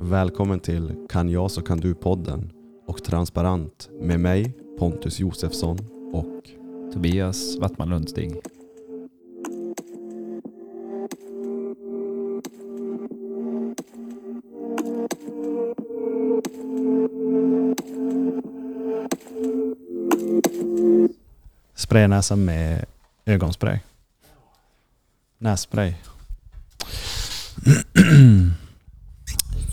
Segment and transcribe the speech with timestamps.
[0.00, 2.52] Välkommen till Kan jag så kan du-podden
[2.86, 5.78] och Transparent med mig Pontus Josefsson
[6.12, 6.50] och
[6.92, 8.32] Tobias Wattman Lundstig.
[21.74, 22.84] Spraya näsan med
[23.24, 23.78] ögonspray.
[25.38, 25.94] Nässpray.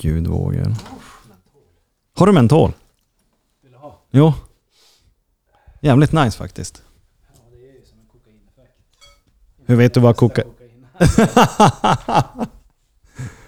[0.05, 0.75] Ljudvågor.
[2.13, 2.71] Har du mentol?
[4.11, 4.33] Jo.
[5.81, 6.83] Jävligt nice faktiskt.
[9.65, 10.47] Hur vet du vad kokain...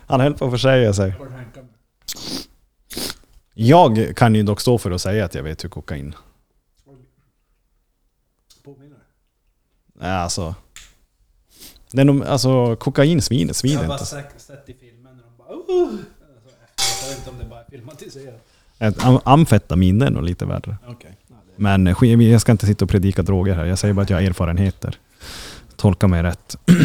[0.07, 1.15] Han höll på att försäga sig.
[3.53, 6.15] Jag kan ju dock stå för att säga att jag vet hur kokain...
[9.93, 10.55] Nej, alltså...
[11.91, 14.39] Det är nog, alltså kokain svider, Jag svider har bara inte.
[14.39, 15.99] sett, i filmen när de bara uh!
[17.07, 18.47] Jag vet inte om det bara är filmatiserat.
[18.79, 20.77] Ett am- Amfetamin det är nog lite värre.
[20.87, 21.17] Okej.
[21.55, 23.65] Men sk- jag ska inte sitta och predika droger här.
[23.65, 24.95] Jag säger bara att jag har erfarenheter.
[25.75, 26.55] Tolka mig rätt.
[26.65, 26.75] Jag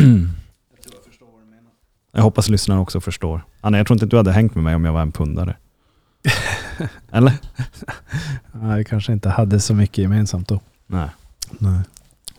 [0.82, 1.70] tror jag förstår vad du menar.
[2.12, 3.44] Jag hoppas lyssnarna också förstår.
[3.60, 5.56] Anna, jag tror inte du hade hängt med mig om jag var en pundare.
[7.12, 7.32] Eller?
[8.52, 10.60] Nej, vi kanske inte hade så mycket gemensamt då.
[10.86, 11.08] Nej.
[11.58, 11.80] Nej.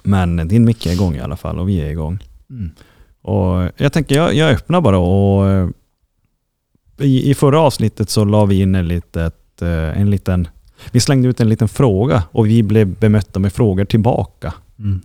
[0.04, 2.24] Men din mick är igång i alla fall och vi är igång.
[2.50, 2.72] Mm.
[3.22, 5.70] Och jag tänker, jag, jag öppnar bara och eh,
[7.04, 10.48] i, i förra avsnittet så la vi in en, litet, eh, en liten,
[10.92, 14.54] vi slängde ut en liten fråga och vi blev bemötta med frågor tillbaka.
[14.80, 15.02] Mm.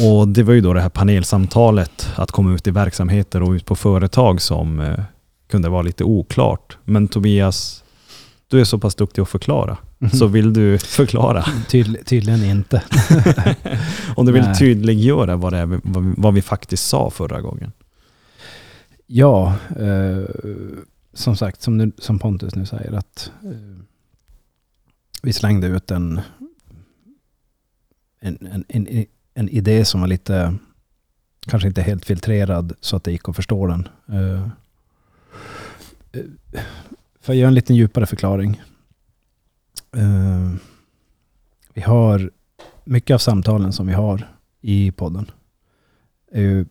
[0.00, 3.64] Och det var ju då det här panelsamtalet, att komma ut i verksamheter och ut
[3.66, 5.00] på företag som eh,
[5.50, 6.76] kunde vara lite oklart.
[6.84, 7.84] Men Tobias,
[8.48, 9.76] du är så pass duktig att förklara.
[10.12, 11.42] Så vill du förklara?
[11.68, 12.82] Tydl- tydligen inte.
[14.16, 14.54] Om du vill Nej.
[14.58, 17.72] tydliggöra vad, är, vi- vad, vi- vad vi faktiskt sa förra gången.
[19.12, 20.24] Ja, eh,
[21.12, 23.84] som sagt, som, nu, som Pontus nu säger, att eh,
[25.22, 26.20] vi slängde ut en,
[28.20, 30.54] en, en, en, en idé som var lite,
[31.40, 33.88] kanske inte helt filtrerad så att det gick att förstå den.
[34.08, 34.48] Eh,
[36.12, 36.62] eh
[37.20, 38.62] för att göra en lite djupare förklaring.
[39.92, 40.52] Eh,
[41.74, 42.30] vi har,
[42.84, 44.28] mycket av samtalen som vi har
[44.60, 45.30] i podden
[46.32, 46.66] är ju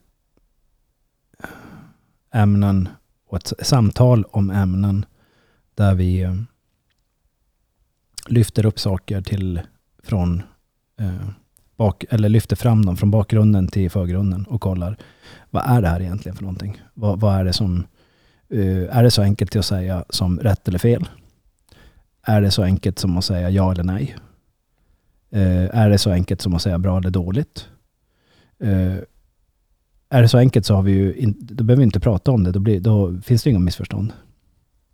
[2.32, 2.90] ämnen
[3.28, 5.06] och ett samtal om ämnen
[5.76, 6.36] där vi eh,
[8.28, 9.62] lyfter upp saker till
[10.04, 10.44] från
[11.00, 11.30] eh,
[11.76, 14.98] bak, eller lyfter fram dem från bakgrunden till förgrunden och kollar
[15.50, 16.82] vad är det här egentligen för någonting?
[16.94, 17.88] Vad, vad är det som
[18.50, 21.10] eh, är det så enkelt till att säga som rätt eller fel?
[22.24, 24.16] Är det så enkelt som att säga ja eller nej?
[25.32, 27.68] Eh, är det så enkelt som att säga bra eller dåligt?
[28.60, 28.96] Eh,
[30.10, 32.44] är det så enkelt så har vi ju in, då behöver vi inte prata om
[32.44, 32.52] det.
[32.52, 34.14] Då, blir, då finns det inga missförstånd.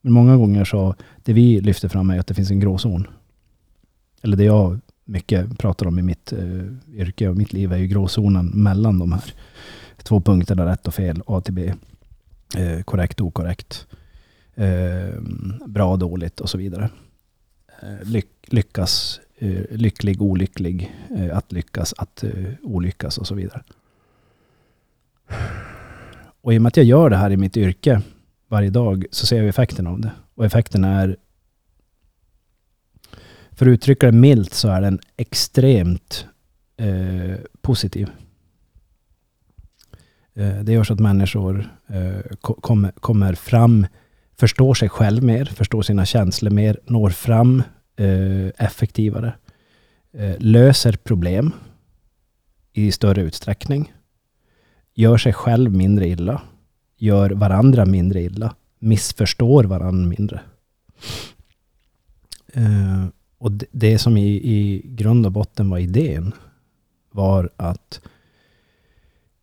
[0.02, 3.08] Men många gånger så, det vi lyfter fram är att det finns en gråzon.
[4.22, 7.88] Eller det jag mycket pratar om i mitt eh, yrke och mitt liv är ju
[7.88, 9.34] gråzonen mellan de här
[10.04, 11.74] två punkterna, rätt och fel, A till B.
[12.58, 13.88] Eh, korrekt, okorrekt.
[14.56, 15.22] Eh,
[15.68, 16.90] bra, dåligt och så vidare.
[17.82, 22.32] Eh, lyck, lyckas, eh, lycklig, olycklig, eh, att lyckas, att eh,
[22.62, 23.64] olyckas och så vidare.
[26.42, 28.02] Och i och med att jag gör det här i mitt yrke
[28.48, 30.12] varje dag så ser jag effekten av det.
[30.36, 31.18] Och effekten är,
[33.52, 36.28] för att uttrycka det milt, så är den extremt
[36.78, 38.10] eh, positiv.
[40.34, 43.88] Eh, det gör så att människor eh, kommer, kommer fram,
[44.40, 47.64] förstår sig själv mer, förstår sina känslor mer, når fram
[47.96, 49.34] eh, effektivare,
[50.14, 51.52] eh, löser problem
[52.74, 53.94] i större utsträckning
[54.96, 56.42] gör sig själv mindre illa,
[56.98, 60.42] gör varandra mindre illa, missförstår varandra mindre.
[62.54, 63.06] Eh,
[63.38, 66.34] och det, det som i, i grund och botten var idén
[67.12, 68.02] var att,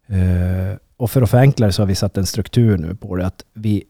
[0.06, 3.26] eh, och för att förenkla det så har vi satt en struktur nu på det,
[3.26, 3.84] att vi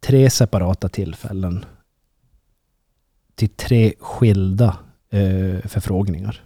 [0.00, 1.64] tre separata tillfällen
[3.34, 4.76] till tre skilda
[5.10, 6.42] eh, förfrågningar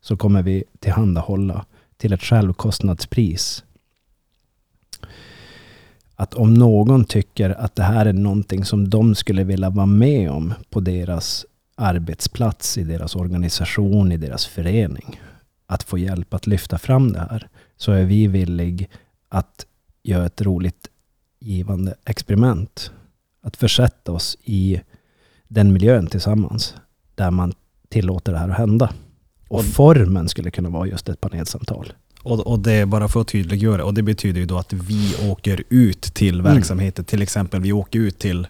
[0.00, 1.66] så kommer vi tillhandahålla
[2.00, 3.64] till ett självkostnadspris.
[6.14, 10.30] Att om någon tycker att det här är någonting som de skulle vilja vara med
[10.30, 15.20] om på deras arbetsplats, i deras organisation, i deras förening,
[15.66, 18.90] att få hjälp att lyfta fram det här, så är vi villig
[19.28, 19.66] att
[20.02, 20.88] göra ett roligt
[21.40, 22.92] givande experiment.
[23.42, 24.80] Att försätta oss i
[25.48, 26.74] den miljön tillsammans,
[27.14, 27.52] där man
[27.88, 28.92] tillåter det här att hända.
[29.50, 31.92] Och formen skulle kunna vara just ett panelsamtal.
[32.22, 35.14] Och, och det är bara för att tydliggöra, och det betyder ju då att vi
[35.30, 36.54] åker ut till Mm.
[36.54, 37.02] verksamheter.
[37.02, 38.46] Till exempel vi åker ut till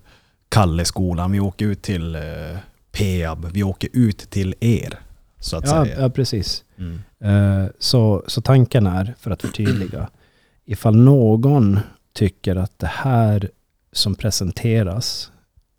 [0.48, 2.22] Kalleskolan, vi åker ut till eh,
[2.92, 4.98] Peab, vi åker ut till er.
[5.38, 6.00] Så att Ja, säga.
[6.00, 6.64] ja, precis.
[6.78, 7.00] Mm.
[7.64, 10.08] Eh, Så, så tanken är, för att förtydliga,
[10.64, 11.78] ifall någon
[12.12, 13.50] tycker att det här
[13.92, 15.30] som presenteras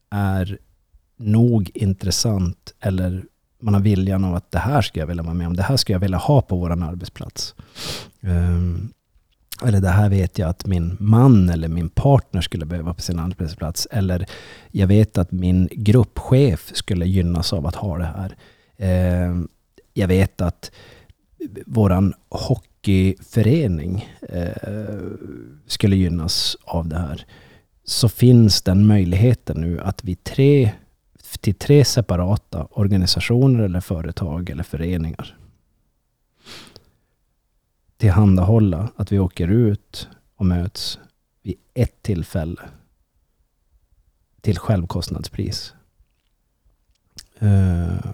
[0.09, 0.57] är
[1.17, 3.23] nog intressant eller
[3.61, 5.77] man har viljan av att det här ska jag vilja vara med om, det här
[5.77, 7.55] ska jag vilja ha på vår arbetsplats.
[8.21, 8.93] Um,
[9.65, 13.19] Eller det här vet jag att min man eller min partner skulle behöva på sin
[13.19, 13.87] arbetsplats.
[13.91, 14.25] Eller
[14.71, 18.35] jag vet att min gruppchef skulle gynnas av att ha det här.
[18.77, 19.47] Ehm,
[19.93, 20.71] Jag vet att
[21.65, 24.97] våran hockeyförening eh,
[25.67, 27.25] skulle gynnas av det här.
[27.85, 30.71] Så finns den möjligheten nu att vi tre,
[31.37, 35.37] till tre separata organisationer eller företag eller föreningar
[38.01, 40.99] tillhandahålla att vi åker ut och möts
[41.41, 42.61] vid ett tillfälle
[44.41, 45.73] till självkostnadspris.
[47.43, 48.11] Uh,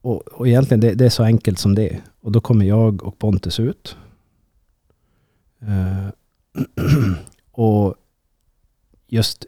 [0.00, 2.02] och, och egentligen det, det är så enkelt som det.
[2.20, 3.96] Och då kommer jag och Pontus ut.
[5.62, 6.08] Uh,
[7.50, 7.94] och
[9.06, 9.46] just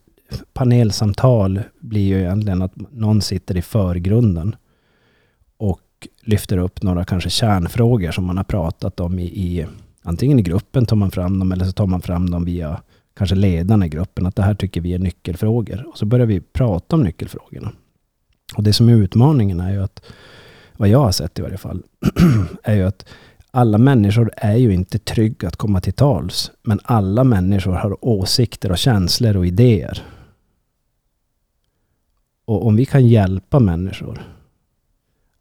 [0.53, 4.57] panelsamtal blir ju egentligen att någon sitter i förgrunden
[5.57, 5.81] och
[6.23, 9.67] lyfter upp några kanske kärnfrågor som man har pratat om i, i
[10.03, 12.81] antingen i gruppen tar man fram dem eller så tar man fram dem via
[13.17, 15.87] kanske ledarna i gruppen att det här tycker vi är nyckelfrågor.
[15.89, 17.73] Och så börjar vi prata om nyckelfrågorna.
[18.57, 20.03] Och det som är utmaningen är ju att,
[20.77, 21.83] vad jag har sett i varje fall,
[22.63, 23.07] är ju att
[23.51, 26.51] alla människor är ju inte trygga att komma till tals.
[26.63, 30.03] Men alla människor har åsikter och känslor och idéer.
[32.51, 34.23] Och om vi kan hjälpa människor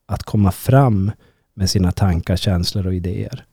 [0.06, 1.12] att komma fram
[1.54, 3.46] med sina tankar, känslor och idéer.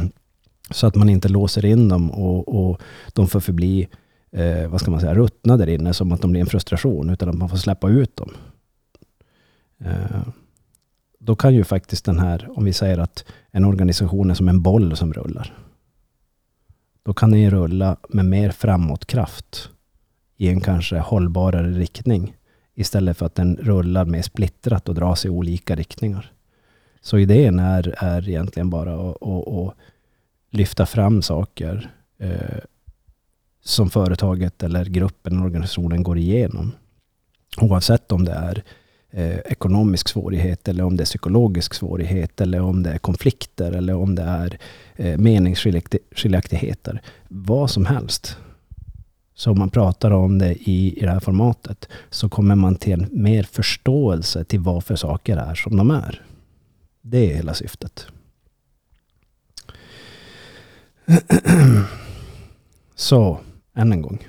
[0.70, 2.80] så att man inte låser in dem och, och
[3.12, 3.88] de får förbli,
[4.32, 7.28] eh, vad ska man säga, ruttna där inne som att de blir en frustration, utan
[7.28, 8.30] att man får släppa ut dem.
[9.78, 10.22] Eh,
[11.18, 14.62] då kan ju faktiskt den här, om vi säger att en organisation är som en
[14.62, 15.58] boll som rullar.
[17.02, 19.70] Då kan den ju rulla med mer framåtkraft
[20.36, 22.36] i en kanske hållbarare riktning
[22.74, 26.32] istället för att den rullar mer splittrat och dras i olika riktningar.
[27.00, 29.74] Så idén är, är egentligen bara att, att, att
[30.50, 32.58] lyfta fram saker eh,
[33.62, 36.72] som företaget eller gruppen eller organisationen går igenom.
[37.60, 38.62] Oavsett om det är
[39.10, 43.94] eh, ekonomisk svårighet eller om det är psykologisk svårighet eller om det är konflikter eller
[43.94, 44.58] om det är
[44.96, 47.02] eh, meningsskiljaktigheter.
[47.28, 48.36] Vad som helst.
[49.40, 52.92] Så om man pratar om det i, i det här formatet så kommer man till
[52.92, 56.22] en mer förståelse till varför saker är som de är.
[57.00, 58.06] Det är hela syftet.
[62.94, 63.38] Så,
[63.74, 64.28] än en gång.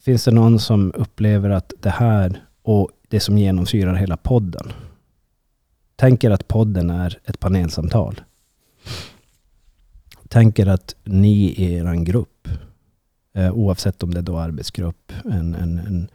[0.00, 4.72] Finns det någon som upplever att det här och det som genomsyrar hela podden.
[5.96, 8.20] Tänker att podden är ett panelsamtal.
[10.28, 12.48] Tänker att ni i er grupp,
[13.32, 16.08] Eh, oavsett om det är då arbetsgrupp, en, en, en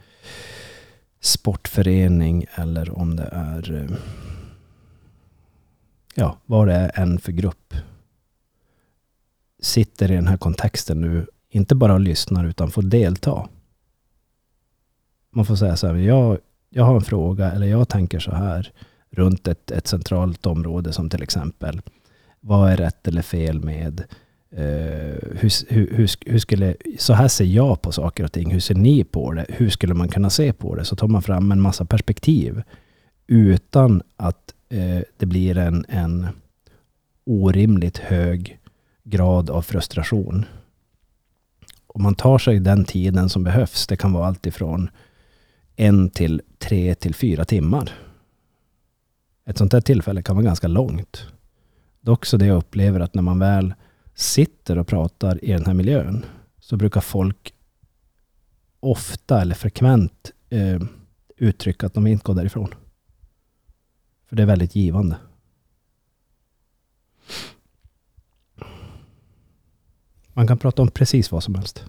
[1.20, 3.96] sportförening eller om det är eh,
[6.14, 7.74] ja, vad det är än för grupp
[9.60, 13.48] sitter i den här kontexten nu, inte bara lyssnar utan får delta.
[15.30, 16.38] Man får säga så här, jag,
[16.70, 18.72] jag har en fråga eller jag tänker så här
[19.10, 21.82] runt ett, ett centralt område som till exempel,
[22.40, 24.04] vad är rätt eller fel med
[24.50, 28.74] Eh, hur, hur, hur, skulle, så här ser jag på saker och ting, hur ser
[28.74, 29.46] ni på det?
[29.48, 30.84] Hur skulle man kunna se på det?
[30.84, 32.62] Så tar man fram en massa perspektiv
[33.26, 36.26] utan att eh, det blir en, en
[37.26, 38.58] orimligt hög
[39.04, 40.44] grad av frustration.
[41.86, 43.86] Om man tar sig den tiden som behövs.
[43.86, 44.90] Det kan vara allt ifrån
[45.76, 47.92] en till tre till fyra timmar.
[49.46, 51.26] Ett sånt här tillfälle kan vara ganska långt.
[52.00, 53.74] Det är också det jag upplever att när man väl
[54.16, 56.24] sitter och pratar i den här miljön
[56.60, 57.54] så brukar folk
[58.80, 60.80] ofta eller frekvent eh,
[61.36, 62.74] uttrycka att de inte går därifrån.
[64.28, 65.16] För det är väldigt givande.
[70.32, 71.84] Man kan prata om precis vad som helst.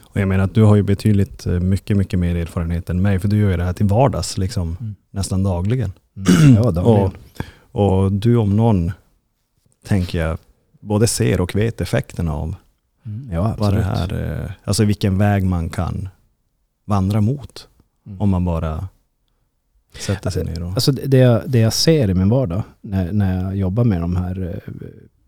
[0.00, 3.18] Och jag menar att du har ju betydligt eh, mycket, mycket mer erfarenhet än mig,
[3.18, 4.94] för du gör ju det här till vardags, liksom, Mm.
[5.10, 5.92] nästan dagligen.
[6.56, 7.10] Ja, dagligen.
[7.72, 8.92] Och, och du om någon,
[9.84, 10.38] tänker jag,
[10.80, 12.54] både ser och vet effekterna av
[13.06, 16.08] Mm, Ja, vad det här, eh, alltså vilken väg man kan
[16.84, 17.66] vandra mot
[18.06, 18.20] Mm.
[18.20, 18.88] om man bara
[19.98, 20.70] Sätter sig ner och...
[20.70, 24.00] Alltså det, det, jag, det jag ser i min vardag när, när jag jobbar med
[24.00, 24.72] de här eh,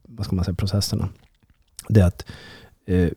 [0.02, 1.09] vad ska man säga, processerna,
[1.88, 2.25] det är att
[2.87, 3.09] eh,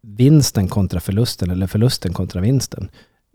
[0.00, 2.88] vinsten kontra förlusten eller förlusten kontra vinsten.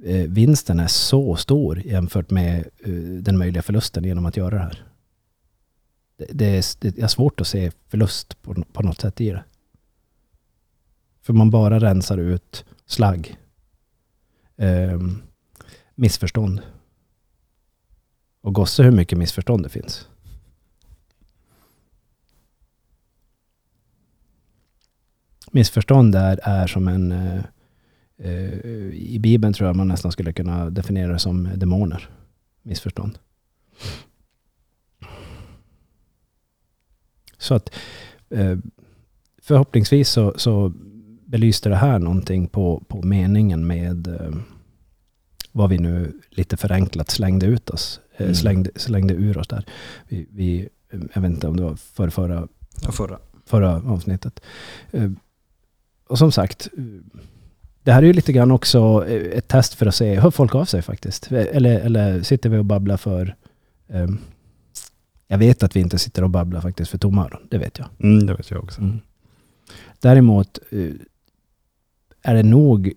[0.03, 4.62] Eh, vinsten är så stor jämfört med eh, den möjliga förlusten genom att göra det
[4.62, 4.84] här.
[6.20, 9.44] Det, det, är, det är svårt att se förlust på, på något sätt i det.
[11.22, 13.38] För man bara rensar ut slagg.
[14.58, 15.00] Eh,
[15.96, 16.62] missförstånd.
[18.42, 20.08] Och gosse hur mycket missförstånd det finns.
[25.52, 27.12] Missförstånd är, är som en...
[27.12, 27.44] Eh,
[28.18, 28.54] eh,
[28.94, 32.10] I Bibeln tror jag man nästan skulle kunna definiera det som demoner.
[32.62, 33.20] Missförstånd.
[37.39, 37.69] Så att
[38.29, 38.58] eh,
[39.41, 40.74] förhoppningsvis så, så
[41.25, 44.31] belyste det här någonting på, på meningen med eh,
[45.51, 48.00] vad vi nu lite förenklat slängde ut oss.
[48.17, 48.36] eh, Mm.
[48.36, 49.65] Slängde, slängde ur oss där.
[50.08, 50.69] Vi, vi,
[51.13, 52.48] jag vet inte om det var för förra,
[52.81, 53.19] Ja, förra.
[53.46, 54.39] förra avsnittet.
[56.08, 56.69] Och som sagt,
[57.84, 60.65] det här är ju lite grann också ett test för att se, hör folk av
[60.65, 61.31] sig faktiskt?
[61.31, 63.36] Eller, eller sitter vi och babblar för...
[63.89, 64.17] ehm,
[65.32, 67.88] jag vet att vi inte sitter och babblar faktiskt för tomma öron, det vet jag.
[68.00, 68.82] Mm, det vet jag också.
[68.82, 69.00] Mm.
[70.00, 70.94] Däremot eh,
[72.22, 72.94] är det nog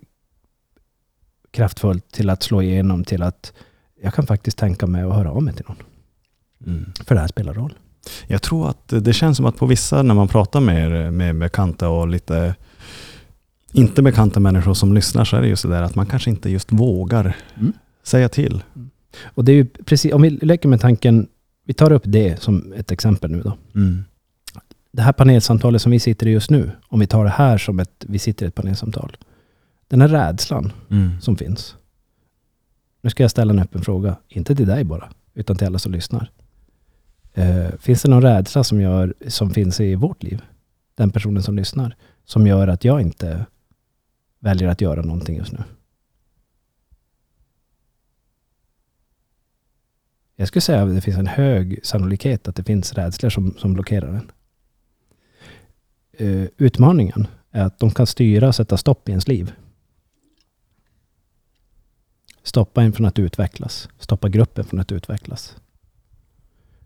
[1.50, 3.52] kraftfullt till att slå igenom till att
[4.02, 5.76] jag kan faktiskt tänka mig att höra av mig till någon.
[6.66, 6.92] Mm.
[7.06, 7.74] För det här spelar roll.
[8.26, 11.88] Jag tror att det känns som att på vissa, när man pratar med, med bekanta
[11.88, 12.54] och lite
[13.72, 16.50] inte bekanta människor som lyssnar, så är det just det där att man kanske inte
[16.50, 17.72] just vågar Mm.
[18.02, 18.62] säga till.
[19.24, 21.28] Och det är ju precis, om vi leker med tanken,
[21.64, 23.56] vi tar upp det som ett exempel nu då.
[24.92, 27.80] Det här panelsamtalet som vi sitter i just nu, om vi tar det här som
[27.80, 29.16] ett, vi sitter i ett panelsamtal.
[29.88, 31.20] Den här rädslan Mm.
[31.20, 31.76] som finns.
[33.02, 35.92] Nu ska jag ställa en öppen fråga, inte till dig bara, utan till alla som
[35.92, 36.30] lyssnar.
[37.34, 40.42] Eh, finns det någon rädsla som, gör, som finns i vårt liv?
[40.94, 43.46] Den personen som lyssnar, som gör att jag inte
[44.40, 45.58] väljer att göra någonting just nu?
[50.42, 53.72] Jag skulle säga att det finns en hög sannolikhet att det finns rädslor som, som
[53.74, 54.30] blockerar en.
[56.12, 59.52] Eh, utmaningen är att de kan styra och sätta stopp i ens liv.
[62.42, 63.88] Stoppa en från att utvecklas.
[63.98, 65.56] Stoppa gruppen från att utvecklas.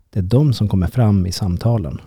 [0.09, 2.01] Det är de som kommer fram i samtalen.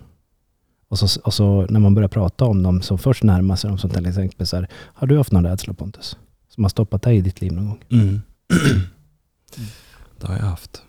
[0.89, 3.79] Och så, och så när man börjar prata om dem som först närmar sig dem
[3.79, 6.17] som till exempel så här, har du haft någon rädsla Pontus?
[6.49, 7.85] Som har stoppat dig i ditt liv någon gång?
[7.91, 8.21] Mm.
[10.21, 10.85] det har jag haft.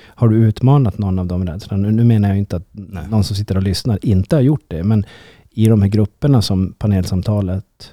[0.00, 1.82] Har du utmanat någon av de rädslorna?
[1.82, 3.08] Nu, nu menar jag inte att Nej.
[3.08, 5.06] någon som sitter och lyssnar inte har gjort det, men
[5.50, 7.92] i de här grupperna som panelsamtalet,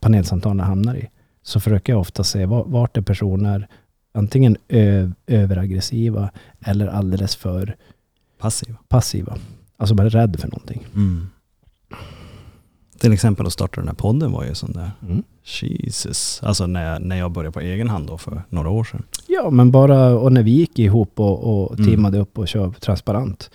[0.00, 1.08] panelsamtalen hamnar i,
[1.42, 3.68] så försöker jag ofta se va- vart är personer
[4.14, 4.56] antingen
[5.26, 7.76] överaggressiva eller alldeles för
[8.38, 8.74] Passiv.
[8.88, 9.36] passiva.
[9.76, 10.86] Alltså bara rädd för någonting.
[10.94, 11.26] Mm.
[12.98, 14.90] Till exempel att starta den här podden var ju sån där.
[15.02, 15.22] Mm.
[15.60, 16.40] Jesus.
[16.42, 19.02] Alltså när jag, när jag började på egen hand då för några år sedan.
[19.26, 21.90] Ja, men bara, och när vi gick ihop och, och Mm.
[21.90, 23.50] teamade upp och kör transparent.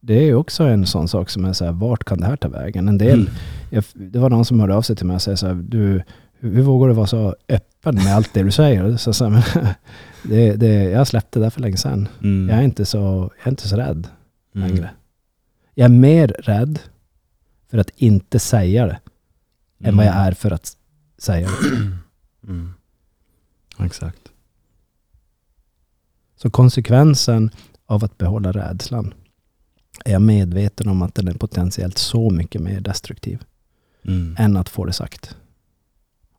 [0.00, 2.36] Det är ju också en sån sak som är så här, vart kan det här
[2.36, 2.88] ta vägen?
[2.88, 3.32] En del, Mm.
[3.70, 6.02] jag, det var någon som hörde av sig till mig och sa så här, du,
[6.40, 8.96] hur, vågar du vara så öppen med allt det du säger?
[8.96, 9.42] Så, så, men,
[10.22, 12.08] det, det, jag släppte det för länge sedan.
[12.22, 12.48] Mm.
[12.48, 12.98] Jag är inte så,
[13.38, 14.08] jag är inte så rädd
[14.54, 14.68] Mm.
[14.70, 14.90] längre.
[15.74, 16.78] Jag är mer rädd
[17.70, 19.00] för att inte säga det
[19.80, 20.76] än vad jag är för att
[21.18, 21.92] säga det.
[22.48, 22.74] Mm.
[23.78, 24.32] Exakt.
[26.36, 27.50] Så konsekvensen
[27.86, 29.14] av att behålla rädslan
[30.04, 33.44] är jag medveten om att den är potentiellt så mycket mer destruktiv
[34.04, 34.36] Mm.
[34.38, 35.36] än att få det sagt.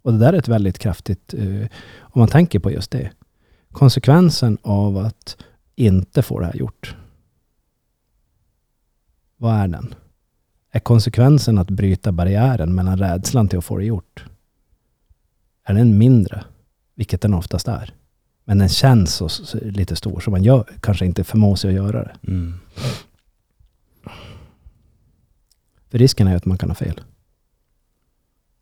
[0.01, 1.67] Och det där är ett väldigt kraftigt, eh,
[1.99, 3.11] om man tänker på just det.
[3.71, 5.37] Konsekvensen av att
[5.75, 6.95] inte få det här gjort.
[9.37, 9.93] Vad är den?
[10.71, 14.25] Är konsekvensen att bryta barriären mellan rädslan till att få det gjort?
[15.63, 16.43] Är den mindre?
[16.95, 17.93] Vilket den oftast är.
[18.43, 21.75] Men den känns så, så, lite stor, så man gör, kanske inte förmår sig att
[21.75, 22.15] göra det.
[22.27, 22.53] Mm.
[25.89, 27.01] För risken är att man kan ha fel.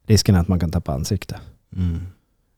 [0.05, 1.39] Risken är att man kan tappa ansikte.
[1.75, 1.99] Mm.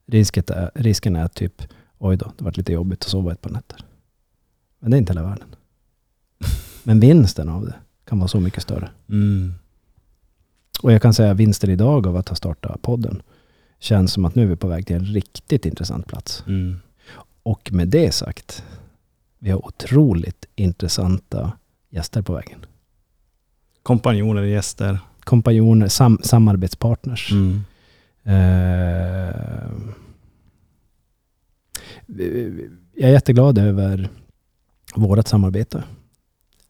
[0.05, 1.63] Risket är, risken är att typ,
[1.97, 3.85] oj då, det varit lite jobbigt att sova ett par nätter.
[4.79, 5.55] Men det är inte hela världen.
[6.83, 7.75] Men vinsten av det
[8.09, 8.89] kan vara så mycket större.
[9.09, 9.53] Mm.
[10.81, 13.21] Och jag kan säga vinsten idag av att ha startat podden
[13.79, 16.43] känns som att nu är vi på väg till en riktigt intressant plats.
[16.47, 16.79] Mm.
[17.43, 18.63] Och med det sagt,
[19.39, 21.51] vi har otroligt intressanta
[21.89, 22.65] gäster på vägen.
[23.83, 24.99] Kompanjoner, gäster.
[25.19, 27.31] Kompanjoner, sam, samarbetspartners.
[27.31, 27.61] Mm.
[28.23, 28.33] Eh,
[32.95, 34.09] jag är jätteglad över
[34.95, 35.83] vårt samarbete.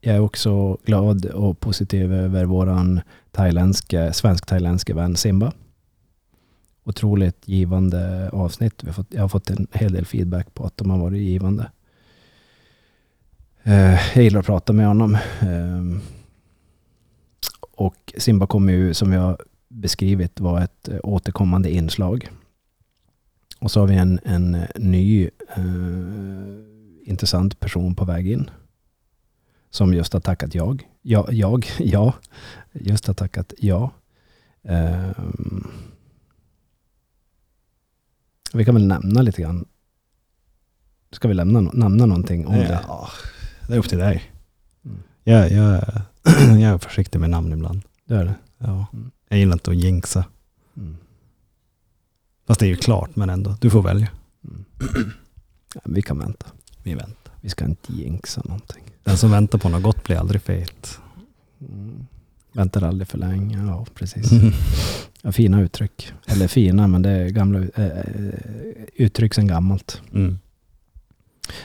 [0.01, 3.01] Jag är också glad och positiv över våran
[3.31, 5.53] thailändske, svensk-thailändske vän Simba.
[6.83, 8.83] Otroligt givande avsnitt.
[8.83, 11.21] Vi har fått, jag har fått en hel del feedback på att de har varit
[11.21, 11.71] givande.
[13.63, 15.15] Eh, jag gillar att prata med honom.
[15.41, 16.01] Eh,
[17.71, 19.37] och Simba kommer ju, som jag
[19.67, 22.29] beskrivit, vara ett eh, återkommande inslag.
[23.59, 25.63] Och så har vi en, en ny eh,
[27.03, 28.49] intressant person på väg in.
[29.69, 30.87] Som just har tackat jag.
[31.01, 32.13] Ja, jag, ja.
[32.71, 33.91] Just har tackat ja.
[34.63, 35.11] Eh,
[38.53, 39.65] vi kan väl nämna lite grann.
[41.11, 42.79] Ska vi lämna, nämna någonting om det?
[42.87, 43.09] Ja,
[43.67, 44.31] det är upp till dig.
[44.85, 44.97] Mm.
[45.23, 45.83] Jag, jag,
[46.59, 47.81] jag är försiktig med namn ibland.
[48.05, 48.35] Det är det.
[48.57, 48.87] Ja.
[48.93, 49.11] Mm.
[49.29, 50.25] Jag gillar inte att jinxa.
[50.77, 50.97] Mm.
[52.47, 53.57] Fast det är ju klart, men ändå.
[53.61, 54.07] Du får välja.
[54.43, 54.65] Mm.
[55.73, 56.45] Ja, vi kan vänta.
[56.83, 57.33] Vi väntar.
[57.41, 58.83] Vi ska inte jinxa någonting.
[59.09, 60.99] Den som väntar på något gott blir aldrig fet.
[61.61, 62.05] Mm.
[62.53, 63.65] Väntar aldrig för länge.
[63.65, 64.31] Ja, precis.
[65.21, 66.13] Ja, fina uttryck.
[66.27, 68.03] Eller fina, men det är gamla äh,
[68.95, 70.01] uttryck sedan gammalt.
[70.13, 70.39] Mm.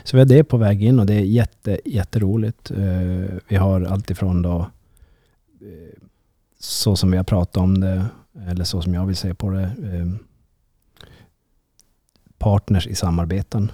[0.05, 2.71] Så vi har det på väg in och det är jätte, jätteroligt.
[2.71, 4.71] Uh, vi har alltifrån då
[6.61, 8.07] så som vi har pratat om det,
[8.47, 9.73] eller så som jag vill se på det.
[9.83, 10.15] Uh,
[12.39, 13.73] partners i samarbeten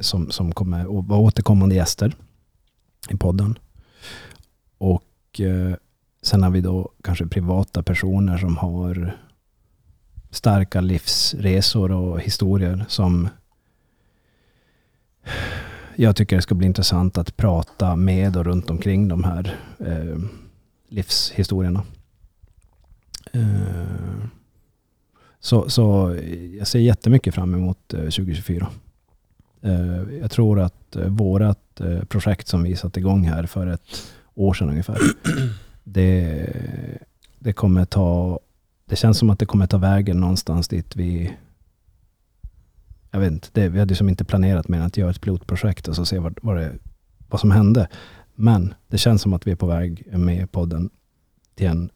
[0.00, 2.14] som, som kommer att vara återkommande gäster
[3.08, 3.58] i podden.
[4.78, 5.74] Och eh,
[6.22, 9.16] sen har vi då kanske privata personer som har
[10.30, 13.28] starka livsresor och historier som
[15.96, 20.18] jag tycker det ska bli intressant att prata med och runt omkring de här eh,
[20.88, 21.84] livshistorierna.
[23.32, 24.24] Eh,
[25.40, 26.18] så, så
[26.58, 28.68] jag ser jättemycket fram emot eh, 2024.
[29.62, 34.02] Eh, jag tror att eh, vårat eh, projekt som vi satte igång här för ett
[34.34, 34.98] år sedan ungefär,
[35.84, 36.48] det,
[37.38, 38.40] det kommer ta,
[38.84, 41.32] det känns som att det kommer ta vägen någonstans dit vi
[43.10, 45.88] jag vet inte, det, vi hade som inte planerat mer än att göra ett pilotprojekt
[45.88, 46.72] och så se vad, vad, det,
[47.28, 47.88] vad som hände.
[48.34, 50.90] Men det känns som att vi är på väg med podden
[51.54, 51.90] till en,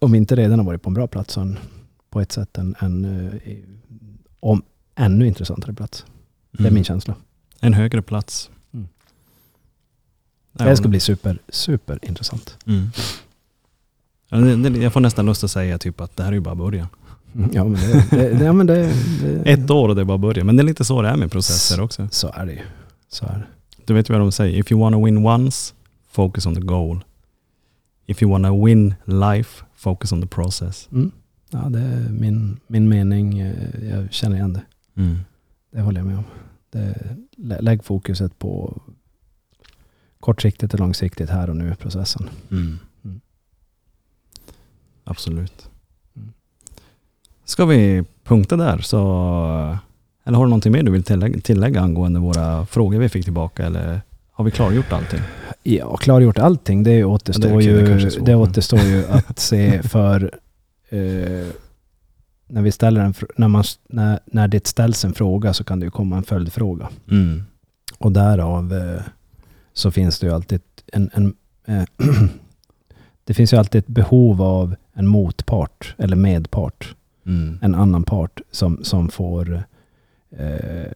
[0.00, 1.58] om vi inte redan har varit på en bra plats, så en,
[2.10, 3.56] på ett sätt en, en, eh,
[4.40, 4.62] om
[4.94, 6.04] ännu intressantare plats.
[6.50, 6.74] Det är Mm.
[6.74, 7.14] min känsla.
[7.66, 8.50] En högre plats.
[8.74, 8.88] Mm.
[10.52, 12.56] Det ska bli super, super intressant.
[12.66, 12.90] Mm.
[14.82, 16.86] Jag får nästan lust att säga typ att det här är ju bara början.
[17.52, 18.92] Ja men det, det, det, ja, men det,
[19.44, 20.46] Ett år och det är bara början.
[20.46, 22.08] Men det är lite så det är med processer också.
[22.10, 22.60] Så är det ju.
[23.08, 23.46] Så är det.
[23.84, 24.58] Du vet vad de säger.
[24.58, 25.74] If you wanna win once,
[26.10, 27.04] focus on the goal.
[28.06, 30.88] If you wanna win life, focus on the process.
[30.92, 31.10] Mm.
[31.50, 33.38] Ja, det är min, min mening.
[33.40, 34.62] eh, Jag känner igen det.
[35.72, 36.24] Det håller jag med om.
[36.70, 38.82] Det, lä- lägg fokuset på
[40.20, 42.30] kortsiktigt och långsiktigt här och nu i processen.
[42.50, 42.78] Mm.
[43.04, 43.20] Mm.
[45.04, 45.68] Absolut.
[46.16, 46.32] Mm.
[47.44, 49.78] Ska vi punkta där så...
[50.24, 53.66] Eller har du någonting mer du vill tillägga, tillägga angående våra frågor vi fick tillbaka
[53.66, 54.00] eller
[54.32, 55.20] har vi klargjort allting?
[55.62, 56.82] Ja, klargjort allting.
[56.82, 60.40] Det återstår, Ja, det det ju, det men- återstår ju att se för
[60.88, 61.46] eh,
[62.46, 65.84] när, vi ställer en, när, man, när, när det ställs en fråga så kan det
[65.84, 66.88] ju komma en följdfråga.
[67.10, 67.42] Mm.
[67.98, 69.02] Och därav eh,
[69.72, 70.60] så finns det ju alltid
[70.92, 71.34] en, en
[71.66, 71.84] eh,
[73.24, 76.94] det finns ju alltid ett behov av en motpart eller medpart,
[77.26, 77.58] Mm.
[77.62, 79.62] en annan part som, som får
[80.38, 80.92] eh,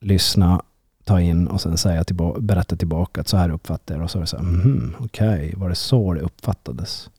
[0.00, 0.62] lyssna,
[1.04, 4.04] ta in och sen säga tillba- berätta tillbaka att så här uppfattar jag det.
[4.04, 7.10] Och så är det så här, mhm, okej, var det så det uppfattades?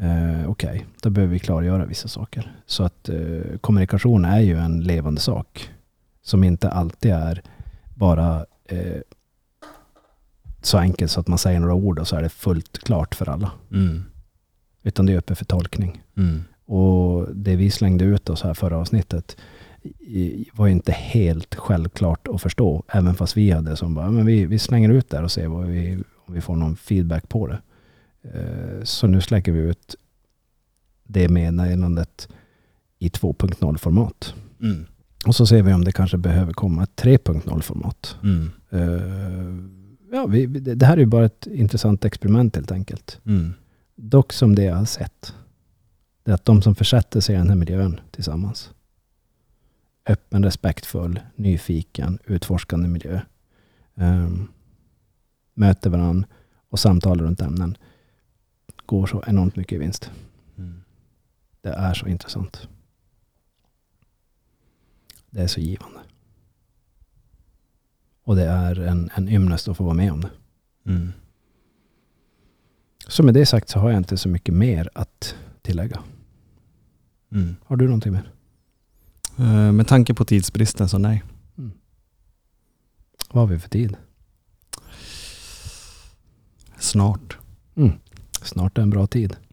[0.00, 2.52] Eh, okej, då behöver vi klargöra vissa saker.
[2.66, 5.70] Så att eh, kommunikation är ju en levande sak
[6.22, 7.42] som inte alltid är
[7.94, 9.00] bara eh,
[10.62, 13.28] så enkelt så att man säger några ord och så är det fullt klart för
[13.28, 13.50] alla.
[13.72, 14.04] Mm.
[14.82, 16.02] Utan det är öppet för tolkning.
[16.16, 16.44] Mm.
[16.64, 19.36] Och det vi slängde ut oss här förra avsnittet
[20.52, 22.84] var ju inte helt självklart att förstå.
[22.88, 25.66] Även fast vi hade som bara, men vi, vi slänger ut där och ser vad
[25.66, 27.58] vi, om vi får någon feedback på det.
[28.22, 29.96] Eh, Så nu släcker vi ut
[31.04, 32.28] det meddelandet
[32.98, 34.34] i 2.0-format.
[34.60, 34.86] Mm.
[35.26, 38.16] Och så ser vi om det kanske behöver komma ett 3.0-format.
[38.22, 38.50] Mm.
[38.70, 39.80] Eh,
[40.12, 43.20] Ja, vi, det här är ju bara ett intressant experiment helt enkelt.
[43.24, 43.52] Mm.
[43.96, 45.34] Dock som det jag har sett,
[46.24, 48.70] det är att de som försätter sig i den här miljön tillsammans,
[50.06, 53.20] öppen, respektfull, nyfiken, utforskande miljö,
[53.96, 54.48] ehm,
[55.54, 56.28] möter varandra
[56.68, 57.76] och samtalar runt ämnen,
[58.90, 60.10] går så enormt mycket i vinst.
[60.58, 60.82] Mm.
[61.60, 62.68] Det är så intressant.
[65.30, 66.00] Det är så givande.
[68.24, 70.30] Och det är en, en ynnest att få vara med om det.
[70.86, 71.12] Mm.
[73.08, 76.02] Så med det sagt så har jag inte så mycket mer att tillägga.
[77.32, 77.56] Mm.
[77.64, 78.32] Har du någonting mer?
[79.38, 81.22] Eh, med tanke på tidsbristen så nej.
[83.30, 83.96] Vad har vi för tid?
[86.78, 87.38] Snart.
[88.42, 89.36] Snart är en bra tid.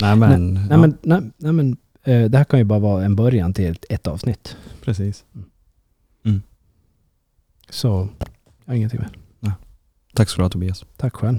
[0.00, 3.04] Nej men, Nej, ja, men, nej, nej, men eh, det här kan ju bara vara
[3.04, 4.56] en början till ett, ett avsnitt.
[4.82, 5.24] precis.
[7.70, 8.08] Så
[8.64, 9.10] jag har ingenting mer.
[10.14, 10.84] Tack ska du ha Tobias.
[10.96, 11.38] Tack själv.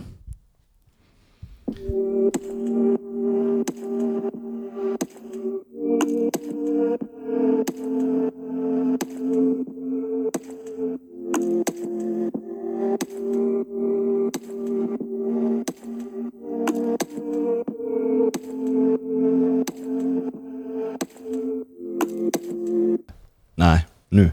[23.55, 24.31] Nej, nu.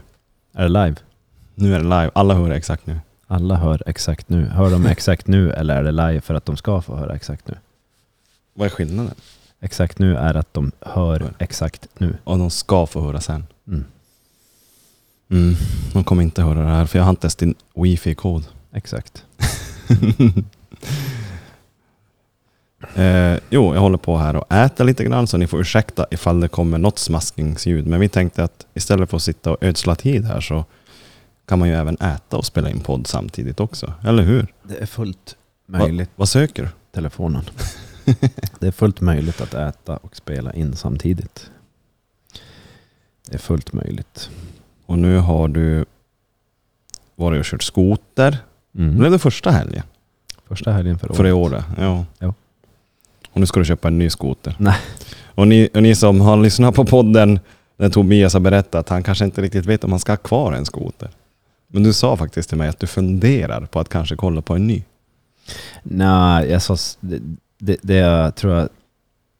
[0.53, 0.95] Är det live?
[1.55, 2.11] Nu är det live.
[2.15, 2.99] Alla hör exakt nu.
[3.27, 4.45] Alla hör exakt nu.
[4.45, 7.47] Hör de exakt nu eller är det live för att de ska få höra exakt
[7.47, 7.55] nu?
[8.53, 9.15] Vad är skillnaden?
[9.59, 11.33] Exakt nu är att de hör Hör.
[11.39, 12.17] exakt nu.
[12.23, 13.47] Och de ska få höra sen.
[13.67, 13.85] Mm.
[15.29, 15.55] Mm.
[15.93, 18.45] De kommer inte höra det här för jag har inte ens din wifi-kod.
[18.71, 19.25] Exakt.
[22.95, 26.39] Eh, jo, jag håller på här och äter lite grann så ni får ursäkta ifall
[26.39, 27.87] det kommer något smaskningsljud.
[27.87, 30.65] Men vi tänkte att istället för att sitta och ödsla tid här så
[31.45, 33.93] kan man ju även äta och spela in podd samtidigt också.
[34.03, 34.47] Eller hur?
[34.63, 36.69] Det är fullt Va, vad söker du?
[36.91, 37.43] telefonen.
[38.59, 41.49] det är fullt möjligt att äta och spela in samtidigt.
[43.27, 44.29] Det är fullt möjligt.
[44.85, 45.85] Och nu har du
[47.15, 48.37] varit och kört skoter.
[48.77, 48.91] Mm.
[48.91, 49.83] Det blev det första helgen
[50.47, 51.17] Första helgen för året.
[51.17, 51.63] för i år.
[51.77, 52.05] Ja.
[52.19, 52.33] Ja.
[53.31, 54.55] Och nu ska du köpa en ny skoter.
[54.59, 54.75] Nej.
[55.25, 57.39] Och ni, och ni som har lyssnat på podden
[57.77, 60.53] när Tobias har berättat att han kanske inte riktigt vet om han ska ha kvar
[60.53, 61.09] en skoter.
[61.67, 64.67] Men du sa faktiskt till mig att du funderar på att kanske kolla på en
[64.67, 64.83] ny.
[65.83, 67.19] Nej, jag sa, det,
[67.57, 68.69] det, det jag tror jag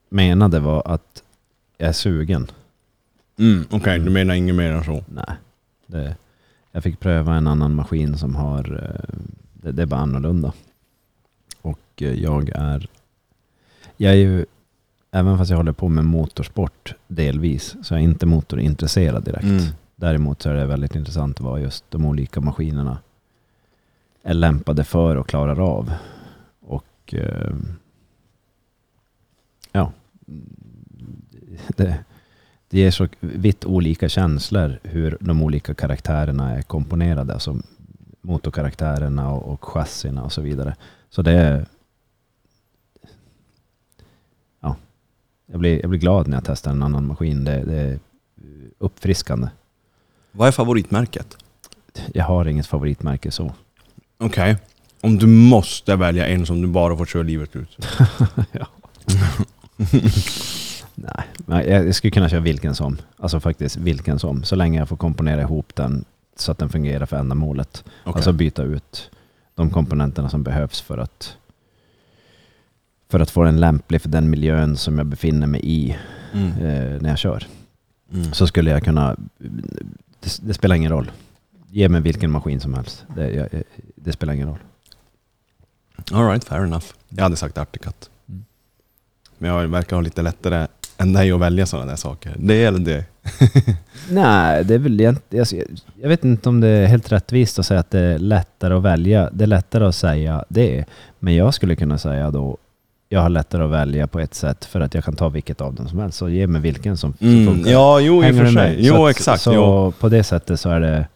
[0.09, 1.23] menade var att
[1.77, 2.47] jag är sugen.
[3.39, 5.03] Mm, Okej, du menar inget mer än så?
[5.07, 5.35] Nej.
[5.87, 6.15] Det,
[6.77, 9.19] jag fick pröva en annan maskin som har, eh,
[9.53, 10.53] det, det är bara annorlunda.
[11.61, 12.89] Och eh, jag är,
[13.97, 14.45] jag är ju,
[15.11, 19.43] även fast jag håller på med motorsport delvis, så är jag inte motorintresserad direkt.
[19.43, 19.63] Mm.
[19.95, 22.97] Däremot så är det väldigt intressant vad just de olika maskinerna
[24.23, 25.93] är lämpade för och klarar av.
[26.59, 27.55] Och eh,
[29.71, 29.91] ja,
[31.67, 32.03] det,
[32.69, 37.33] det ger så vitt olika känslor hur de olika karaktärerna är komponerade.
[37.33, 37.57] Alltså
[38.21, 40.75] motorkaraktärerna och, och chassina och så vidare.
[41.09, 41.65] Så det är...
[44.59, 44.75] Ja,
[45.45, 47.43] jag blir, jag blir glad när jag testar en annan maskin.
[47.43, 47.99] Det, det är
[48.77, 49.47] uppfriskande.
[50.31, 51.37] Vad är favoritmärket?
[52.13, 53.53] Jag har inget favoritmärke så.
[54.17, 54.57] Okej.
[55.01, 57.77] Om du måste välja en som du bara får köra livet ut.
[58.51, 58.67] ja.
[60.99, 62.97] Nej, men jag jag skulle kunna köra vilken som.
[63.17, 64.43] Alltså faktiskt vilken som.
[64.43, 66.05] Så länge jag får komponera ihop den
[66.35, 67.83] så att den fungerar för ändamålet.
[68.03, 68.13] Okej.
[68.15, 69.11] Alltså byta ut
[69.55, 71.37] de komponenterna som behövs för att
[73.09, 75.97] för att få den lämplig för den miljön som jag befinner mig i
[76.33, 76.51] mm.
[76.51, 77.47] eh, när jag kör.
[78.13, 78.33] Mm.
[78.33, 79.15] Så skulle jag kunna,
[80.19, 81.11] det, det spelar ingen roll.
[81.69, 83.05] Ge mig vilken maskin som helst.
[83.15, 83.63] Det, jag,
[83.95, 84.59] det spelar ingen roll.
[86.11, 86.85] All right, fair enough.
[87.09, 88.09] Jag hade sagt Articat.
[88.29, 88.45] Mm.
[89.37, 92.33] Men jag verkar ha lite lättare än dig att välja sådana där saker.
[92.37, 93.05] Det eller det.
[94.09, 95.63] Nej, det är väl egentligen, jag,
[96.01, 98.83] jag vet inte om det är helt rättvist att säga att det är lättare att
[98.83, 99.29] välja.
[99.33, 100.85] Det är lättare att säga det.
[101.19, 102.57] Men jag skulle kunna säga då,
[103.09, 105.73] jag har lättare att välja på ett sätt för att jag kan ta vilket av
[105.73, 106.17] dem som helst.
[106.17, 107.45] Så ge mig vilken som, som Mm.
[107.53, 107.71] funkar.
[107.71, 108.75] Ja, jo i och Hänger för sig.
[108.79, 109.41] Jo, att- exakt.
[109.41, 109.93] Så jo.
[109.99, 111.07] på det sättet så är det,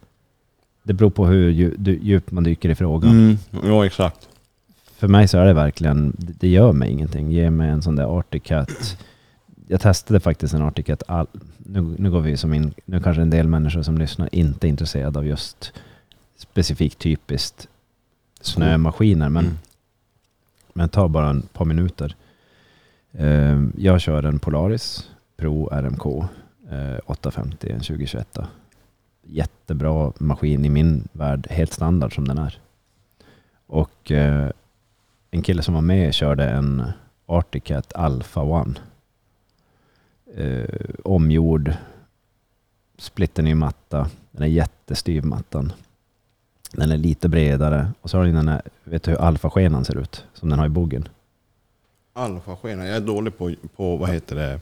[0.84, 1.50] det beror på hur
[2.02, 3.12] djupt man dyker i frågan.
[3.12, 3.38] Mm.
[3.66, 4.28] Jo, exakt.
[4.98, 7.32] För mig så är det verkligen, det gör mig ingenting.
[7.32, 8.98] Ge mig en sån där Arctic Cat.
[9.72, 11.04] Jag testade faktiskt en Arctic Cat.
[11.08, 14.68] All, nu, nu går vi som in, nu kanske en del människor som lyssnar inte
[14.68, 15.74] är intresserade av just
[16.38, 17.68] specifikt typiskt
[18.42, 19.30] snömaskiner.
[19.30, 19.58] Men, Mm.
[20.74, 22.16] men ta bara en par minuter.
[23.12, 26.06] Eh, jag kör en Polaris Pro RMK
[26.70, 28.38] eh, 850, en 2021.
[29.24, 32.60] Jättebra maskin i min värld, helt standard som den är.
[33.68, 34.50] Och eh,
[35.32, 36.84] en kille som var med körde en
[37.26, 38.74] Arctic Cat Alpha One.
[40.38, 40.66] Eh,
[41.04, 41.74] omgjord,
[42.98, 44.10] splitterny matta.
[44.32, 45.74] Den är jättestyv mattan.
[46.72, 47.92] Den är lite bredare.
[48.02, 50.26] Och så har den den här, vet du hur alfaskenan ser ut?
[50.34, 51.08] Som den har i boggen.
[52.14, 52.88] Alfaskena.
[52.88, 54.60] Jag är dålig på, på vad heter det?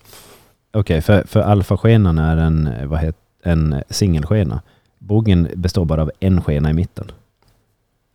[0.72, 4.62] Okej, för, för alfaskenan är en, vad het, en singelskena.
[4.98, 7.12] Bogen består bara av en skena i mitten.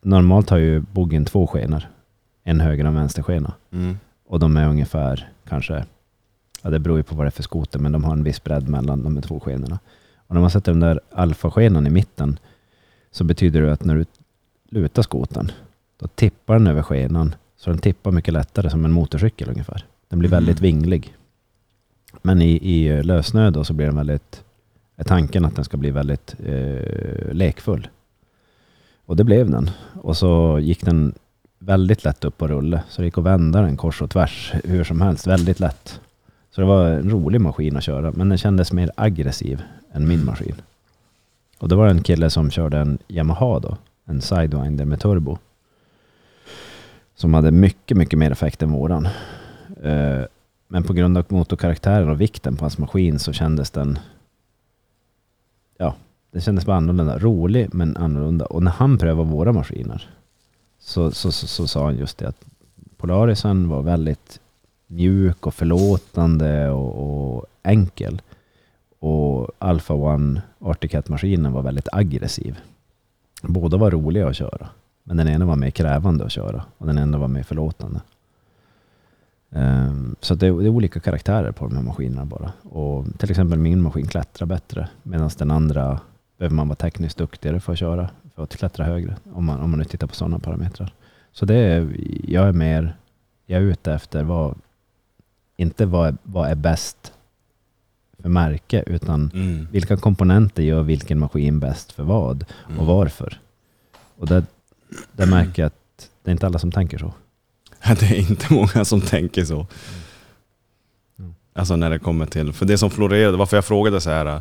[0.02, 1.88] Normalt har ju bogen två skenor.
[2.42, 3.52] En höger och en vänster skena.
[3.72, 3.98] Mm.
[4.26, 5.84] Och de är ungefär kanske,
[6.64, 8.44] ja det beror ju på vad det är för skoter, men de har en viss
[8.44, 9.78] bredd mellan de två skenorna.
[10.26, 12.38] Och när man sätter den där alfaskenan i mitten
[13.10, 14.04] så betyder det att när du
[14.68, 15.50] lutar skoten,
[15.98, 17.34] då tippar den över skenan.
[17.56, 19.84] Så den tippar mycket lättare som en motorcykel ungefär.
[20.08, 20.62] Den blir väldigt Mm.
[20.62, 21.14] vinglig.
[22.22, 24.44] Men i, i lössnö då så blir den väldigt,
[24.96, 27.88] är tanken att den ska bli väldigt eh, lekfull.
[29.06, 29.70] Och det blev den.
[30.02, 31.14] Och så gick den
[31.58, 32.82] väldigt lätt upp på rulle.
[32.88, 35.26] Så det gick att vända den kors och tvärs hur som helst.
[35.26, 36.00] Väldigt lätt.
[36.54, 38.12] Så det var en rolig maskin att köra.
[38.12, 39.62] Men den kändes mer aggressiv
[39.92, 40.54] än min maskin.
[41.58, 43.76] Och det var en kille som körde en Yamaha då.
[44.04, 45.38] En Sidewinder med turbo.
[47.14, 49.08] Som hade mycket, mycket mer effekt än våran.
[49.82, 50.22] Eh,
[50.68, 53.98] men på grund av motorkaraktären och vikten på hans maskin så kändes den...
[55.78, 55.94] Ja,
[56.30, 57.18] den kändes bara annorlunda.
[57.18, 58.44] Rolig men annorlunda.
[58.44, 60.10] Och när han prövade våra maskiner
[60.78, 62.44] så, så, så, så sa han just det att
[62.96, 64.40] Polarisen var väldigt
[64.94, 68.22] mjuk och förlåtande och, och enkel.
[68.98, 72.58] Och Alpha One Articat-maskinen var väldigt aggressiv.
[73.42, 74.68] Båda var roliga att köra.
[75.02, 78.00] Men den ena var mer krävande att köra och den andra var mer förlåtande.
[79.50, 82.52] Ehm, så det är, det är olika karaktärer på de här maskinerna bara.
[82.62, 86.00] Och till exempel min maskin klättrar bättre medan den andra
[86.38, 88.10] behöver man vara tekniskt duktigare för att köra.
[88.34, 89.16] För att klättra högre.
[89.32, 90.94] Om man, om man nu tittar på sådana parametrar.
[91.32, 91.96] Så det är,
[92.28, 92.96] jag är mer,
[93.46, 94.54] jag är ute efter vad,
[95.56, 97.12] inte vad, är- vad är bäst
[98.22, 99.68] för märke utan Mm.
[99.72, 102.78] vilka komponenter gör vilken maskin bäst för vad Mm.
[102.80, 103.40] och varför.
[104.18, 104.44] Och där,
[105.12, 107.12] där märker jag att det är inte alla som tänker så.
[108.00, 109.66] Det är inte många som tänker så.
[111.18, 111.34] Mm.
[111.52, 114.40] Alltså när det kommer till, för det som florerade, varför jag frågade så här,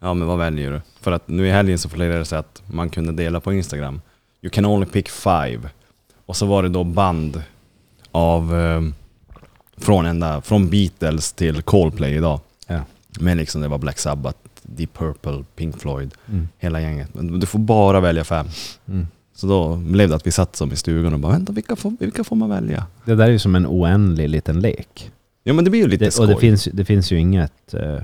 [0.00, 0.80] ja men vad väljer du?
[1.00, 4.00] För att nu i helgen så florerade det så att man kunde dela på Instagram.
[4.42, 5.60] You can only pick five.
[6.26, 7.42] Och så var det då band
[8.12, 8.80] av, eh,
[9.82, 12.40] från, ända, från Beatles till Coldplay idag.
[12.66, 12.80] Ja.
[13.20, 16.48] Men liksom det var Black Sabbath, Deep Purple, Pink Floyd, Mm.
[16.58, 17.14] hela gänget.
[17.14, 18.46] Men du får bara välja fem.
[18.88, 19.06] Mm.
[19.34, 21.92] Så då blev det att vi satt som i stugan och bara vänta, vilka får,
[22.00, 22.86] vilka får man välja?
[23.04, 25.10] Det där är ju som en oändlig liten lek.
[25.44, 26.22] Ja men det blir ju lite Det, skoj.
[26.22, 27.74] och det finns, det finns ju inget...
[27.74, 27.98] Eh,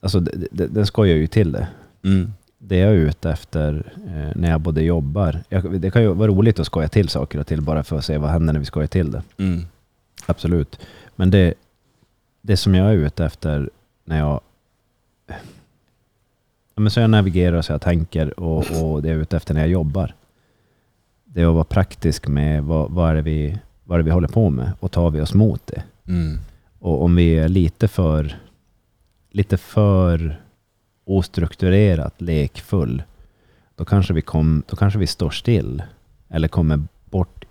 [0.00, 1.66] alltså det, det, den skojar ju till det.
[2.04, 2.32] Mm.
[2.58, 5.40] Det jag är ute efter eh, när jag både jobbar...
[5.48, 8.04] Jag, det kan ju vara roligt att skoja till saker och till bara för att
[8.04, 9.22] se vad händer när vi skojar till det.
[9.38, 9.66] Mm.
[10.26, 10.80] Absolut.
[11.16, 11.54] Men det,
[12.40, 13.70] det som jag är ute efter
[14.04, 14.40] när jag...
[16.74, 19.54] Ja, men så jag navigerar, så jag tänker och, och det jag är ute efter
[19.54, 20.14] när jag jobbar.
[21.24, 24.28] Det är att vara praktisk med vad, vad, är det vi, vad är vi håller
[24.28, 25.82] på med och tar vi oss mot det.
[26.06, 26.38] Mm.
[26.78, 28.38] Och om vi är lite för,
[29.30, 30.40] lite för
[31.04, 33.02] ostrukturerat lekfull,
[33.76, 35.82] då kanske, vi kom, då kanske vi står still
[36.28, 36.80] eller kommer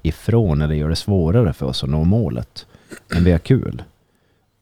[0.01, 2.65] ifrån eller gör det svårare för oss att nå målet.
[3.07, 3.83] Men vi har kul.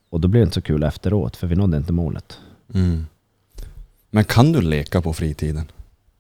[0.10, 2.40] Och då blir det inte så kul efteråt, för vi nådde inte målet.
[2.74, 3.06] Mm.
[4.10, 5.72] Men kan du leka på fritiden?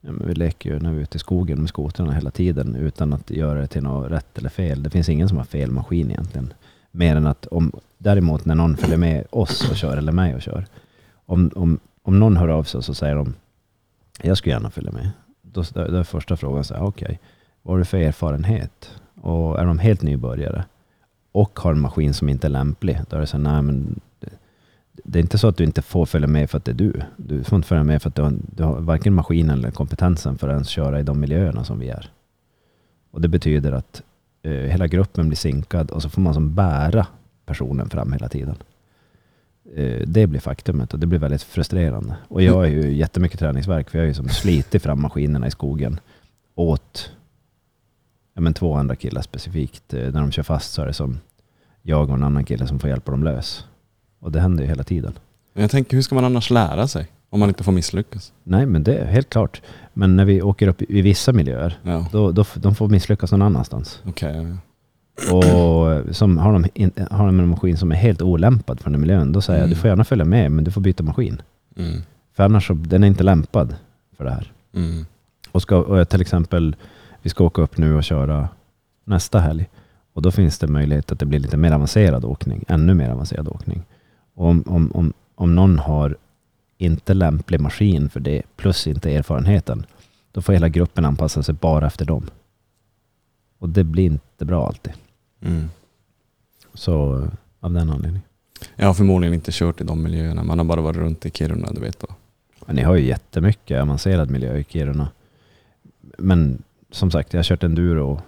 [0.01, 2.75] Ja, men vi leker ju när vi är ute i skogen med skotrarna hela tiden
[2.75, 4.84] utan att göra det till något rätt eller fel.
[4.84, 6.53] Det finns ingen som har fel maskin egentligen.
[6.91, 10.41] Mer än att om däremot när någon följer med oss och kör eller mig och
[10.41, 10.65] kör.
[11.25, 13.34] Om, om, om någon hör av sig och så säger de
[14.21, 15.10] jag skulle gärna följa med.
[15.41, 17.19] Då, då är första frågan så här, okej,
[17.62, 18.91] vad har du för erfarenhet?
[19.21, 20.63] Och är de helt nybörjare
[21.32, 23.99] och har en maskin som inte är lämplig, då är det så här, nej men
[25.03, 27.01] det, är inte så att du inte får följa med för att det är du.
[27.17, 30.38] Du får inte följa med för att du har, du har varken maskinen eller kompetensen
[30.38, 32.12] för att ens köra i de miljöerna som vi är.
[33.12, 34.01] Och det betyder att
[34.43, 37.08] eh, hela gruppen blir sinkad och så får man som bära
[37.45, 38.55] personen fram hela tiden.
[39.75, 42.15] Eh, det blir faktumet och det blir väldigt frustrerande.
[42.27, 45.51] Och jag är ju jättemycket träningsverk för jag har ju som slitit fram maskinerna i
[45.51, 45.99] skogen
[46.55, 47.12] åt
[48.39, 49.93] ja, men två andra killar specifikt.
[49.93, 51.19] Eh, när de kör fast så är det som
[51.82, 53.65] jag och en annan kille som får hjälpa dem lös.
[54.19, 55.13] Och det händer ju hela tiden.
[55.54, 57.08] Jag tänker, hur ska man annars lära sig?
[57.30, 58.34] Om man inte får misslyckas?
[58.43, 59.62] Nej, men det är helt klart.
[59.93, 63.41] Men när vi åker upp i vissa miljöer, Ja, då, då, de får misslyckas någon
[63.41, 64.02] annanstans.
[64.06, 64.36] okej.
[64.36, 64.58] ja.
[65.36, 69.02] Och som har de, in, har de en maskin som är helt olämpad för den
[69.02, 69.75] miljön, då säger jag Mm.
[69.75, 71.41] du får gärna följa med, men du får byta maskin.
[71.78, 72.02] Mm.
[72.34, 73.75] För annars så, den är inte lämpad
[74.17, 74.52] för det här.
[74.75, 75.06] Mm.
[75.52, 76.75] Och, ska, och jag till exempel,
[77.21, 78.49] vi ska åka upp nu och köra
[79.03, 79.69] nästa helg.
[80.13, 83.47] Och då finns det möjlighet att det blir lite mer avancerad åkning, ännu mer avancerad
[83.47, 83.84] åkning.
[84.34, 86.17] Och om, om, om, om någon har
[86.77, 89.86] inte lämplig maskin för det, plus inte erfarenheten,
[90.32, 92.29] då får hela gruppen anpassa sig bara efter dem.
[93.60, 94.93] Och det blir inte bra alltid.
[95.41, 95.69] Mm.
[96.73, 97.27] Så
[97.60, 98.21] av den anledningen.
[98.75, 100.43] Jag har förmodligen inte kört i de miljöerna.
[100.43, 102.03] Man har bara varit runt i Kiruna, du vet.
[102.03, 102.12] Och
[102.65, 105.10] Men ni har ju jättemycket avancerad miljö i Kiruna.
[106.17, 108.21] Men som sagt, jag har kört enduro,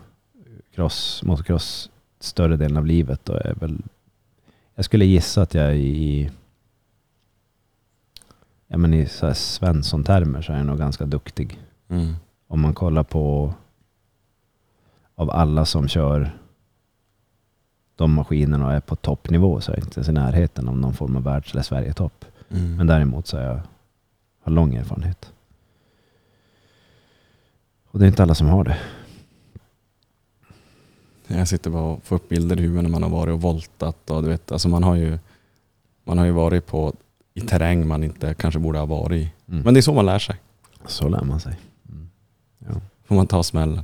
[0.76, 3.82] cross, motocross större delen av livet och är väl...
[4.76, 6.32] Jag skulle gissa att jag i...
[8.68, 11.60] Ja men i så här Svensson-termer så är jag nog ganska duktig.
[11.88, 12.14] Mm.
[12.48, 13.54] Om man kollar på
[15.16, 16.32] av alla som kör
[17.96, 20.94] de maskinerna och är på toppnivå så är jag inte ens i närheten av någon
[20.94, 22.26] form av världs eller Sverigetopp.
[22.50, 22.76] Mm.
[22.76, 23.62] Men däremot så är jag,
[24.42, 25.34] har lång erfarenhet.
[27.92, 28.78] Och det är inte alla som har det.
[31.28, 34.10] Jag sitter bara och får upp bilder i huvudet när man har varit och voltat.
[34.10, 35.18] Och du vet, alltså man, har ju,
[36.04, 36.94] man har ju varit på,
[37.34, 39.32] i terräng man inte kanske borde ha varit i.
[39.50, 39.62] Mm.
[39.64, 40.36] Men det är så man lär sig.
[40.86, 41.54] så lär man sig.
[41.90, 42.10] Mm.
[42.60, 42.82] Ja.
[43.08, 43.82] Får man ta smällen.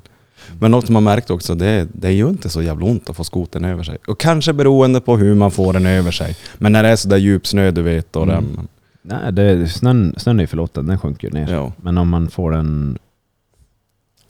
[0.60, 3.24] Men något man märkt också, det, det är ju inte så jävla ont att få
[3.24, 3.98] skoten över sig.
[4.08, 6.36] Och kanske beroende på hur man får den över sig.
[6.58, 8.36] Men när det är så där djup snö du vet och Mm.
[8.56, 8.67] den,
[9.02, 11.52] Nej, det, snön, snön är ju förlåten, den sjunker ju ner.
[11.54, 12.98] ja, Men om man får en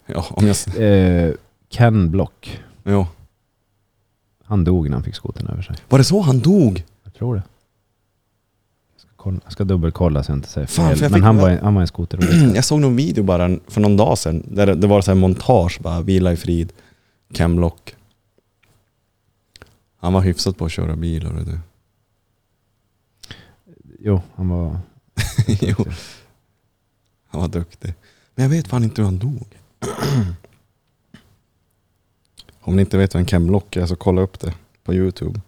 [0.08, 0.56] ja, om jag,
[1.26, 1.34] eh,
[1.68, 3.08] Ken Block, ja.
[4.44, 5.76] han dog när han fick skoten över sig.
[5.88, 6.84] Var det så han dog?
[7.04, 7.42] Jag tror det.
[8.94, 10.96] Jag ska, kolla, jag ska dubbelkolla så jag inte säger Fan, fel.
[10.96, 12.34] för jag Men fick- han var, en- han var en skoterolycka.
[12.54, 14.42] Jag såg någon video bara för någon dag sedan.
[14.50, 16.72] Där det- det var så här montage bara, vila i frid.
[17.32, 17.94] Camlock.
[20.00, 21.60] Han var hyfsat på att köra bil och det.
[24.00, 24.78] jo, han var...
[25.60, 25.84] jo,
[27.28, 27.94] han var duktig.
[28.34, 29.46] Men jag vet fan inte hur han dog.
[32.60, 35.40] Om ni inte vet vad en camlock är så kolla upp det på Youtube.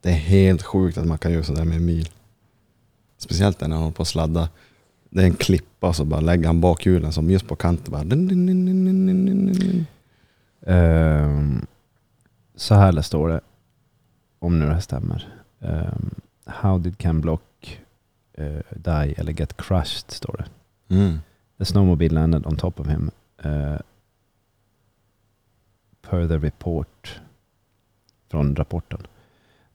[0.00, 2.08] Det är helt sjukt att man kan göra sådär med en bil.
[3.18, 4.48] Speciellt när han håller på att sladda.
[5.10, 8.02] Det är en klippa så bara lägger han bakhjulen som just på kanten bara.
[10.66, 11.66] Ehm,
[12.54, 13.40] så här står det,
[14.38, 15.34] om nu det här stämmer.
[15.60, 16.10] Ehm,
[16.44, 17.42] how did Ken Block
[18.74, 20.50] die eller get crushed, står det.
[20.94, 21.18] Mm.
[21.58, 23.10] The snowmobile landed on top of him.
[23.44, 23.78] Uh,
[26.02, 27.20] per the report
[28.30, 29.06] från rapporten.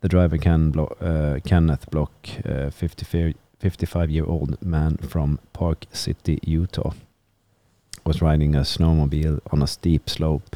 [0.01, 5.85] The driver Ken Blo- uh, Kenneth Block, uh, 54 55 year old man from Park
[5.91, 6.93] City, Utah,
[8.03, 10.55] was riding a snowmobile on a steep slope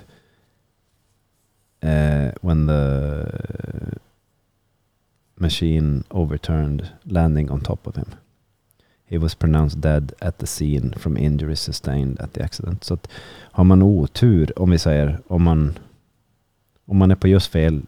[1.84, 3.98] uh, when the
[5.42, 8.16] machine overturned, landing on top of him.
[9.06, 12.84] He was pronounced dead at the scene from injuries sustained at the accident.
[12.84, 13.08] Så att
[13.52, 15.80] har man otur, om vi säger, om man,
[16.86, 17.82] om man är på just fel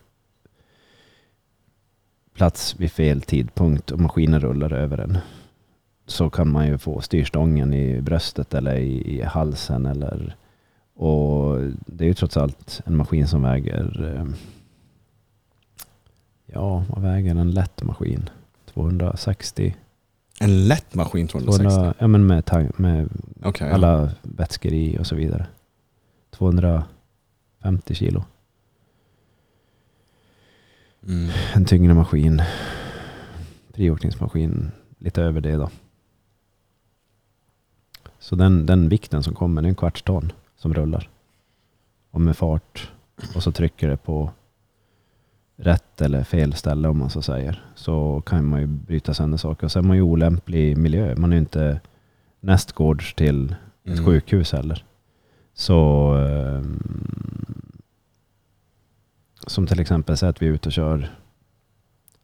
[2.34, 5.18] plats vid fel tidpunkt och maskinen rullar över en
[6.06, 10.36] så kan man ju få styrstången i bröstet eller i, i halsen eller
[10.96, 14.26] och det är ju trots allt en maskin som väger eh,
[16.54, 18.30] ja, vad väger en lätt maskin?
[18.66, 19.76] 260
[20.40, 21.64] En lätt maskin 260.
[21.70, 23.10] 200, ja men med, tang- med
[23.42, 23.54] ja.
[23.72, 25.46] alla vätskor i och så vidare.
[26.30, 26.86] 250
[27.94, 28.24] kilo.
[31.08, 31.30] Mm.
[31.54, 32.42] En tyngre maskin.
[33.74, 34.72] Friåkningsmaskin.
[34.98, 35.70] Lite över det då.
[38.20, 41.10] Så den, den vikten som kommer, det är en kvarts ton som rullar.
[42.12, 42.92] Och med fart.
[43.36, 44.32] Och så trycker det på
[45.64, 47.66] rätt eller fel ställe om man så säger.
[47.76, 49.66] Så kan man ju bryta sönder saker.
[49.66, 51.16] Och sen är man ju olämplig miljö.
[51.16, 51.80] Man är ju inte
[52.40, 54.06] nästgårds till ett Mm.
[54.06, 54.86] sjukhus heller.
[55.54, 56.84] Så ehm,
[59.48, 61.10] som till exempel säg att vi är ute och kör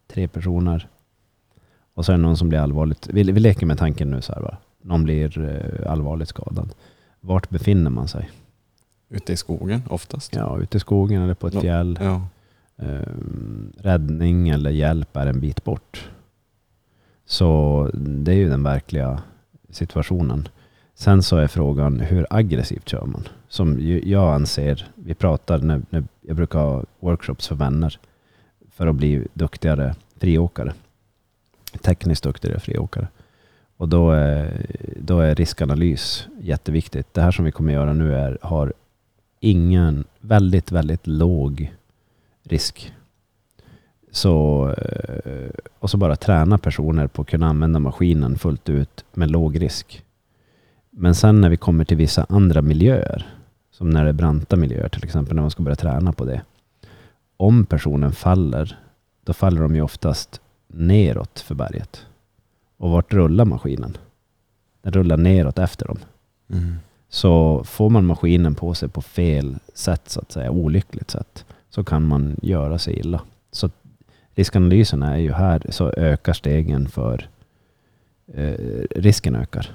[0.08, 0.88] tre personer
[1.94, 4.34] och så är det någon som blir allvarligt, vi, vi leker med tanken nu så
[4.34, 6.74] här va, någon blir eh, allvarligt skadad.
[7.22, 8.30] Vart befinner man sig?
[9.10, 10.36] Ute i skogen oftast.
[10.36, 12.00] Ja, ute i skogen eller på ett fjäll.
[12.02, 12.28] Ja
[12.80, 13.14] eh,
[13.78, 16.10] räddning eller hjälp är en bit bort.
[17.26, 19.22] Så det är ju den verkliga
[19.70, 20.48] situationen.
[20.94, 23.28] Sen så är frågan hur aggressivt kör man?
[23.48, 28.00] Som jag anser, vi pratar när, när jag brukar ha workshops för vänner
[28.72, 30.74] för att bli duktigare friåkare.
[31.82, 33.08] Tekniskt duktigare friåkare.
[33.78, 34.66] Och då är,
[34.98, 37.14] då är riskanalys jätteviktigt.
[37.14, 38.74] Det här som vi kommer göra nu är, har
[39.40, 41.74] ingen, väldigt, väldigt låg
[42.50, 42.94] risk.
[44.12, 49.32] Så, eh, och så bara träna personer på att kunna använda maskinen fullt ut med
[49.32, 50.06] låg risk.
[50.90, 53.28] Men sen när vi kommer till vissa andra miljöer,
[53.72, 56.42] som när det är branta miljöer till exempel, när man ska börja träna på det.
[57.38, 58.80] Om personen faller,
[59.24, 62.06] då faller de ju oftast neråt för berget.
[62.78, 63.98] Och vart rullar maskinen?
[64.82, 65.98] Den rullar neråt efter dem.
[66.50, 66.76] Mm.
[67.10, 71.84] Så får man maskinen på sig på fel sätt, så att säga, olyckligt sätt, så
[71.84, 73.22] kan man göra sig illa.
[73.52, 73.70] Så
[74.36, 77.30] riskanalysen är ju här så ökar stegen för
[78.34, 79.72] eh, risken ökar.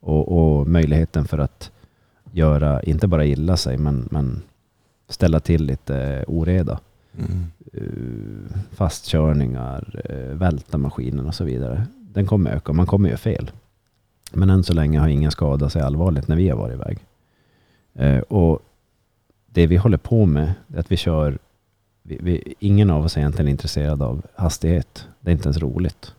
[0.00, 1.70] Och, och möjligheten för att
[2.32, 4.42] göra, inte bara illa sig, men, men
[5.08, 6.80] ställa till lite oreda.
[7.18, 7.46] Mm.
[7.72, 11.86] Eh, fastkörningar, eh, välta maskinen och så vidare.
[12.00, 13.50] Den kommer öka, man kommer göra fel.
[14.32, 16.98] Men än så länge har ingen skadat sig allvarligt när vi har varit iväg.
[17.94, 18.62] Eh, och
[19.52, 21.38] det vi håller på med är att vi kör,
[22.02, 25.06] vi, vi, ingen av oss är egentligen intresserad av hastighet.
[25.20, 26.14] Det är inte ens roligt.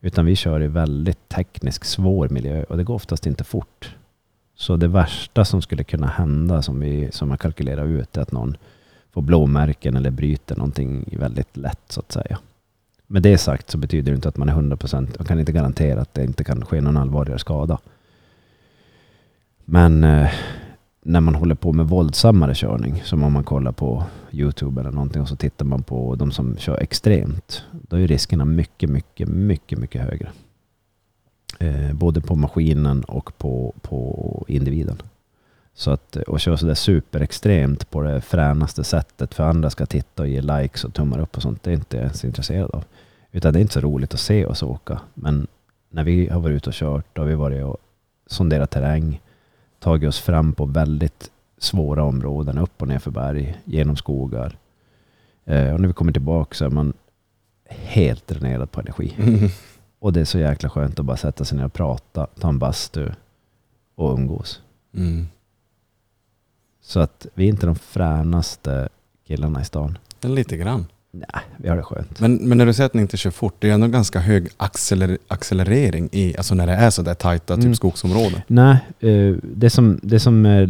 [0.00, 3.96] Utan vi kör i väldigt teknisk svår miljö och det går oftast inte fort.
[4.54, 8.32] Så det värsta som skulle kunna hända som vi som har kalkylerat ut är att
[8.32, 8.56] någon
[9.12, 12.38] får blåmärken eller bryter någonting väldigt lätt så att säga.
[13.06, 16.00] Med det sagt så betyder det inte att man är 100%, man kan inte garantera
[16.00, 17.78] att det inte kan ske någon allvarligare skada.
[19.64, 20.30] Men eh,
[21.04, 25.22] när man håller på med våldsammare körning, som om man kollar på Youtube eller någonting
[25.22, 29.78] och så tittar man på de som kör extremt, då är riskerna mycket, mycket, mycket,
[29.78, 30.30] mycket högre.
[31.58, 35.02] Eh, både på maskinen och på, på individen.
[35.74, 40.28] Så att och köra sådär superextremt på det fränaste sättet för andra ska titta och
[40.28, 42.84] ge likes och tummar upp och sånt, det är inte jag ens intresserad av.
[43.32, 45.00] Utan det är inte så roligt att se oss åka.
[45.14, 45.46] Men
[45.90, 47.76] när vi har varit ute och kört, då har vi varit och
[48.26, 49.20] sonderat terräng,
[49.82, 54.58] tagit oss fram på väldigt svåra områden, upp och ner för berg, genom skogar.
[55.44, 56.92] Eh, och när vi kommer tillbaka så är man
[57.68, 59.14] helt dränerad på energi.
[59.18, 59.48] Mm.
[59.98, 62.58] Och det är så jäkla skönt att bara sätta sig ner och prata, ta en
[62.58, 63.10] bastu
[63.94, 64.62] och umgås.
[64.94, 65.26] Mm.
[66.80, 68.88] Så att vi är inte de fränaste
[69.26, 69.98] killarna i stan.
[70.20, 70.86] Lite grann.
[71.14, 72.20] Nej, vi har det skönt.
[72.20, 74.48] Men, men när du säger att ni inte kör fort, det är ändå ganska hög
[74.56, 77.74] acceler accelerering i, alltså när det är sådär tajta typ Mm.
[77.74, 78.40] skogsområden.
[78.46, 80.68] Nej, eh, det som, det, som, eh,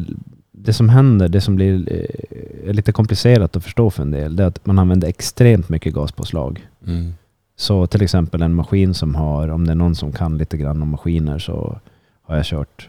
[0.53, 4.43] det som händer, det som blir eh, lite komplicerat att förstå för en del, det
[4.43, 6.67] är att man använder extremt mycket gaspåslag.
[6.87, 7.15] Mm.
[7.57, 10.83] Så till exempel en maskin som har, om det är någon som kan lite grann
[10.83, 11.79] om maskiner så
[12.23, 12.89] har jag kört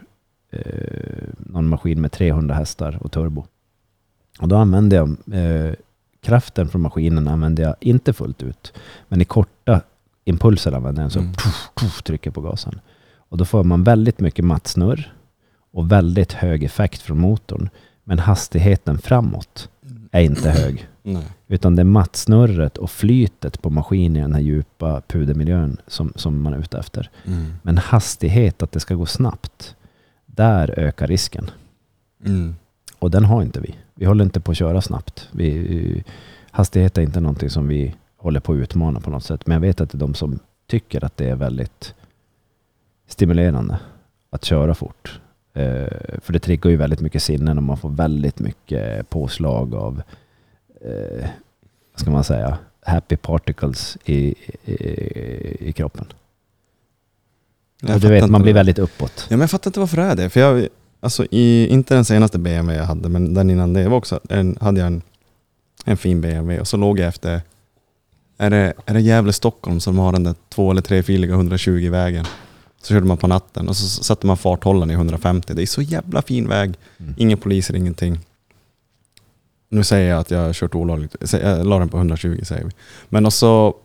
[1.38, 3.44] någon maskin med 300 hästar och turbo.
[4.40, 5.72] Och då använder jag eh,
[6.24, 8.72] kraften från maskinen använder jag inte fullt ut.
[9.08, 9.80] Men i korta
[10.24, 11.32] impulser använder jag den så Mm.
[11.32, 12.80] puff, puff, trycker på gasen.
[13.28, 15.12] Och då får man väldigt mycket mattsnurr
[15.72, 17.68] och väldigt hög effekt från motorn.
[18.04, 19.68] Men hastigheten framåt
[20.12, 20.88] är inte hög.
[21.02, 21.24] Nej.
[21.48, 26.42] Utan det är mattsnurret och flytet på maskinen i den här djupa pudermiljön som, som
[26.42, 27.10] man är ute efter.
[27.26, 27.52] Mm.
[27.62, 29.76] Men hastighet, att det ska gå snabbt,
[30.26, 31.50] där ökar risken.
[32.26, 32.56] Mm.
[32.98, 33.74] Och den har inte vi.
[33.94, 35.28] Vi håller inte på att köra snabbt.
[35.32, 36.04] Vi,
[36.50, 39.46] hastighet är inte någonting som vi håller på att utmana på något sätt.
[39.46, 41.94] Men jag vet att det är de som tycker att det är väldigt
[43.06, 43.78] stimulerande
[44.30, 45.20] att köra fort.
[45.52, 50.02] Eh, för det triggar ju väldigt mycket sinnen och man får väldigt mycket påslag av,
[50.80, 51.28] eh,
[51.92, 54.34] vad ska man säga, happy particles i,
[54.64, 54.74] i,
[55.68, 56.06] i kroppen.
[57.80, 59.26] Jag Och du vet, man blir väldigt uppåt.
[59.30, 60.30] Ja, men jag fattar inte varför det är det.
[60.30, 60.68] För jag,
[61.04, 64.58] alltså i, inte den senaste BMW jag hade, men den innan det var också, en,
[64.60, 65.02] hade jag en,
[65.84, 67.40] en fin BMW och så låg jag efter,
[68.38, 72.24] är det, är det Gävle-Stockholm som har den där två eller trefiliga 120-vägen?
[72.82, 75.54] Så körde man på natten och så satte man farthållaren i 150.
[75.54, 76.74] Det är så jävla fin väg.
[76.98, 77.14] Mm.
[77.16, 78.20] Inga poliser, ingenting.
[79.68, 81.16] Nu säger jag att jag har kört olagligt.
[81.32, 82.70] Jag la den på 120 säger vi.
[83.08, 83.76] Men och så,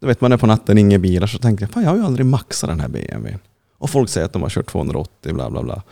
[0.00, 2.04] du vet man är på natten, inga bilar, så tänkte jag, fan jag har ju
[2.04, 3.38] aldrig maxat den här BMWn.
[3.78, 5.82] Och folk säger att de har kört 280, bla bla bla.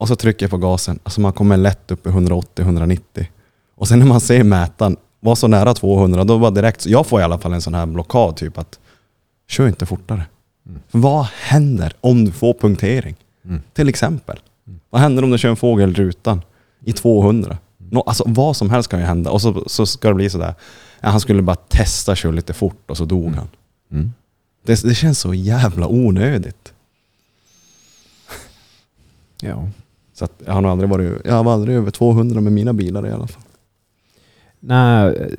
[0.00, 3.26] Och så trycker jag på gasen, alltså man kommer lätt upp i 180-190.
[3.74, 7.20] Och sen när man ser mätaren vara så nära 200, då var direkt, jag får
[7.20, 8.78] i alla fall en sån här blockad, typ att
[9.48, 10.26] kör inte fortare.
[10.66, 10.80] Mm.
[10.90, 13.16] Vad händer om du får punktering?
[13.44, 13.62] Mm.
[13.72, 14.40] Till exempel.
[14.66, 14.80] Mm.
[14.90, 16.42] Vad händer om du kör en fågel i rutan
[16.84, 17.58] i 200?
[17.76, 19.30] Nå, alltså vad som helst kan ju hända.
[19.30, 20.54] Och så, så ska det bli sådär,
[21.00, 23.34] ja, han skulle bara testa köra lite fort och så dog Mm.
[23.38, 23.48] han.
[23.92, 24.12] Mm.
[24.64, 26.72] Det, det känns så jävla onödigt.
[29.40, 29.68] Ja.
[30.20, 33.06] Så att jag har nog aldrig varit, jag har aldrig över 200 med mina bilar
[33.06, 33.42] i alla fall.
[34.60, 35.34] Nej,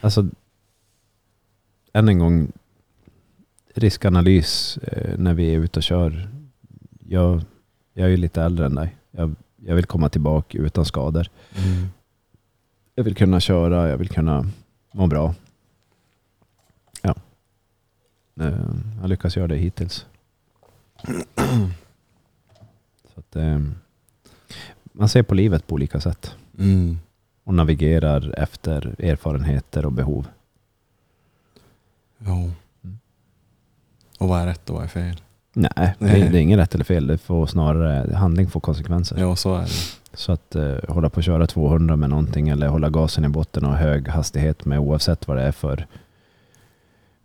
[0.00, 0.26] alltså
[1.92, 2.52] än en gång
[3.74, 6.28] riskanalys eh, när vi är ute och kör.
[7.06, 7.42] Jag,
[7.92, 8.96] jag är ju lite äldre än dig.
[9.10, 11.28] Jag, jag vill komma tillbaka utan skador.
[12.94, 14.46] Jag vill kunna köra, jag vill kunna
[14.92, 15.34] må bra.
[17.02, 17.14] Ja.
[18.40, 18.58] Eh,
[19.00, 20.06] Jag lyckas göra det hittills.
[23.14, 23.60] Så att, eh,
[24.98, 26.98] man ser på livet på olika sätt Mm.
[27.44, 30.26] och navigerar efter erfarenheter och behov.
[32.18, 32.50] Ja.
[34.18, 35.20] Och vad är rätt och vad är fel?
[35.52, 36.20] Nej, det Nej.
[36.22, 37.06] är, det är inget rätt eller fel.
[37.06, 39.16] Det får snarare, handling får konsekvenser.
[39.20, 39.68] Ja, så är det.
[40.16, 43.64] Så att eh, hålla på att köra 200 med någonting eller hålla gasen i botten
[43.64, 45.86] och hög hastighet med oavsett vad det är för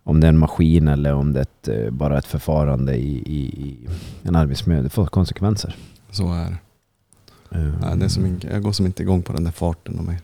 [0.06, 3.16] om det är en maskin eller om det är ett, eh, bara ett förfarande i,
[3.16, 3.88] i, i
[4.22, 4.82] en arbetsmiljö.
[4.82, 5.76] Det får konsekvenser.
[6.10, 6.56] Så är det.
[7.50, 10.04] Eh, Nej, det är som, jag går som inte igång på den där farten och
[10.04, 10.18] mer.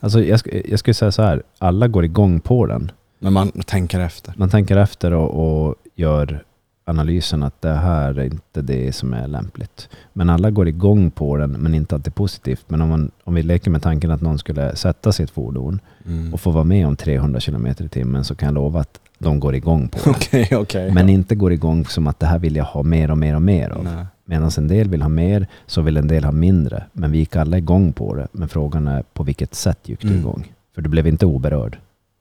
[0.00, 2.90] Alltså jag, sk- jag skulle säga så här, alla går igång på den.
[3.18, 4.34] Men man tänker efter.
[4.36, 6.44] Man tänker efter och, och gör
[6.86, 9.88] analysen att det här är inte det som är lämpligt.
[10.12, 12.64] Men alla går igång på den, men inte alltid positivt.
[12.68, 16.34] Men om, man, om vi leker med tanken att någon skulle sätta sitt fordon Mm.
[16.34, 19.40] och få vara med om 300 km i timmen så kan jag lova att de
[19.40, 20.10] går igång på det.
[20.10, 20.92] Okej, okej.
[20.92, 23.42] Men inte går igång som att det här vill jag ha mer och mer och
[23.42, 23.84] mer av.
[23.84, 24.06] Nej.
[24.24, 26.84] Medan en del vill ha mer så vill en del ha mindre.
[26.92, 28.28] Men vi gick alla igång på det.
[28.32, 30.20] Men frågan är på vilket sätt gick du Mm.
[30.20, 30.52] igång?
[30.74, 31.78] För du blev inte oberörd.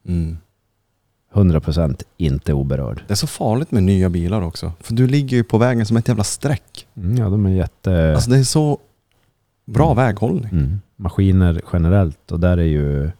[0.08, 0.38] Mm.
[1.34, 3.04] 100% inte oberörd.
[3.08, 4.72] Det är så farligt med nya bilar också.
[4.80, 6.88] För du ligger ju på vägen som ett jävla streck.
[6.96, 8.14] Mm, ja, de är jätte...
[8.16, 8.78] Alltså det är så
[9.66, 9.98] bra Mm.
[10.06, 10.50] väghållning.
[10.52, 10.82] Mm.
[10.96, 13.12] Maskiner generellt och där är ju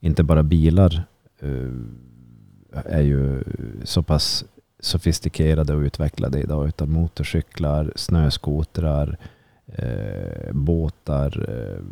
[0.00, 1.02] inte bara bilar
[1.40, 3.44] eh, är ju
[3.84, 4.44] så pass
[4.80, 9.18] sofistikerade och utvecklade idag utan motorcyklar, snöskotrar,
[9.66, 11.84] eh, båtar, eh,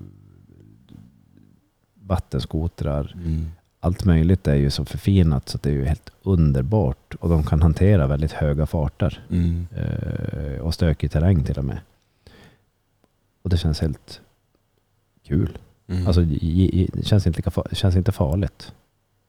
[1.95, 3.13] vattenskotrar.
[3.25, 3.47] Mm.
[3.81, 7.63] Allt möjligt är ju så förfinat så det är ju helt underbart och de kan
[7.63, 9.67] hantera väldigt höga farter Mm.
[9.77, 11.79] eh, och stökig terräng till och med.
[13.43, 14.21] Och det känns helt
[15.27, 15.59] kul.
[15.89, 16.07] Mm.
[16.07, 18.73] Alltså det känns inte, lika känns inte farligt.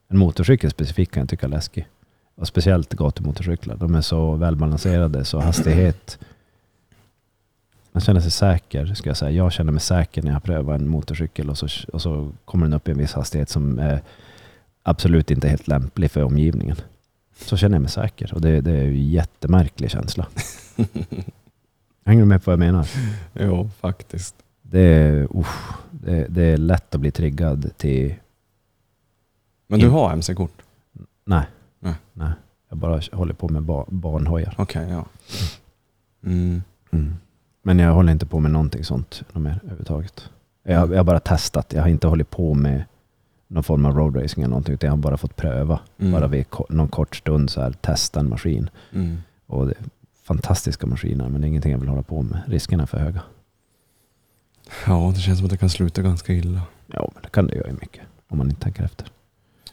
[0.08, 1.88] En motorcykel specifikt kan jag tycka är läskig.
[2.38, 3.76] Och speciellt gatumotorcyklar.
[3.76, 6.20] De är så välbalanserade, så hastighet.
[7.92, 9.32] Man känner sig säker, ska jag säga.
[9.32, 12.74] Jag känner mig säker när jag prövar en motorcykel och så, och så kommer den
[12.74, 14.02] upp i en viss hastighet som är
[14.84, 16.76] absolut inte helt lämplig för omgivningen.
[17.36, 20.28] Så känner jag mig säker och det, det är ju en jättemärklig känsla.
[22.06, 22.90] Hänger du med på vad jag menar?
[23.34, 24.36] jo, faktiskt.
[24.62, 28.16] Det är, usch, det, det är lätt att bli triggad till
[29.68, 30.62] Men du har MC-kort?
[31.26, 31.46] Nej.
[31.80, 31.96] Nej.
[32.14, 32.32] Nej.
[32.70, 34.56] Jag bara håller på med ba- barnhojar.
[34.58, 35.06] Okej, ja.
[36.26, 36.62] Mm.
[37.62, 40.30] Men jag håller inte på med någonting sånt mer överhuvudtaget.
[40.64, 41.74] Jag, jag har bara testat.
[41.74, 42.84] Jag har inte hållit på med
[43.48, 44.74] någon form av roadracing eller någonting.
[44.74, 45.80] Utan jag har bara fått pröva.
[45.98, 46.12] Mm.
[46.12, 48.70] Bara vid någon kort stund så här testa en maskin.
[48.94, 49.18] Mm.
[49.46, 49.86] Och det är
[50.24, 52.42] fantastiska maskiner men det är ingenting jag vill hålla på med.
[52.48, 53.22] Riskerna är för höga.
[54.88, 56.62] Ja, det känns som att det kan sluta ganska illa.
[56.88, 58.02] Ja men det kan det göra mycket.
[58.28, 59.08] Om man inte tänker efter.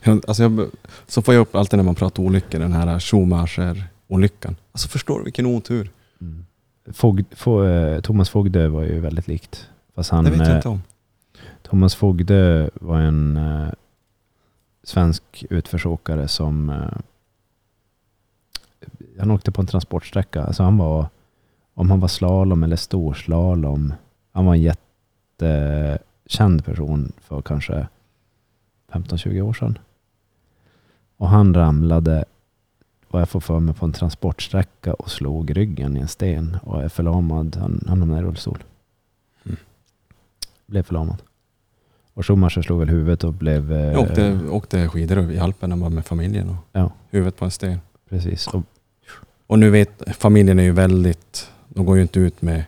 [0.05, 0.67] Jag- Alltså jag,
[1.07, 4.57] så får jag upp alltid när man pratar olyckor, den här Schumacher-olyckan.
[4.73, 5.91] Alltså förstår du vilken otur?
[6.21, 6.47] Mm.
[6.93, 9.69] Fogd, få, eh, Thomas Fogde var ju väldigt likt.
[9.95, 10.83] Fast han, det vet jag eh, inte om.
[11.63, 13.69] Thomas Fogde var en eh,
[14.83, 16.89] svensk utförsåkare som eh,
[19.19, 20.45] han åkte på en transportsträcka.
[20.45, 21.07] Alltså han var,
[21.75, 23.95] om han var slalom eller storslalom,
[24.33, 24.63] han var en
[25.41, 27.87] jättekänd person för kanske
[28.93, 29.79] 15-20 år sedan.
[31.17, 32.25] Och han ramlade,
[33.09, 36.83] vad jag får för mig, på en transportsträcka och slog ryggen i en sten och
[36.83, 37.57] är förlamad.
[37.61, 38.59] Han, han hamnade i rullstol.
[39.45, 39.57] Mm.
[40.67, 41.23] Blev förlamad.
[42.15, 43.73] Och Schumacher slog väl huvudet och blev...
[43.73, 46.91] eh, Jag åkte, åkte skidor i Alperna bara med familjen och Ja.
[47.11, 47.81] huvudet på en sten.
[48.09, 48.47] Precis.
[48.49, 48.63] Och,
[49.47, 52.65] Och nu vet, familjen är ju väldigt, de går ju inte ut med,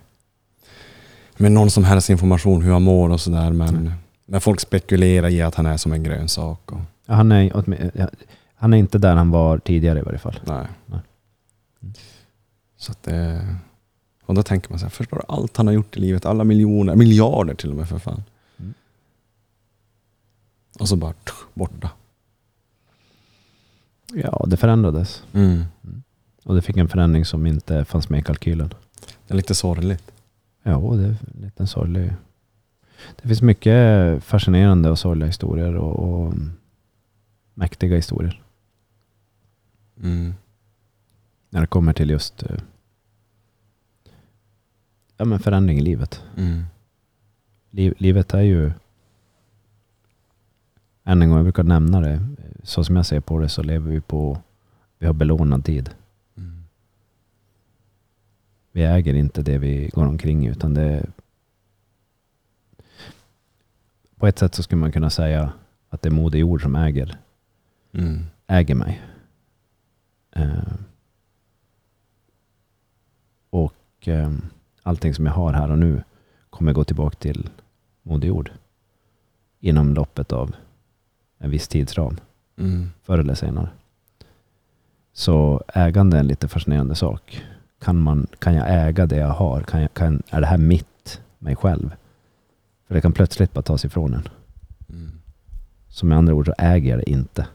[1.37, 3.53] med någon som helst information hur han mår och sådär.
[3.53, 3.93] Men, Mm.
[4.27, 6.73] men folk spekulerar i att han är som en grönsak.
[6.73, 8.09] Och, han, är, ja,
[8.55, 10.41] han är inte där han var tidigare i varje fall.
[10.47, 10.67] nej.
[10.87, 11.01] Nej.
[11.83, 11.95] Mm.
[12.77, 13.47] Så att det,
[14.25, 16.27] och då tänker man så här, förstår du allt han har gjort i livet?
[16.27, 18.23] Alla miljoner, miljarder till och med för fan.
[18.59, 18.75] Mm.
[20.79, 21.91] Och så bara tsch, borta.
[24.13, 25.25] Ja, det förändrades.
[25.33, 25.65] Mm.
[26.45, 28.75] Och det fick en förändring som inte fanns med i kalkylen.
[29.27, 30.13] Det är lite sorgligt.
[30.63, 32.13] Ja, det är en liten sorglig.
[33.23, 36.35] Det finns mycket fascinerande och sorgliga historier och, och
[37.57, 38.43] mäktiga historier.
[40.03, 40.35] Mm.
[41.51, 42.61] När det kommer till just eh,
[45.17, 46.23] ja, men förändring i livet.
[46.37, 46.65] Mm.
[47.71, 48.73] Liv, livet är ju,
[51.05, 52.29] än en gång, jag brukar nämna det,
[52.63, 54.39] så som jag ser på det så lever vi på,
[54.99, 55.91] vi har belånad tid.
[56.37, 56.65] Mm.
[58.73, 61.07] Vi äger inte det vi går omkring utan det
[64.17, 65.53] på ett sätt så skulle man kunna säga
[65.89, 67.19] att det är Moder Jord som äger,
[67.99, 68.25] Mm.
[68.47, 69.03] äger mig.
[70.33, 70.73] Eh,
[73.51, 74.33] och eh,
[74.83, 76.03] allting som jag har här och nu
[76.51, 77.49] kommer gå tillbaka till
[78.03, 78.51] Moder Jord
[79.61, 80.55] inom loppet av
[81.39, 82.17] en viss tidsram,
[82.59, 82.91] Mm.
[83.03, 83.69] förr eller senare.
[85.13, 87.45] Så ägande är en lite fascinerande sak.
[87.79, 89.61] Kan, man, kan jag äga det jag har?
[89.63, 91.97] Kan jag, kan, är det här mitt, mig själv?
[92.87, 94.29] För det kan plötsligt bara tas ifrån en.
[94.89, 95.13] Mm.
[95.89, 97.47] Så med andra ord så äger jag det inte.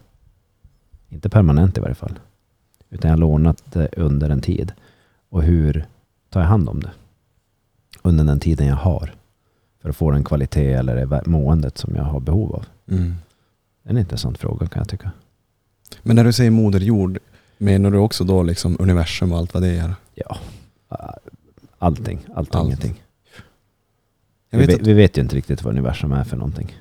[1.12, 2.20] Inte permanent i varje fall.
[2.90, 4.74] Utan jag har lånat det under en tid.
[5.30, 5.86] Och hur
[6.30, 6.92] tar jag hand om det?
[8.02, 9.14] Under den tiden jag har.
[9.82, 12.66] För att få den kvalitet eller det måendet som jag har behov av.
[12.88, 13.16] Mm.
[13.84, 15.12] Det är en intressant fråga kan jag tycka.
[16.04, 17.20] Men när du säger moder jord,
[17.58, 19.94] menar du också då liksom universum och allt vad det är?
[20.14, 20.38] Ja,
[21.78, 22.20] allting.
[22.36, 22.66] Allt Allt.
[22.66, 23.04] ingenting.
[24.50, 26.76] Vi, vet att, vi vet ju inte riktigt vad universum är för någonting.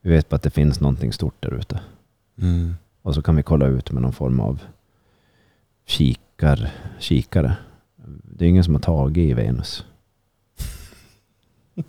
[0.00, 1.80] Vi vet bara att det finns någonting stort där ute.
[2.40, 2.74] mm.
[3.02, 4.60] Och så kan vi kolla ut med någon form av
[5.86, 7.56] kikar, kikare.
[8.24, 9.84] Det är ingen som har tagit i Venus.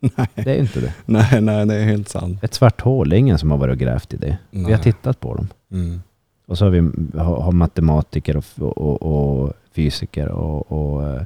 [0.00, 0.94] nej, Det är inte det.
[1.06, 2.44] nej, nej, det är helt sant.
[2.44, 4.38] Ett svart hål, det är ingen som har varit och grävt i det.
[4.50, 4.82] Vi har Nej.
[4.82, 5.48] tittat på dem.
[5.70, 6.00] Mm.
[6.46, 11.22] Och så har vi har, har matematiker och, och, och fysiker och, och eh,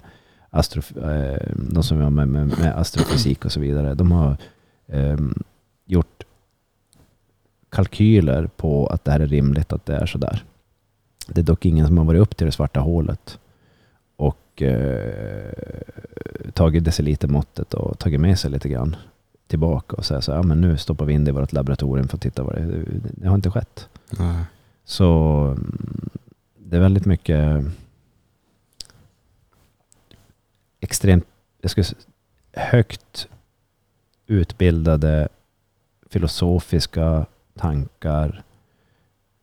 [0.51, 3.95] astro, eh, de som har med, med, med astrofysik och så vidare.
[3.95, 4.37] De har
[4.89, 5.43] ehm,
[5.87, 6.23] gjort
[7.73, 10.45] kalkyler på att det här är rimligt att det är sådär.
[11.27, 13.39] Det är dock ingen som har varit upp till det svarta hålet
[14.17, 15.53] och eh,
[16.53, 18.97] tagit decilitermåttet och tagit med sig lite grann
[19.47, 22.09] tillbaka och säga så här, ja, men nu stoppar vi in det i vårt laboratorium
[22.09, 22.85] för att titta vad det är.
[23.03, 23.89] Det har inte skett.
[24.11, 24.45] Nej.
[24.85, 25.09] Så
[25.47, 26.11] mm,
[26.59, 27.65] det är väldigt mycket
[30.81, 31.27] extremt,
[31.61, 32.01] jag skulle säga,
[32.53, 33.29] högt
[34.27, 35.29] utbildade
[36.11, 38.43] filosofiska tankar,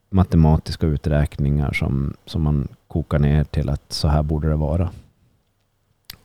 [0.10, 4.90] matematiska uträkningar som, som man kokar ner till att så här borde det vara.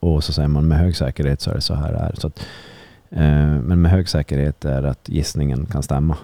[0.01, 2.15] Och så säger man med hög säkerhet så är det så här det är.
[2.15, 2.39] Så att,
[3.11, 6.17] eh, men med hög säkerhet är att gissningen kan stämma.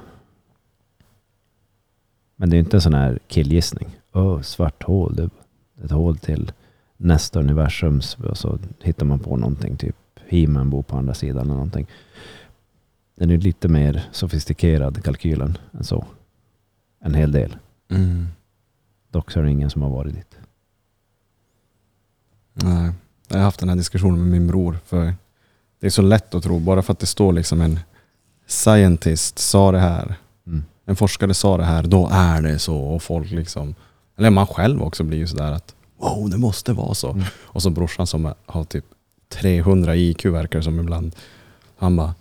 [2.37, 3.89] Men det är inte en sån här killgissning.
[4.13, 5.17] Åh, svart hål.
[5.17, 5.31] Det är
[5.85, 6.53] ett hål till
[6.97, 8.15] nästa universums.
[8.15, 9.77] Och så hittar man på någonting.
[9.77, 9.97] Typ
[10.29, 11.87] He-Man bor på andra sidan eller någonting.
[13.21, 16.05] Den är lite mer sofistikerad kalkylen än så.
[17.05, 17.57] En hel del.
[17.91, 18.29] Mm.
[19.11, 20.39] Dock så är det ingen som har varit dit.
[22.53, 22.93] Nej.
[23.29, 24.79] Jag har haft den här diskussionen med min bror.
[24.85, 25.14] För
[25.81, 27.81] Det är så lätt att tro, bara för att det står liksom en
[28.47, 30.14] scientist sa det här.
[30.47, 30.64] Mm.
[30.85, 32.77] En forskare sa det här, då är det så.
[32.77, 33.75] Och folk liksom,
[34.16, 37.11] eller man själv också blir ju sådär att wow, det måste vara så.
[37.11, 37.25] Mm.
[37.35, 38.85] Och så brorsan som har typ
[39.29, 41.16] 300 IQ verkar det som ibland.
[41.77, 42.14] Han bara,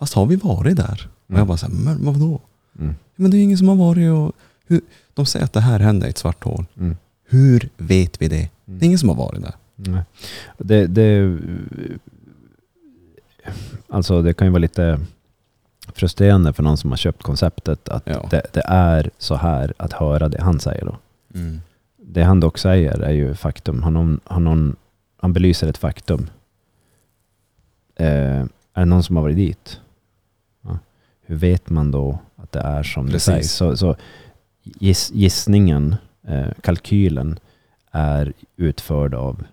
[0.00, 1.08] fast har vi varit där?
[1.26, 2.40] Och jag bara såhär, men vadå?
[2.78, 2.94] Mm.
[3.16, 4.32] Men det är ju ingen som har varit och...
[4.66, 4.80] Hur,
[5.14, 6.64] de säger att det här händer i ett svart hål.
[6.78, 6.96] Mm.
[7.28, 8.50] Hur vet vi det?
[8.64, 9.54] Det är ingen som har varit där.
[9.76, 10.02] Nej.
[10.58, 11.38] Det, det,
[13.88, 15.00] alltså det kan ju vara lite
[15.94, 18.28] frustrerande för någon som har köpt konceptet att Ja.
[18.30, 20.98] det, det är så här att höra det han säger då.
[21.34, 21.60] Mm.
[21.96, 23.82] Det han dock säger är ju faktum.
[23.82, 24.76] Han, någon, han, någon,
[25.16, 26.30] han belyser ett faktum.
[27.96, 28.40] Eh,
[28.74, 29.80] är det någon som har varit dit?
[31.30, 33.26] Hur vet man då att det är som det Precis.
[33.34, 33.52] sägs?
[33.52, 33.96] Så, så
[34.62, 37.38] giss, gissningen, eh, kalkylen
[37.90, 39.44] är utförd av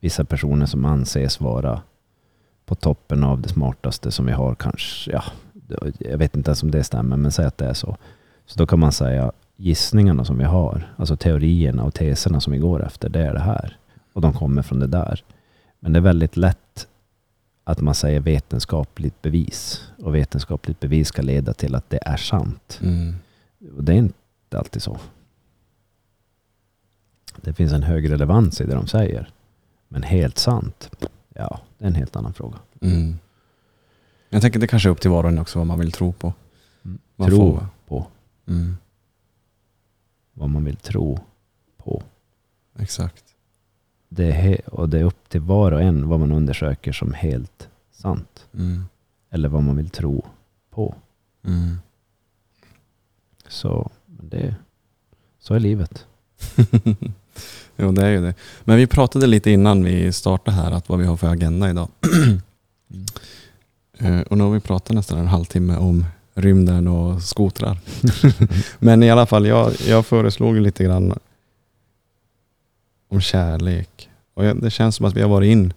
[0.00, 1.82] vissa personer som anses vara
[2.66, 5.12] på toppen av det smartaste som vi har kanske.
[5.12, 7.96] Ja, det- jag vet inte ens om det stämmer, men säg att det är så.
[8.46, 12.58] Så då kan man säga gissningarna som vi har, alltså teorierna och teserna som vi
[12.58, 13.76] går efter, det är det här.
[14.12, 15.24] Och de kommer från det där.
[15.80, 16.58] Men det är väldigt lätt
[17.64, 19.90] att man säger vetenskapligt bevis.
[19.98, 22.78] Och vetenskapligt bevis ska leda till att det är sant.
[22.82, 23.14] Mm.
[23.76, 24.98] Och det är inte alltid så.
[27.36, 29.30] Det finns en hög relevans i det de säger.
[29.88, 30.90] Men helt sant,
[31.34, 32.58] ja, det är en helt annan fråga.
[32.80, 33.18] Mm.
[34.28, 36.12] Jag tänker det kanske är upp till var och en också vad man vill tro
[36.12, 36.32] på.
[37.16, 38.06] Man Tro får- på
[38.46, 38.76] Mm.
[40.32, 41.20] vad man vill tro
[41.76, 42.02] på.
[42.78, 43.24] Exakt.
[44.14, 47.68] Det är och det är upp till var och en vad man undersöker som helt
[47.92, 48.46] sant.
[48.54, 48.84] Mm.
[49.30, 50.24] Eller vad man vill tro
[50.70, 50.94] på.
[51.46, 51.78] Mm.
[53.48, 54.54] Så, det,
[55.38, 56.06] så är livet.
[57.76, 58.34] jo, det är ju det.
[58.64, 61.88] Men vi pratade lite innan vi startade här att vad vi har för agenda idag.
[63.98, 66.04] Eh, och nu har vi pratat nästan en halvtimme om
[66.34, 67.78] rymden och skotrar.
[68.78, 71.18] Men i alla fall, jag, jag föreslog lite grann
[73.12, 74.08] om kärlek.
[74.34, 75.72] Och jag, det känns som att vi har varit in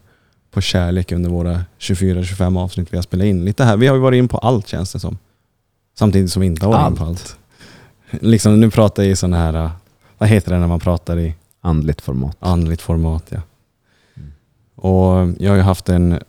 [0.51, 3.45] på kärlek under våra 24-25 avsnitt vi har spelat in.
[3.45, 3.77] Lite här.
[3.77, 5.17] Vi har ju varit in på allt känns det som.
[5.97, 7.37] Samtidigt som vi inte har varit in på allt.
[8.11, 9.71] Liksom nu pratar jag i sådana här, uh,
[10.17, 12.37] vad heter det när man pratar i Andligt format.
[12.39, 13.41] andligt format ja.
[14.17, 14.31] Mm.
[14.75, 16.19] Och jag har ju haft en,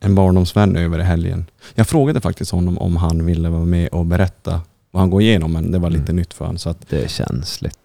[0.00, 1.46] en barndomsvän över i helgen.
[1.74, 5.52] Jag frågade faktiskt honom om han ville vara med och berätta vad han går igenom
[5.52, 6.16] men det var lite Mm.
[6.16, 6.58] nytt för honom.
[6.58, 7.78] Så att Det är känsligt.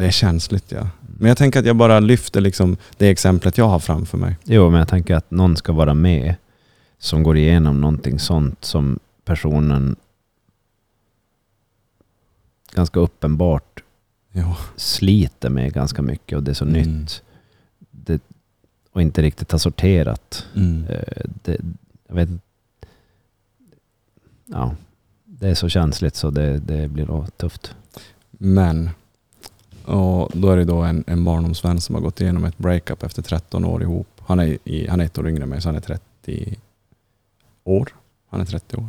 [0.00, 0.88] Det är känsligt ja.
[1.18, 4.36] Men jag tänker att jag bara lyfter liksom det exemplet jag har framför mig.
[4.44, 6.34] Jo, men jag tänker att någon ska vara med
[6.98, 9.96] som går igenom någonting sånt som personen
[12.74, 13.82] ganska uppenbart
[14.32, 14.56] Ja.
[14.76, 16.82] sliter med ganska mycket och det är så Mm.
[17.00, 17.22] nytt.
[17.90, 18.22] Det,
[18.92, 20.46] och inte riktigt har sorterat.
[20.56, 20.84] Mm.
[20.86, 21.56] Eh, Det,
[22.08, 22.28] jag vet.
[24.46, 24.74] Ja,
[25.24, 27.74] det är så känsligt så det, det blir då tufft.
[28.30, 28.90] Men,
[29.84, 33.22] och då är det då en, en barndomsvän som har gått igenom ett breakup efter
[33.22, 34.08] 13 år ihop.
[34.26, 36.58] Han är, i, han är ett år yngre än mig, så han är 30
[37.64, 37.88] år.
[38.30, 38.88] Han är 30 år.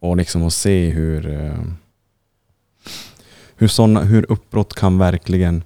[0.00, 1.62] Och liksom att se hur, eh,
[3.56, 5.62] hur, såna, hur uppbrott kan verkligen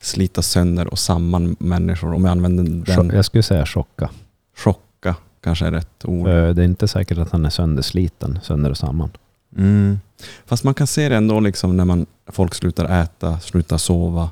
[0.00, 2.12] slita sönder och samman människor.
[2.14, 2.64] Om jag använder
[2.96, 4.10] den, Jag skulle säga chocka.
[4.56, 6.26] chocka kanske är rätt ord.
[6.26, 9.10] För det är inte säkert att han är söndersliten, sönder och samman.
[9.56, 10.00] Mm.
[10.44, 14.30] Fast man kan se det ändå liksom när man, folk slutar äta, slutar sova.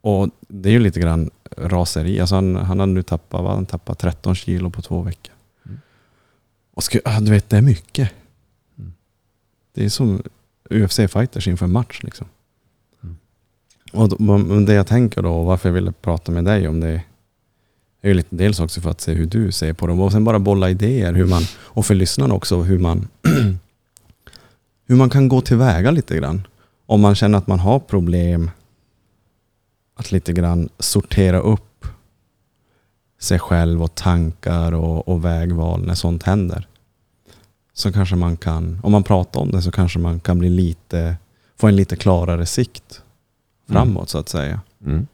[0.00, 2.20] Och det är ju lite grann raseri.
[2.20, 5.34] Alltså han, han hade nu tappat, vad, han tappat 13 kilo på två veckor.
[5.66, 5.78] Mm.
[6.74, 8.10] Och sku, du vet, det är mycket.
[8.78, 8.92] Mm.
[9.74, 10.22] Det är som
[10.70, 12.00] UFC-fighters inför en match.
[12.02, 12.26] Liksom.
[13.02, 13.16] Mm.
[13.92, 17.02] Och då, det jag tänker då, och varför jag ville prata med dig om det,
[18.04, 20.24] är ju lite dels också för att se hur du ser på dem och sen
[20.24, 21.12] bara bolla idéer.
[21.12, 23.08] Hur man, och för lyssnarna också, hur man,
[24.86, 26.46] hur man kan gå tillväga lite grann.
[26.86, 28.50] Om man känner att man har problem
[29.94, 31.86] att lite grann sortera upp
[33.20, 36.68] sig själv och tankar och, och vägval när sånt händer.
[37.72, 41.16] Så kanske man kan, om man pratar om det så kanske man kan bli lite,
[41.56, 43.02] få en lite klarare sikt
[43.68, 44.60] framåt så att säga.
[44.84, 45.06] Mm.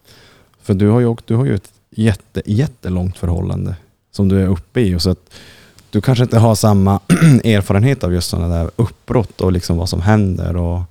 [0.62, 3.76] För du har ju, du har ju ett jätte, jättelångt förhållande
[4.10, 4.94] som du är uppe i.
[4.94, 5.30] Och så att
[5.90, 7.00] du kanske inte har samma
[7.44, 10.56] erfarenhet av just sådana där uppbrott och liksom vad som händer.
[10.56, 10.82] Och,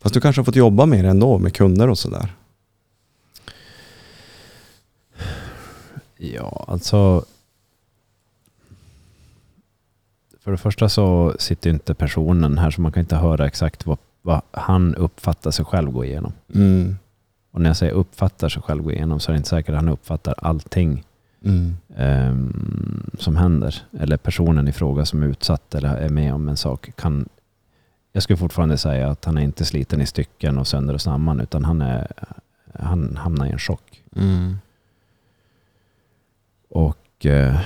[0.00, 2.34] fast du kanske har fått jobba mer ändå med kunder och sådär.
[6.16, 7.24] Ja, alltså.
[10.40, 13.86] För det första så sitter ju inte personen här så man kan inte höra exakt
[13.86, 16.32] vad, vad han uppfattar sig själv gå igenom.
[16.54, 16.96] Mm.
[17.50, 19.76] Och när jag säger uppfattar sig själv gå igenom så är det inte säkert att
[19.76, 21.04] han uppfattar allting
[21.44, 21.76] Mm.
[21.96, 23.82] ehm, som händer.
[23.98, 27.28] Eller personen i fråga som är utsatt eller är med om en sak kan
[28.12, 31.40] jag skulle fortfarande säga att han är inte sliten i stycken och sönder och samman
[31.40, 32.12] utan han, är,
[32.74, 34.02] han hamnar i en chock.
[34.16, 34.58] Mm.
[36.68, 37.60] Och eh,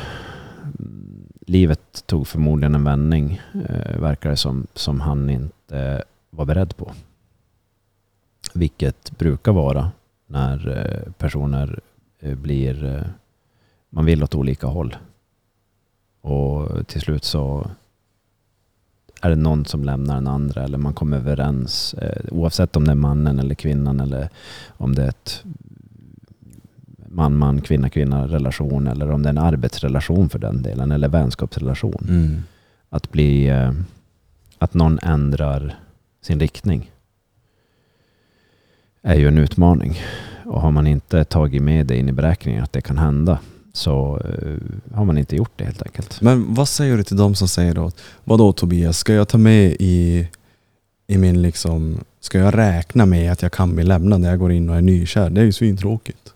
[1.46, 6.92] livet tog förmodligen en vändning, eh, verkar det som, som han inte var beredd på.
[8.54, 9.90] Vilket brukar vara
[10.26, 11.80] när eh, personer
[12.20, 13.06] eh, blir, eh,
[13.94, 14.96] man vill åt olika håll.
[16.20, 17.70] Och till slut så
[19.22, 21.94] är det någon som lämnar den andra eller man kommer överens.
[21.94, 24.28] Eh, oavsett om det är mannen eller kvinnan eller
[24.68, 25.44] om det är ett
[27.08, 32.06] man-man, kvinna-kvinna relation eller om det är en arbetsrelation för den delen eller vänskapsrelation.
[32.08, 32.42] Mm.
[32.88, 33.72] Att bli, eh,
[34.58, 35.74] att någon ändrar
[36.20, 36.90] sin riktning
[39.02, 39.96] är ju en utmaning.
[40.44, 43.38] Och har man inte tagit med det in i beräkningen att det kan hända
[43.76, 46.20] så eh, har man inte gjort det helt enkelt.
[46.20, 47.90] Men vad säger du till de som säger då,
[48.24, 50.28] vadå Tobias, ska jag ta med i,
[51.06, 54.52] i min liksom, ska jag räkna med att jag kan bli lämnad när jag går
[54.52, 55.30] in och är nykär?
[55.30, 56.32] Det är ju svintråkigt.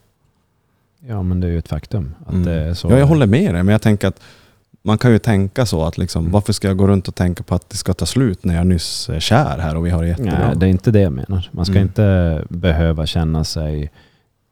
[1.07, 2.45] Ja men det är ju ett faktum att Mm.
[2.45, 2.91] det är så.
[2.91, 4.21] Ja, jag håller med dig, men jag tänker att
[4.83, 6.33] man kan ju tänka så att liksom, Mm.
[6.33, 8.67] varför ska jag gå runt och tänka på att det ska ta slut när jag
[8.67, 10.47] nyss är kär här och vi har det jättebra?
[10.49, 11.49] Nej, det är inte det jag menar.
[11.53, 11.83] Man ska Mm.
[11.87, 13.91] inte behöva känna sig...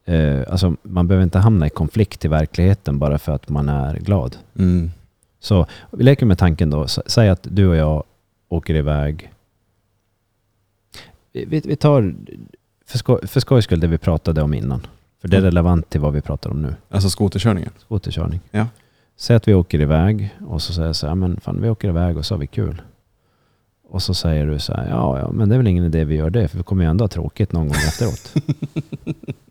[0.09, 3.95] Eh, alltså, man behöver inte hamna i konflikt i verkligheten bara för att man är
[3.97, 4.37] glad.
[4.59, 4.91] Mm.
[5.41, 6.87] Så vi leker med tanken då.
[6.89, 8.05] Säg att du och jag
[8.49, 9.33] åker iväg.
[11.33, 12.15] Vi, vi- tar
[12.87, 14.87] för, skoj, för skojs skull det vi pratade om innan.
[15.21, 15.45] För det är Mm.
[15.51, 16.75] relevant till vad vi pratar om nu.
[16.91, 17.71] Alltså skoterkörningen?
[17.79, 18.41] Skoterkörning.
[18.51, 18.67] Ja.
[19.17, 21.89] Säg att vi åker iväg och så säger jag så här, men fan vi åker
[21.89, 22.83] iväg och så har vi kul.
[23.89, 26.15] Och så säger du så här, ja, ja men det är väl ingen idé vi
[26.15, 28.35] gör det för vi kommer ju ändå ha tråkigt någon gång efteråt.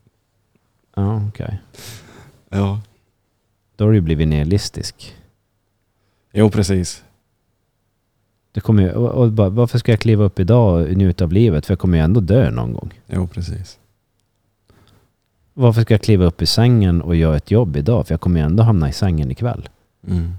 [0.96, 1.62] ja, okej.
[2.50, 2.82] Ja.
[3.76, 5.16] Då har du ju blivit nihilistisk.
[6.34, 7.04] Jo, precis.
[8.52, 11.32] Du kommer ju, och, och bara, varför ska jag kliva upp idag och njuta av
[11.32, 11.66] livet?
[11.66, 12.94] För jag kommer ju ändå dö någon gång.
[13.08, 13.80] Jo, precis.
[15.54, 18.08] Varför ska jag kliva upp i sängen och göra ett jobb idag?
[18.08, 19.70] För jag kommer ju ändå hamna i sängen ikväll.
[20.08, 20.34] Mm.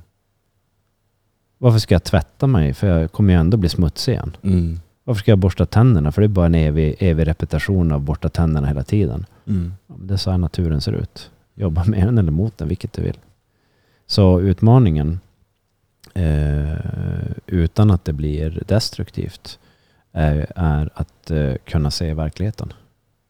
[1.59, 2.75] Varför ska jag tvätta mig?
[2.75, 4.37] För jag kommer ju ändå bli smutsig igen.
[4.43, 4.81] Mm.
[5.07, 6.13] Varför ska jag borsta tänderna?
[6.13, 9.27] För det är bara en evig, evig repetition av borsta tänderna hela tiden.
[9.47, 9.75] Mm.
[9.87, 11.31] Det är så här naturen ser ut.
[11.55, 13.19] Jobba med den eller mot den, vilket du vill.
[14.07, 15.21] Så utmaningen,
[16.15, 16.75] eh,
[17.47, 19.59] utan att det blir destruktivt,
[20.13, 22.73] är, är att eh, kunna se verkligheten.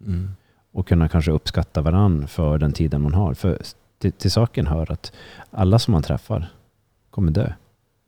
[0.07, 0.31] Mm.
[0.73, 3.35] Och kunna kanske uppskatta varann för den tiden man har.
[3.35, 3.59] För
[3.99, 5.13] till, till saken hör att
[5.51, 6.49] alla som man träffar
[7.11, 7.53] kommer dö.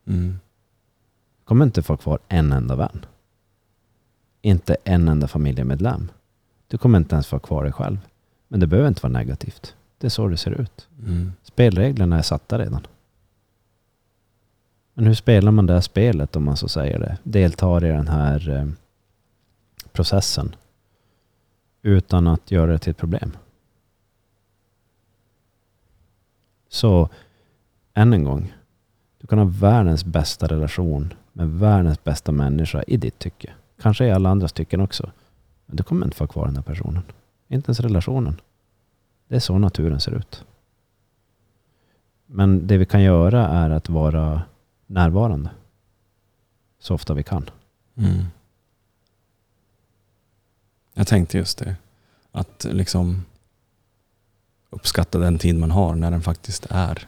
[0.06, 0.40] Mm.
[1.44, 3.06] Kommer inte få kvar en enda vän.
[4.42, 6.10] Inte en enda familjemedlem.
[6.68, 7.98] Du kommer inte ens få kvar dig själv.
[8.48, 9.74] Men det behöver inte vara negativt.
[9.98, 10.88] Det är så det ser ut.
[10.98, 11.32] Mm.
[11.42, 12.86] Spelreglerna är satta redan.
[14.94, 17.18] Men hur spelar man det här spelet om man så säger det?
[17.22, 18.68] Deltar i den här eh,
[19.92, 20.54] processen
[21.82, 23.36] utan att göra det till ett problem.
[26.68, 27.08] Så
[27.94, 28.54] än en gång.
[29.18, 33.52] Du kan ha världens bästa relation med världens bästa människa i ditt tycke.
[33.82, 35.10] Kanske i alla andras tycken också.
[35.66, 37.02] Men du kommer inte få kvar den här personen.
[37.48, 38.40] Inte ens relationen.
[39.28, 40.44] Det är så naturen ser ut.
[42.26, 44.42] Men det vi kan göra är att vara
[44.86, 45.50] närvarande.
[46.78, 47.50] Så ofta vi kan.
[47.94, 48.24] Mm.
[50.94, 51.76] Jag tänkte just det.
[52.32, 53.24] Att liksom
[54.70, 57.06] uppskatta den tid man har när den faktiskt är.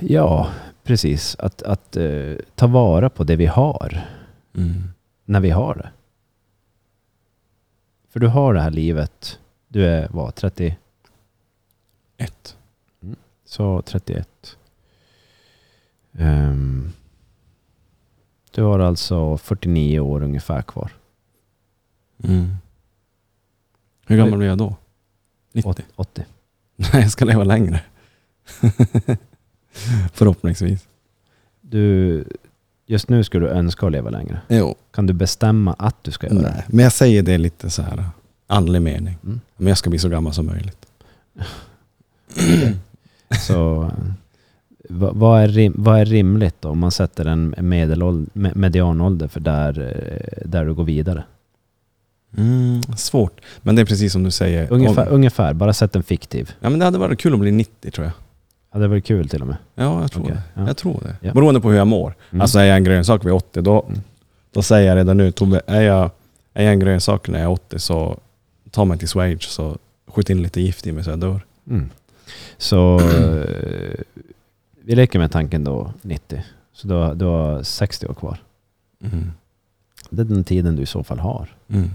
[0.00, 0.50] Ja,
[0.82, 1.36] precis.
[1.38, 4.06] Att, att eh, ta vara på det vi har
[4.54, 4.82] Mm.
[5.30, 5.90] När vi har det.
[8.08, 9.38] För du har det här livet.
[9.68, 10.76] Du är vad, 30?
[12.16, 12.56] Ett.
[13.44, 14.56] Så 31.
[16.12, 16.92] Ehm,
[18.50, 20.92] du har alltså 49 år ungefär kvar.
[22.24, 22.54] Mm.
[24.06, 24.76] Hur gammal blir jag då?
[25.52, 25.70] 90?
[25.70, 26.24] Åt- 80.
[26.76, 27.82] Nej, jag ska leva längre.
[30.12, 30.88] Förhoppningsvis.
[31.60, 32.24] Du,
[32.90, 34.40] just nu ska du önska att leva längre.
[34.48, 34.74] Jo.
[34.90, 36.50] Kan du bestämma att du ska göra det?
[36.50, 38.04] Nej, men jag säger det lite så här
[38.46, 39.16] andlig mening.
[39.24, 39.40] Mm.
[39.56, 40.86] Men jag ska bli så gammal som möjligt.
[43.46, 43.90] Så
[44.88, 49.80] vad, är rim, vad är rimligt då om man sätter en medelålder, medianålder för där,
[49.80, 51.24] eh, där du går vidare?
[52.36, 53.40] Mm, svårt.
[53.62, 54.72] Men det är precis som du säger.
[54.72, 56.52] Ungefär, Om, ungefär bara sätt en fiktiv.
[56.60, 58.12] ja, men det hade varit kul att bli 90 tror jag.
[58.72, 59.56] Ja, det var kul till och med.
[59.74, 60.60] Ja, jag tror Okej, det.
[60.60, 60.66] ja.
[60.66, 61.16] Jag tror det.
[61.20, 61.32] Ja.
[61.32, 62.14] Beroende på hur jag mår.
[62.30, 62.40] Mm.
[62.40, 64.00] Alltså är jag en grönsak vid 80, då, Mm.
[64.52, 66.10] då säger jag redan nu, Tobbe, är jag,
[66.54, 68.18] är jag en grönsak när jag är 80 så
[68.70, 71.40] ta mig till Swage så skjut in lite gift i mig så jag dör.
[71.70, 71.90] Mm.
[72.58, 74.00] Så eh,
[74.84, 76.42] vi leker med tanken då 90.
[76.72, 78.38] Så du har, du har 60 år kvar.
[79.04, 79.30] Mm.
[80.10, 81.48] Det är den tiden du i så fall har.
[81.68, 81.90] Mm.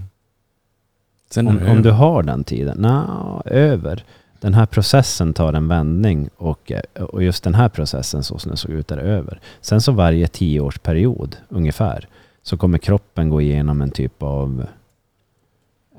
[1.30, 2.78] Sen Om, om du har den tiden?
[2.78, 4.04] Nå, över.
[4.40, 8.48] Den här processen tar en vändning och, eh, och just den här processen så som
[8.48, 9.40] den såg ut är över.
[9.60, 12.08] Sen så varje tioårsperiod ungefär
[12.42, 14.66] så kommer kroppen gå igenom en typ av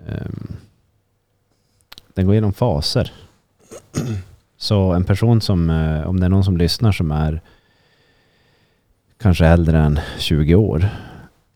[0.07, 0.55] Um,
[2.13, 3.11] den går igenom faser.
[4.57, 7.41] Så en person som, eh, om det är någon som lyssnar som är
[9.17, 10.89] kanske äldre än 20 år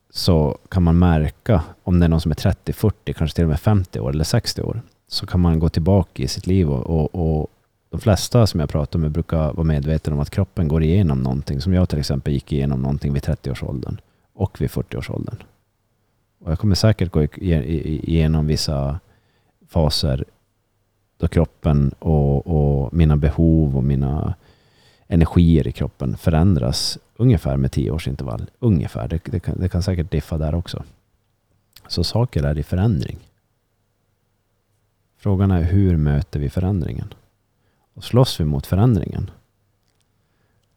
[0.10, 3.50] så kan man märka om det är någon som är 30, 40, kanske till och
[3.50, 6.90] med 50 år eller 60 år så kan man gå tillbaka i sitt liv och,
[6.90, 7.50] och, och
[7.90, 11.62] de flesta som jag pratar med brukar vara medvetna om att kroppen går igenom någonting
[11.62, 13.98] som jag till exempel gick igenom någonting vid 30-årsåldern
[14.34, 15.44] och vid 40-årsåldern.
[16.40, 19.00] Och jag kommer säkert gå igenom vissa
[19.68, 20.26] faser
[21.18, 24.34] då kroppen och, och mina behov och mina
[25.08, 28.50] energier i kroppen förändras ungefär med tio års intervall.
[28.60, 30.84] Ungefär, det, det, kan, det kan säkert diffa där också.
[31.88, 33.18] Så saker är i förändring.
[35.22, 37.14] Frågan är hur möter vi förändringen?
[37.94, 39.32] Och slåss vi mot förändringen,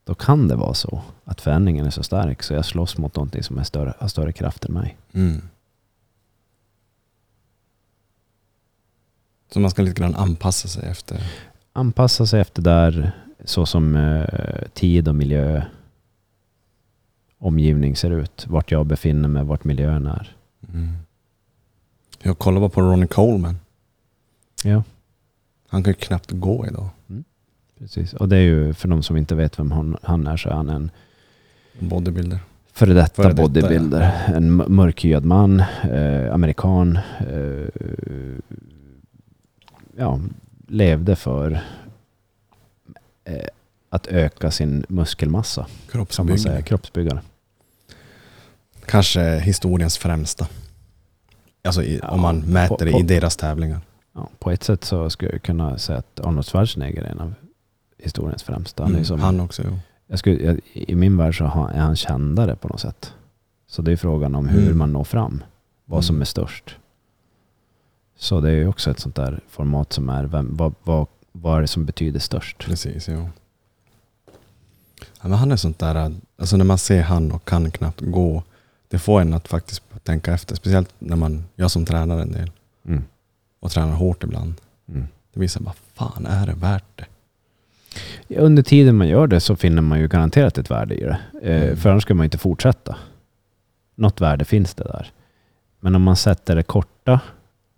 [0.05, 3.43] då kan det vara så att förändringen är så stark så jag slåss mot någonting
[3.43, 4.97] som är större, har större kraft än mig.
[5.13, 5.43] Mm.
[9.53, 11.33] Så man ska lite grann anpassa sig efter.
[11.73, 13.13] Anpassa sig efter där
[13.45, 15.63] så som eh, tid och miljö,
[17.39, 18.47] omgivning ser ut.
[18.49, 20.37] Vart jag befinner mig, vart miljön är.
[20.69, 20.93] Mm.
[22.23, 23.57] Jag kollar bara på Ronnie Coleman.
[24.65, 24.83] Ja,
[25.69, 26.89] Han kan ju knappt gå idag.
[27.79, 28.13] precis.
[28.13, 30.53] Och det är ju för de som inte vet vem han, han är så är
[30.55, 30.91] han en
[31.79, 32.39] Bodybuilder.
[32.73, 34.25] före detta, Före detta, bodybuilder.
[34.27, 36.99] En m- mörkhyad man, eh, amerikan.
[37.31, 37.69] Eh,
[39.97, 40.21] ja,
[40.69, 41.61] levde för
[43.25, 43.35] eh,
[43.89, 45.63] att öka sin muskelmassa.
[45.63, 46.63] Kan man Kroppsbyggare.
[46.63, 47.21] Kroppsbyggare.
[48.87, 50.49] Kanske historiens främsta.
[51.65, 53.81] Alltså i, Ja, om man mäter på- på- i deras tävlingar.
[54.15, 57.35] Ja, på ett sätt så skulle jag kunna säga att Arnold Schwarzenegger är en av
[57.99, 58.83] historiens främsta.
[58.83, 59.79] Han Mm, som, han också, jo.
[60.07, 63.13] jag skulle, jag, I min värld så är han kändare på något sätt.
[63.67, 64.79] Så det är frågan om hur Mm.
[64.79, 65.45] man når fram.
[65.85, 66.21] Vad som Mm.
[66.21, 66.77] är störst.
[68.17, 71.57] Så det är ju också ett sånt där format som är, vem, vad, vad, vad
[71.57, 72.59] är det som betyder störst?
[72.59, 73.29] Precis, jo.
[75.21, 78.43] Ja, men han är sånt där, alltså när man ser han och kan knappt gå.
[78.89, 80.57] Det det får en att faktiskt tänka efter.
[80.57, 82.51] Speciellt när man, jag som tränar en del
[82.87, 83.05] Mm.
[83.65, 84.55] Och tränar hårt ibland.
[84.89, 85.07] Mm.
[85.33, 86.85] Det visar bara, fan är det värt
[88.29, 88.37] det?
[88.39, 91.19] Under tiden man gör det så finner man ju garanterat ett värde i det.
[91.43, 91.77] Eh, Mm.
[91.77, 92.97] För annars ska man inte fortsätta.
[93.95, 95.13] Något värde finns det där.
[95.81, 97.21] Men om man sätter det korta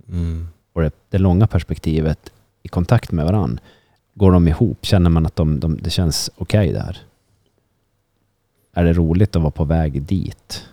[0.08, 0.48] Mm.
[0.72, 2.32] och det, det långa perspektivet
[2.62, 3.62] i kontakt med varandra.
[4.14, 4.78] Går de ihop?
[4.86, 6.98] Känner man att de, de, det känns okej där?
[8.72, 10.64] Är det roligt att vara på väg dit?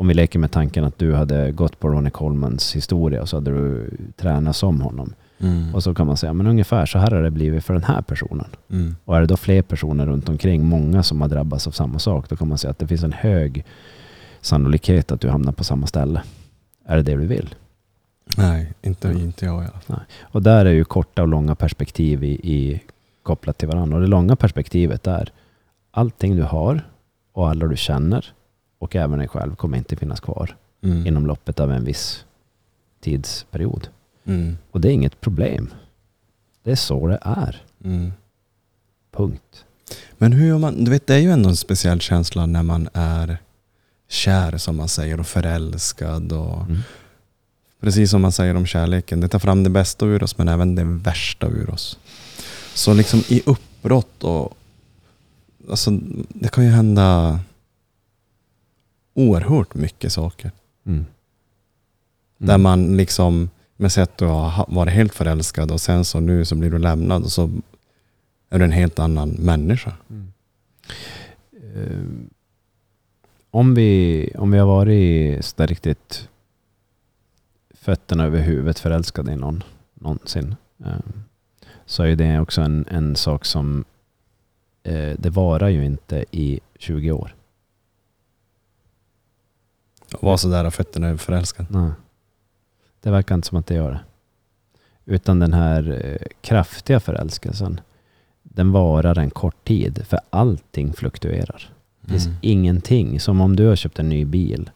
[0.00, 3.36] Om vi leker med tanken att du hade gått på Ronnie Colemans historia och så
[3.36, 5.14] hade du tränat som honom.
[5.40, 5.74] Mm.
[5.74, 8.02] Och så kan man säga, men ungefär så här har det blivit för den här
[8.02, 8.46] personen.
[8.70, 8.96] Mm.
[9.04, 12.28] Och är det då fler personer runt omkring, många som har drabbats av samma sak,
[12.28, 13.64] då kan man säga att det finns en hög
[14.40, 16.22] sannolikhet att du hamnar på samma ställe.
[16.86, 17.54] Är det det du vill?
[18.36, 19.22] Nej, inte, Mm.
[19.22, 20.00] inte jag i alla fall.
[20.22, 22.80] Och där är ju korta och långa perspektiv i, i,
[23.22, 23.96] kopplat till varandra.
[23.96, 25.32] Och det långa perspektivet är
[25.90, 26.80] allting du har
[27.32, 28.32] och alla du känner
[28.78, 31.06] och även dig själv kommer inte finnas kvar Mm.
[31.06, 32.24] inom loppet av en viss
[33.00, 33.88] tidsperiod.
[34.24, 34.58] Mm.
[34.70, 35.70] Och det är inget problem.
[36.62, 37.62] Det är så det är.
[37.84, 38.12] Mm.
[39.12, 39.64] Punkt.
[40.12, 42.88] Men hur gör man, du vet det är ju ändå en speciell känsla när man
[42.92, 43.38] är
[44.08, 46.78] kär som man säger och förälskad och Mm.
[47.80, 49.20] precis som man säger om kärleken.
[49.20, 51.98] Det tar fram det bästa ur oss men även det värsta ur oss.
[52.74, 54.54] Så liksom i uppbrott och
[55.70, 55.90] alltså
[56.28, 57.40] det kan ju hända
[59.18, 60.50] oerhört mycket saker.
[60.86, 61.06] Mm.
[62.38, 66.20] Där man liksom, med sätt att du har ha- varit helt förälskad och sen så
[66.20, 67.50] nu så blir du lämnad och så
[68.50, 69.92] är du en helt annan människa.
[70.10, 70.32] Mm.
[71.52, 72.28] Eh,
[73.50, 76.28] om, vi, om vi har varit så där riktigt
[77.74, 79.62] fötterna över huvudet förälskade i någon
[79.94, 80.92] någonsin eh,
[81.86, 83.84] så är det också en, en sak som
[84.82, 87.34] eh, det varar ju inte i 20 år.
[90.14, 91.66] Och vara sådär fötterna över förälskad.
[91.70, 91.90] Nej.
[93.00, 94.00] Det verkar inte som att det gör det.
[95.14, 97.80] Utan den här eh, kraftiga förälskelsen
[98.42, 101.72] den varar en kort tid för allting fluktuerar.
[102.00, 103.20] Det finns ingenting.
[103.20, 104.70] Som om du har köpt en ny bil.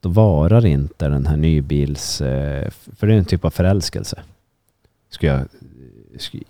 [0.00, 2.20] Då varar inte den här nybils...
[2.20, 4.22] eh, För det är en typ av förälskelse.
[5.10, 5.48] Skulle jag,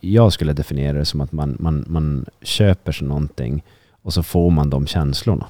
[0.00, 3.64] jag skulle definiera det som att man, man, man köper sig någonting
[4.02, 5.46] och så får man de känslorna.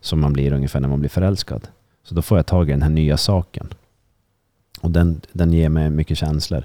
[0.00, 1.68] Som man blir ungefär när man blir förälskad.
[2.04, 3.68] Så då får jag tag i den här nya saken.
[4.80, 6.64] Och den, den ger mig mycket känslor.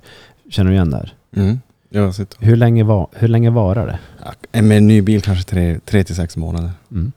[0.49, 1.13] Känner du igen det här?
[1.35, 1.59] Mm.
[1.89, 2.45] Jag sitter.
[2.45, 3.99] Hur länge, var, hur länge varar det?
[4.51, 6.71] Ja, Med en ny bil kanske tre, tre till sex månader.
[6.91, 7.11] Mm.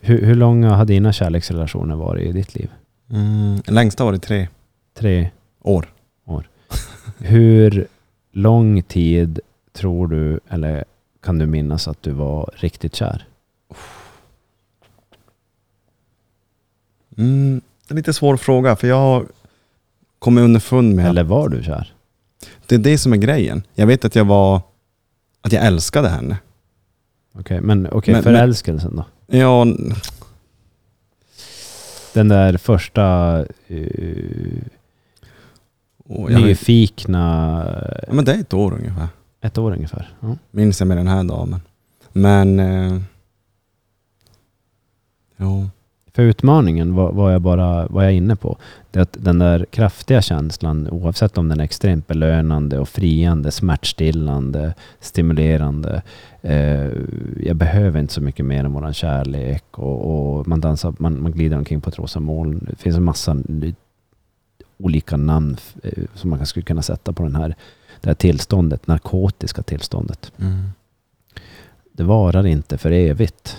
[0.00, 2.70] Hur, hur långa har dina kärleksrelationer varit i ditt liv?
[3.10, 3.62] Mm.
[3.66, 4.48] Längsta var det tre
[4.94, 5.30] Tre
[5.62, 5.88] år.
[7.18, 7.86] Hur
[8.32, 9.40] lång tid
[9.72, 10.84] tror du, eller
[11.22, 13.27] kan du minnas att du var riktigt kär?
[17.18, 17.60] Mm.
[17.88, 19.26] Det är lite svår fråga för jag har
[20.18, 21.92] kommit underfund med Eller var du kär?
[22.66, 23.62] det är det som är grejen.
[23.74, 24.60] Jag vet att jag var,
[25.40, 26.36] att jag älskade henne.
[27.34, 29.04] Okej, men okej, Men- förälskelsen då?
[29.38, 29.66] Ja,
[32.12, 33.38] Den där första
[33.70, 34.58] uh,
[36.08, 37.22] jag, nyfikna,
[38.06, 39.08] ja, men det är ett år ungefär.
[39.40, 40.16] ett år ungefär.
[40.20, 40.36] Ja.
[40.50, 41.60] Minns jag med den här damen.
[42.12, 42.60] Men...
[42.60, 43.00] Eh,
[45.36, 45.68] jo.
[46.12, 48.56] För utmaningen var, jag bara var jag inne på.
[48.90, 53.50] Det är att den där kraftiga känslan, oavsett om den är extremt belönande och friande,
[53.50, 56.02] smärtstillande, stimulerande.
[56.42, 56.88] Eh,
[57.40, 61.32] jag behöver inte så mycket mer än våran kärlek och, och man dansar, man, man
[61.32, 62.66] glider omkring på ett rosa moln.
[62.70, 63.36] Det finns en massa
[64.78, 67.54] olika namn eh, som man skulle kunna sätta på den här,
[68.00, 70.32] det här tillståndet, narkotiska tillståndet.
[70.38, 70.68] Mm.
[71.92, 73.56] Det varar inte för evigt,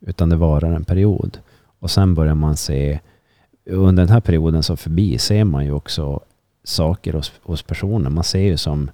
[0.00, 1.38] utan det varar en period.
[1.78, 3.00] Och sen börjar man se,
[3.64, 6.20] under den här perioden som förbi ser man ju också
[6.64, 8.10] saker hos, hos personer.
[8.10, 8.90] Man ser ju som,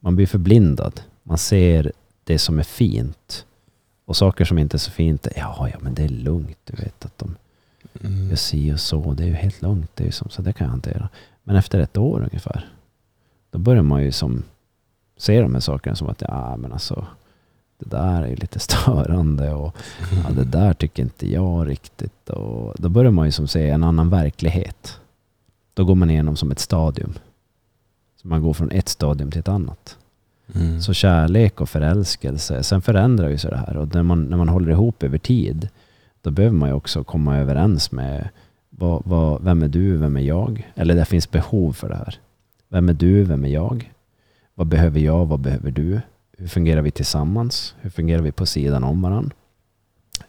[0.00, 1.00] man blir förblindad.
[1.22, 1.92] Man ser
[2.24, 3.46] det som är fint.
[4.04, 6.58] Och saker som inte är så fint, ja, ja men det är lugnt.
[6.64, 7.36] Du vet att de
[8.00, 8.28] Mm.
[8.28, 9.14] gör si och så.
[9.14, 9.90] Det är ju helt lugnt.
[9.94, 11.08] Det är ju som, så det kan jag hantera.
[11.42, 12.68] Men efter ett år ungefär,
[13.50, 14.42] då börjar man ju som
[15.16, 17.06] se de här sakerna som att, ja men alltså,
[17.78, 19.76] det där är lite störande och
[20.24, 22.30] ja, det där tycker inte jag riktigt.
[22.30, 25.00] Och då börjar man ju som se en annan verklighet.
[25.74, 27.12] Då går man igenom som ett stadium.
[28.22, 29.96] Så man går från ett stadium till ett annat.
[30.54, 30.80] Mm.
[30.80, 33.76] Så kärlek och förälskelse, sen förändrar ju sig det här.
[33.76, 35.68] Och när man, när man håller ihop över tid,
[36.22, 38.28] då behöver man ju också komma överens med
[38.70, 40.70] vad, vad, vem är du, vem är jag?
[40.74, 42.18] Eller det finns behov för det här.
[42.68, 43.92] Vem är du, vem är jag?
[44.54, 46.00] Vad behöver jag, vad behöver du?
[46.44, 47.74] Hur fungerar vi tillsammans?
[47.80, 49.36] Hur fungerar vi på sidan om varandra?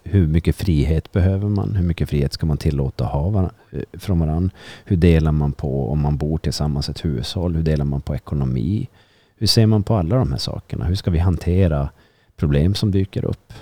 [0.03, 1.75] hur mycket frihet behöver man?
[1.75, 4.55] Hur mycket frihet ska man tillåta ha eh, från varandra?
[4.85, 7.55] Hur delar man på om man bor tillsammans i ett hushåll?
[7.55, 8.89] Hur delar man på ekonomi?
[9.37, 10.85] Hur ser man på alla de här sakerna?
[10.85, 11.89] Hur ska vi hantera
[12.35, 13.53] problem som dyker upp?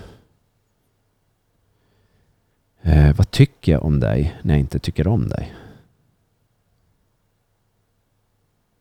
[2.81, 5.53] Eh, vad tycker jag om dig när jag inte tycker om dig?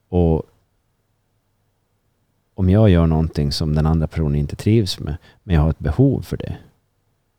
[0.08, 0.42] Och
[2.54, 5.78] om jag gör någonting som den andra personen inte trivs med, men jag har ett
[5.78, 6.56] behov för det.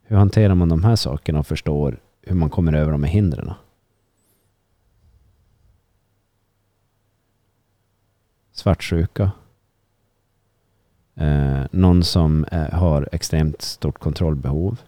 [0.04, 3.54] Hur hanterar man de här sakerna och förstår hur man kommer över de här hindren?
[8.52, 9.32] Svartsjuka.
[11.16, 14.82] Eh, någon som eh, har extremt stort kontrollbehov.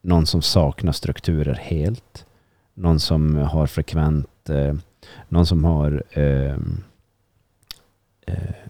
[0.00, 2.26] Någon som saknar strukturer helt.
[2.74, 4.74] Någon som har frekvent, eh,
[5.28, 6.84] någon som har ehm,
[8.26, 8.67] eh, eh,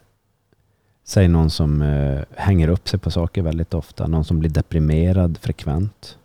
[1.08, 4.06] Säg någon som eh, hänger upp sig på saker väldigt ofta.
[4.06, 6.18] Någon som blir deprimerad frekvent.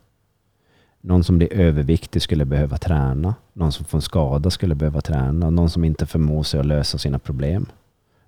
[1.02, 3.36] Någon som blir överviktig skulle behöva träna.
[3.54, 5.50] Någon som får en skada skulle behöva träna.
[5.50, 7.66] Någon som inte förmår sig att lösa sina problem.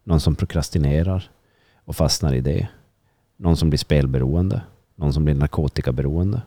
[0.04, 1.30] Någon som prokrastinerar
[1.86, 2.68] och fastnar i det.
[3.38, 4.62] Någon som blir spelberoende.
[4.96, 6.42] Någon som blir narkotikaberoende.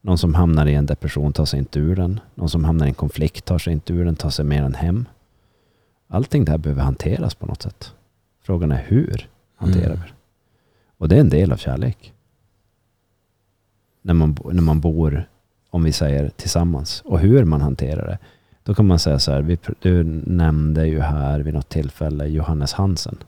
[0.00, 2.20] Någon som hamnar i en depression tar sig inte ur den.
[2.34, 4.74] Någon som hamnar i en konflikt tar sig inte ur den, tar sig mer än
[4.74, 5.06] hem.
[6.12, 7.92] Allting det här behöver hanteras på något sätt.
[8.42, 9.98] Frågan är hur hanterar vi Mm.
[10.00, 10.12] det?
[10.98, 12.12] Och det är en del av kärlek.
[14.02, 15.28] När man, när man bor,
[15.70, 17.02] om vi säger tillsammans.
[17.04, 18.18] Och hur man hanterar det.
[18.64, 22.72] Då kan man säga så här, vi, du nämnde ju här vid något tillfälle Johannes
[22.72, 23.18] Hansen.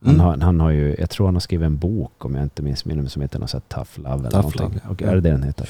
[0.00, 0.20] Han, Mm.
[0.26, 2.84] har, han har ju, jag tror han har skrivit en bok om jag inte minns
[2.84, 4.60] mig som heter något så här Tough Love eller Tough någonting.
[4.64, 4.90] Love, ja.
[4.90, 5.68] Och är det det den heter?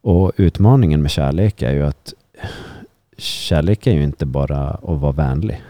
[0.00, 2.14] Och utmaningen med kärlek är ju att
[3.20, 5.62] kärlek är ju inte bara att vara vänlig.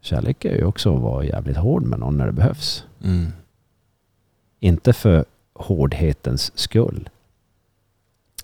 [0.00, 2.84] Kärlek är ju också att vara jävligt hård med någon när det behövs.
[3.04, 3.26] Mm.
[4.60, 5.24] Inte för
[5.54, 7.08] hårdhetens skull.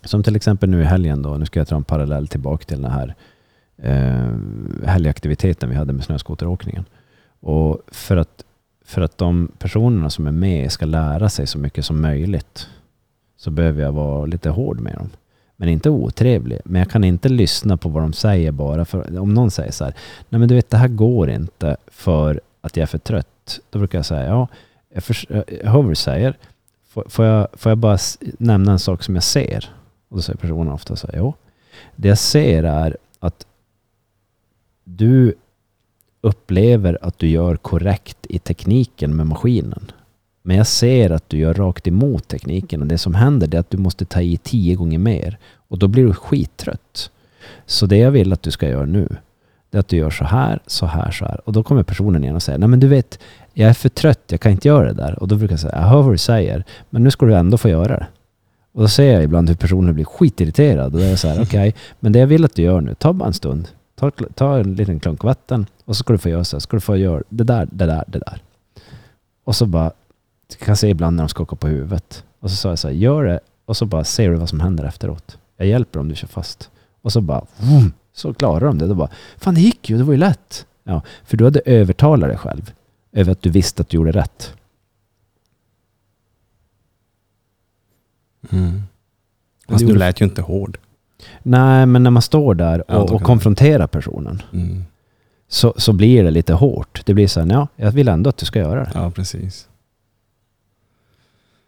[0.03, 2.81] Som till exempel nu i helgen då, nu ska jag dra en parallell tillbaka till
[2.81, 3.15] den här
[3.77, 6.85] eh, helgaktiviteten vi hade med snöskoteråkningen.
[7.39, 8.43] Och för att,
[8.85, 12.69] för att de personerna som är med ska lära sig så mycket som möjligt
[13.37, 15.09] så behöver jag vara lite hård med dem.
[15.57, 16.59] Men inte otrevlig.
[16.65, 19.83] Men jag kan inte lyssna på vad de säger bara för om någon säger så
[19.83, 19.93] här,
[20.29, 23.59] nej men du vet det här går inte för att jag är för trött.
[23.69, 24.47] Då brukar jag säga, ja,
[24.93, 26.37] jag, för, jag hör vad du säger.
[26.87, 27.97] Får, får, jag, får jag bara
[28.37, 29.69] nämna en sak som jag ser?
[30.09, 31.33] Och då säger personen ofta så här, jo.
[31.95, 33.45] Det jag ser är att
[34.83, 35.35] du
[36.21, 39.91] upplever att du gör korrekt i tekniken med maskinen.
[40.47, 43.69] Men jag ser att du gör rakt emot tekniken och det som händer är att
[43.69, 45.37] du måste ta i tio gånger mer
[45.67, 47.11] och då blir du skittrött.
[47.65, 49.15] Så det jag vill att du ska göra nu
[49.69, 51.41] det är att du gör så här, så här, så här.
[51.45, 53.19] Och då kommer personen igen och säger, nej men du vet,
[53.53, 55.19] jag är för trött, jag kan inte göra det där.
[55.19, 57.57] Och då brukar jag säga, jag hör vad du säger, men nu ska du ändå
[57.57, 58.07] få göra det.
[58.71, 60.85] Och då ser jag ibland hur personen blir skitirriterad.
[60.85, 62.95] Och då är jag så här, okej, men det jag vill att du gör nu,
[62.95, 63.67] ta bara en stund.
[63.95, 66.59] Ta, ta en liten klunk vatten och så ska du få göra så här.
[66.59, 68.41] Ska du få göra det där, det där, det där.
[69.43, 69.91] Och så bara,
[70.59, 72.23] kan se ibland när de skakar på huvudet.
[72.39, 74.59] Och så sa jag så här, gör det och så bara ser du vad som
[74.59, 75.37] händer efteråt.
[75.57, 76.69] Jag hjälper om du kör fast.
[77.01, 78.87] Och så bara, vroom, så klarar de det.
[78.87, 80.65] Då bara, fan det gick ju, det var ju lätt.
[80.83, 82.73] Ja, för du hade övertalat dig själv
[83.11, 84.53] över att du visste att du gjorde rätt.
[88.51, 88.81] Mm.
[89.67, 90.77] Fast gjorde- du lät ju inte hård.
[91.43, 94.83] Nej, men när man står där och, och konfronterar personen Mm.
[95.47, 97.01] så, så blir det lite hårt.
[97.05, 98.91] Det blir så här, ja, jag vill ändå att du ska göra det.
[98.93, 99.67] Ja, precis.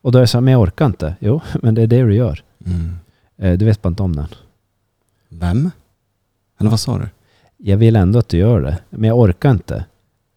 [0.01, 1.15] Och då är det så här, men jag orkar inte.
[1.19, 2.43] Jo, men det är det du gör.
[2.65, 2.95] Mm.
[3.37, 4.27] Eh, Du vet bara inte om den.
[5.29, 5.71] Vem?
[6.59, 7.07] Eller vad sa du?
[7.57, 9.85] Jag vill ändå att du gör det, men jag orkar inte.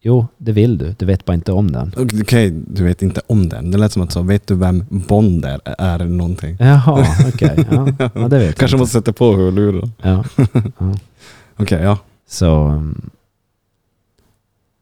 [0.05, 0.95] Jo, det vill du.
[0.99, 1.93] Du vet bara inte om den.
[2.21, 3.71] Okej, du vet inte om den.
[3.71, 5.61] Det lät som att sa, vet du vem Bond är?
[5.65, 6.57] Är någonting?
[6.59, 7.65] Jaha, okej.
[7.71, 8.77] Ja, ja, det vet jag Kanske inte.
[8.77, 9.89] måste sätta på hörlurar.
[10.01, 10.23] Ja.
[10.77, 10.95] ja.
[11.57, 11.97] Okej, ja.
[12.27, 13.09] Så um,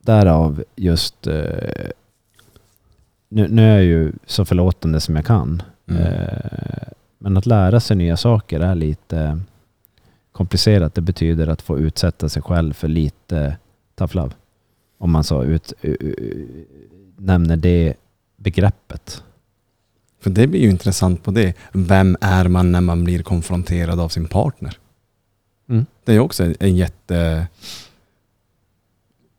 [0.03, 1.43] därav just eh,
[3.31, 5.61] nu, nu är jag ju så förlåtande som jag kan.
[5.87, 6.01] Mm.
[6.03, 6.87] Eh,
[7.17, 9.39] men att lära sig nya saker är lite
[10.31, 10.95] komplicerat.
[10.95, 13.57] Det betyder att få utsätta sig själv för lite
[13.95, 14.31] tough love.
[14.97, 16.65] Om man så ut, u- u-
[17.17, 17.93] nämner det
[18.37, 19.23] begreppet.
[20.19, 21.53] För det blir ju intressant på det.
[21.71, 24.77] Vem är man när man blir konfronterad av sin partner?
[25.69, 25.85] Mm.
[26.03, 27.47] Det är ju också en jätte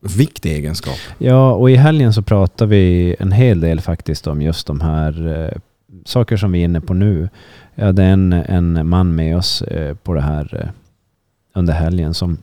[0.02, 0.96] viktig egenskap.
[1.18, 5.28] Ja, och i helgen så pratar vi en hel del faktiskt om just de här
[5.28, 5.58] eh,
[6.04, 7.28] saker som vi är inne på nu.
[7.74, 10.68] Jag hade en, en man med oss eh, på det här eh,
[11.54, 12.38] under helgen som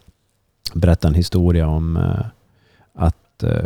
[0.73, 2.25] berättade en historia om eh,
[2.93, 3.63] att eh,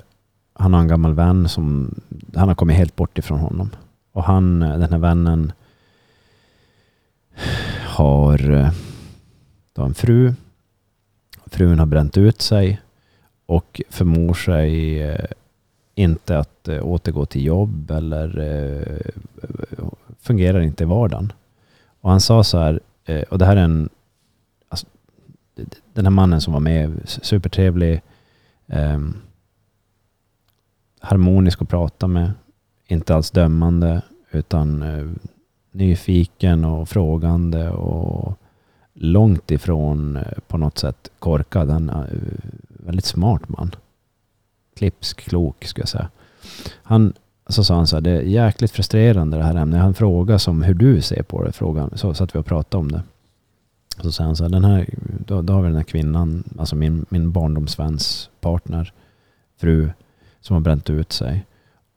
[0.54, 1.96] han har en gammal vän som,
[2.36, 3.70] han har kommit helt bort ifrån honom.
[4.12, 5.52] Och han, eh, den här vännen
[7.86, 8.72] har eh,
[9.74, 10.34] då en fru.
[11.46, 12.82] Frun har bränt ut sig
[13.56, 15.26] och förmår sig eh,
[15.96, 19.12] inte att eh, återgå till jobb eller eh,
[20.20, 21.34] fungerar inte i vardagen.
[22.02, 22.80] Och han sa så här,
[23.30, 23.90] och det här är en,
[24.70, 24.88] alltså,
[25.94, 28.02] den här mannen som var med, supertrevlig,
[28.68, 29.00] eh,
[31.00, 32.32] harmonisk att prata med,
[32.88, 34.02] inte alls dömande,
[34.32, 35.12] utan eh,
[35.72, 38.38] nyfiken och frågande och
[38.94, 41.70] långt ifrån på något sätt korkad.
[41.70, 41.92] Han
[42.86, 43.72] väldigt smart man.
[44.76, 46.10] Klipsk, klok skulle jag säga.
[46.84, 47.14] Han,
[47.48, 49.82] så sa han så här, det är jäkligt frustrerande det här ämnet.
[49.82, 52.92] Han frågade som hur du ser på det, frågan, så satt vi och pratade om
[52.92, 53.02] det.
[54.02, 54.90] Så sa han så här, den här,
[55.26, 58.94] då, då har vi den här kvinnan, alltså min, min barndomsväns partner,
[59.58, 59.90] fru,
[60.42, 61.46] som har bränt ut sig.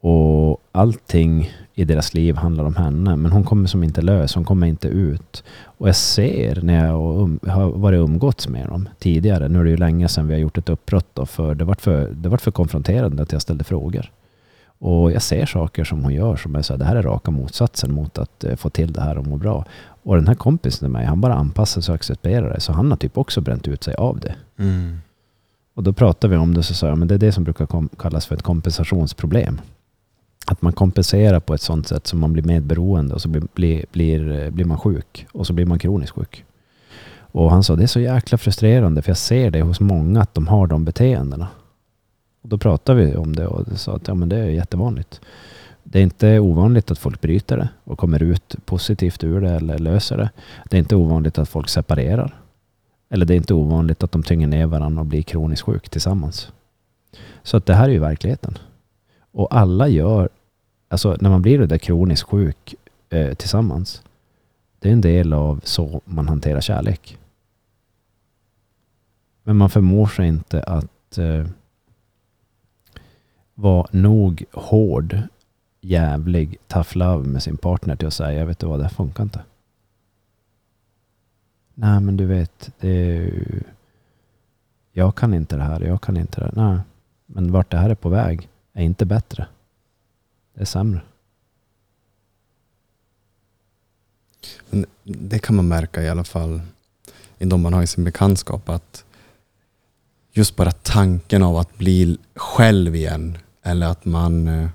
[0.01, 3.17] Och allting i deras liv handlar om henne.
[3.17, 5.45] Men hon kommer som inte lös, hon kommer inte ut.
[5.65, 9.71] Och jag ser när jag um, har varit umgåtts med dem tidigare, nu är det
[9.71, 12.39] ju länge sedan vi har gjort ett uppbrott då, för det vart för, det var
[12.39, 14.13] för konfronterande att jag ställde frågor.
[14.79, 17.31] Och jag ser saker som hon gör som är så här, det här är raka
[17.31, 19.65] motsatsen mot att uh, få till det här och må bra.
[20.03, 22.61] Och den här kompisen till mig, han bara anpassar sig och accepterar det.
[22.61, 24.35] Så han har typ också bränt ut sig av det.
[24.59, 24.99] Mm.
[25.75, 27.89] Och då pratade vi om det så sa jag, men det är det som brukar
[27.97, 29.61] kallas för ett kompensationsproblem.
[30.47, 33.85] Att man kompenserar på ett sånt sätt som man blir medberoende och så blir, blir,
[33.93, 35.27] blir, eh, blir man sjuk.
[35.33, 36.45] Och så blir man kroniskt sjuk.
[37.19, 40.35] Och han sa, det är så jäkla frustrerande för jag ser det hos många att
[40.35, 41.49] de har de beteendena.
[42.43, 45.21] Och då pratade vi om det och sa att ja, men det är jättevanligt.
[45.83, 49.79] Det är inte ovanligt att folk bryter det och kommer ut positivt ur det eller
[49.79, 50.31] löser det.
[50.71, 52.41] Det är inte ovanligt att folk separerar.
[53.11, 56.53] Eller det är inte ovanligt att de tynger ner varandra och blir kroniskt sjuk tillsammans.
[57.43, 58.59] Så att det här är ju verkligheten.
[59.37, 60.29] Och alla gör,
[60.89, 62.75] alltså när man blir det där kroniskt sjuk
[63.09, 64.03] eh, tillsammans,
[64.79, 67.19] det är en del av så man hanterar kärlek.
[69.43, 71.47] Men man förmår sig inte att eh,
[73.55, 75.19] vara nog hård,
[75.81, 78.91] jävlig, tough love med sin partner till att säga, jag vet du vad, det här
[78.91, 79.41] funkar inte.
[81.75, 83.63] Nej, men du vet, det är ju...
[84.93, 86.47] Jag kan inte det här, jag kan inte det.
[86.47, 86.71] här.
[86.71, 86.81] Nej,
[87.27, 89.47] men vart det här är på väg är inte bättre.
[90.55, 91.01] Det är sämre.
[94.71, 96.61] Men det kan man märka i alla fall
[97.39, 99.05] i de man har i sin bekantskap att
[100.33, 104.69] just bara tanken av att bli själv igen eller att man eh,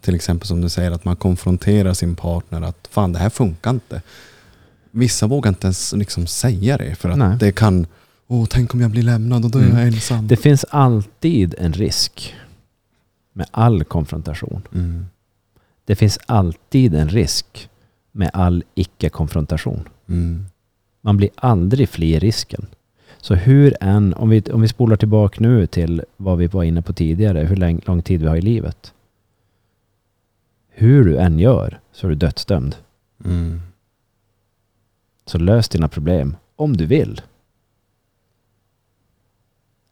[0.00, 3.70] till exempel som du säger att man konfronterar sin partner att fan det här funkar
[3.70, 4.02] inte.
[4.90, 7.36] Vissa vågar inte ens liksom säga det för att Nej.
[7.40, 7.86] det kan
[8.26, 9.76] Åh, tänk om jag blir lämnad och då är Mm.
[9.78, 10.28] jag ensam.
[10.28, 12.34] Det finns alltid en risk
[13.32, 14.62] med all konfrontation.
[14.74, 15.06] Mm.
[15.84, 17.70] Det finns alltid en risk
[18.12, 19.88] med all icke-konfrontation.
[20.08, 20.44] Mm.
[21.00, 22.66] Man blir aldrig fri i risken.
[23.16, 26.82] Så hur än, om vi, om vi spolar tillbaka nu till vad vi var inne
[26.82, 28.94] på tidigare, hur lång, lång tid vi har i livet.
[30.68, 32.76] Hur du än gör så är du dödsdömd.
[33.24, 33.60] Mm.
[35.26, 37.20] Så lös dina problem om du vill.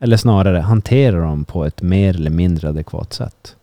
[0.01, 3.57] Eller snarare hantera dem på ett mer eller mindre adekvat sätt.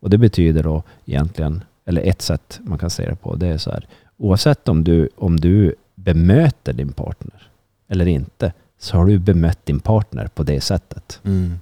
[0.00, 3.58] Och det betyder då egentligen, eller ett sätt man kan se det på, det är
[3.58, 3.86] så här.
[4.16, 7.50] Oavsett om du, om du bemöter din partner
[7.88, 11.20] eller inte, så har du bemött din partner på det sättet.
[11.24, 11.58] Mm.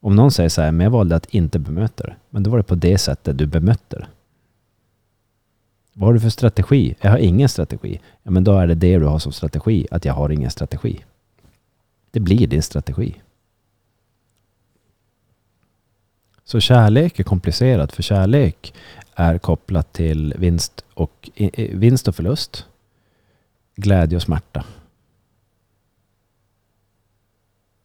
[0.00, 2.14] Om någon säger så här, men jag valde att inte bemöta det.
[2.30, 4.06] Men då var det på det sättet du bemötte det.
[5.92, 6.94] Vad har du för strategi?
[7.00, 8.00] Jag har ingen strategi.
[8.22, 11.00] Ja, men då är det det du har som strategi, att jag har ingen strategi.
[12.10, 13.22] Det blir din strategi.
[16.44, 18.74] Så kärlek är komplicerat, för kärlek
[19.14, 22.66] är kopplat till vinst och, vinst och förlust,
[23.74, 24.64] glädje och smärta,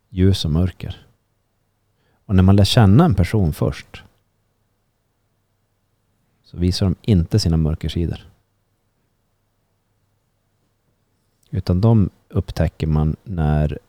[0.09, 1.07] ljus och mörker.
[2.25, 4.03] Och när man lär känna en person först
[6.43, 8.19] så visar de inte sina mörkersidor.
[11.49, 13.79] Utan de upptäcker man när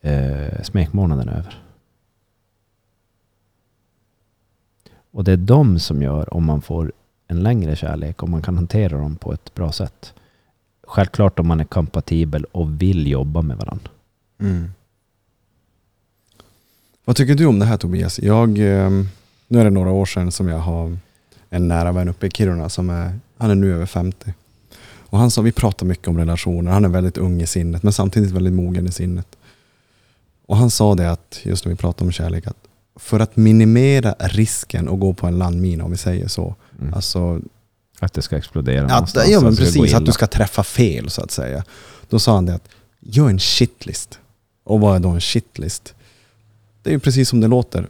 [0.00, 1.62] eh, smekmånaden över.
[5.10, 6.92] Och det är de som gör om man får
[7.28, 10.12] en längre kärlek, om man kan hantera dem på ett bra sätt.
[10.82, 13.90] Självklart om man är kompatibel och vill jobba med varandra.
[14.38, 14.70] Mm.
[17.04, 18.18] Vad tycker du om det här Tobias?
[18.18, 19.08] Jag, ehm,
[19.48, 20.96] nu är det några år sedan som jag har
[21.50, 24.34] en nära vän uppe i Kiruna som är, han är nu över 50.
[24.82, 27.92] Och han sa, vi pratar mycket om relationer, han är väldigt ung i sinnet men
[27.92, 29.36] samtidigt väldigt mogen i sinnet.
[30.50, 32.56] Och han sa det att, just när vi pratade om kärlek, att
[32.96, 36.54] för att minimera risken att gå på en landmina om vi säger så.
[36.80, 36.94] Mm.
[36.94, 37.40] Alltså,
[38.00, 39.28] att det ska explodera att, någonstans.
[39.28, 41.64] ja men gå precis, att du ska träffa fel så att säga.
[42.08, 42.68] Då sa han det att
[43.00, 44.18] gör en shitlist.
[44.64, 45.94] Och vad är då en shitlist?
[46.82, 47.86] Det är ju precis som det låter.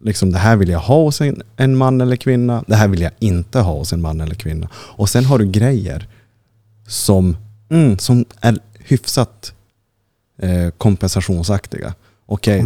[0.00, 2.64] Liksom det här vill jag ha hos en, en man eller kvinna.
[2.66, 4.68] Det här vill jag inte ha hos en man eller kvinna.
[4.74, 6.08] Och sen har du grejer
[6.86, 7.36] som,
[7.70, 9.52] mm, som är hyfsat
[10.38, 11.94] eh, kompensationsaktiga.
[12.26, 12.64] Okej,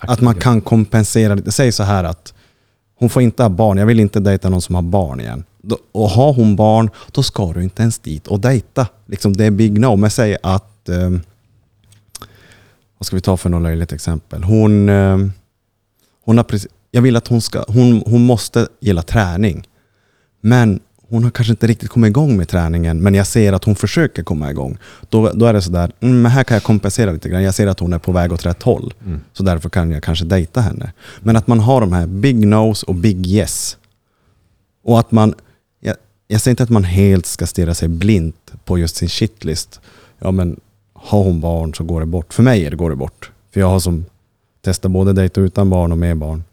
[0.00, 1.52] att man kan kompensera lite.
[1.52, 2.34] Säg så här att
[2.94, 3.78] hon får inte ha barn.
[3.78, 5.44] Jag vill inte dejta någon som har barn igen.
[5.92, 8.86] Och har hon barn, då ska du inte ens dit och dejta.
[9.06, 9.96] Liksom det är big no.
[9.96, 10.88] Men säg att...
[10.88, 11.20] ehm,
[12.98, 14.44] vad ska vi ta för något löjligt exempel?
[14.44, 15.32] Hon, ehm,
[16.24, 17.64] hon har precis, jag vill att hon ska...
[17.68, 19.68] Hon, hon måste gilla träning.
[20.40, 20.80] Men
[21.12, 24.22] hon har kanske inte riktigt kommit igång med träningen, men jag ser att hon försöker
[24.22, 24.78] komma igång.
[25.08, 27.42] Då, då är det sådär, mm, men här kan jag kompensera lite grann.
[27.42, 28.94] Jag ser att hon är på väg åt rätt håll.
[29.06, 29.20] Mm.
[29.32, 30.92] Så därför kan jag kanske dejta henne.
[31.20, 33.76] Men att man har de här big no's och big yes.
[34.84, 35.34] Och att man,
[35.80, 35.96] jag,
[36.28, 39.80] jag säger inte att man helt ska stirra sig blint på just sin shitlist.
[40.18, 40.60] Ja men
[40.92, 42.34] har hon barn så går det bort.
[42.34, 43.30] För mig är det går det bort.
[43.50, 44.04] För jag har som
[44.64, 46.44] testat både dejta utan barn och med barn.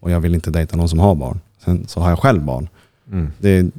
[0.00, 1.40] Och jag vill inte dejta någon som har barn.
[1.64, 2.68] Sen så har jag själv barn.
[3.12, 3.32] Mm.
[3.38, 3.70] Det,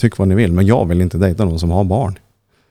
[0.00, 2.18] tyck vad ni vill, men jag vill inte dejta någon som har barn.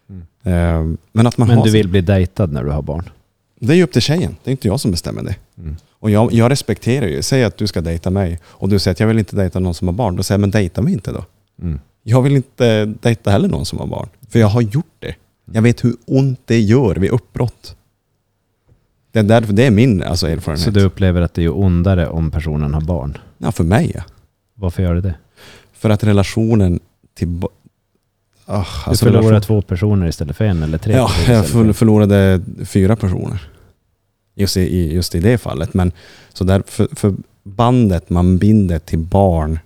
[0.10, 0.22] Mm.
[0.44, 3.10] Eh, men att man Men har du vill bli dejtad när du har barn?
[3.60, 4.36] Det är ju upp till tjejen.
[4.44, 5.36] Det är inte jag som bestämmer det.
[5.58, 5.76] Mm.
[6.00, 7.22] Och jag, jag respekterar ju.
[7.22, 9.74] Säg att du ska dejta mig och du säger att jag vill inte dejta någon
[9.74, 10.16] som har barn.
[10.16, 11.26] Då säger jag, men dejta mig inte då.
[11.62, 11.80] Mm.
[12.04, 14.10] Jag vill inte dejta heller någon som har barn.
[14.30, 15.16] För jag har gjort det.
[15.52, 17.76] Jag vet hur ont det gör vid uppbrott.
[19.12, 20.66] Det är därför det är min alltså, erfarenhet.
[20.66, 23.18] Så du upplever att det är ondare om personen har barn?
[23.38, 24.04] Ja, för mig ja.
[24.56, 25.16] Varför gör det det?
[25.74, 26.80] För att relationen
[27.20, 27.41] till...
[28.46, 32.41] Ah, Du alltså förlorar relation- två personer istället för en eller tre Ja, jag förlorade
[32.66, 33.41] fyra personer.
[34.36, 35.74] Just i, just i det fallet.
[35.74, 35.91] Men
[36.34, 37.14] så där, för, för
[37.44, 39.60] bandet man binder till barn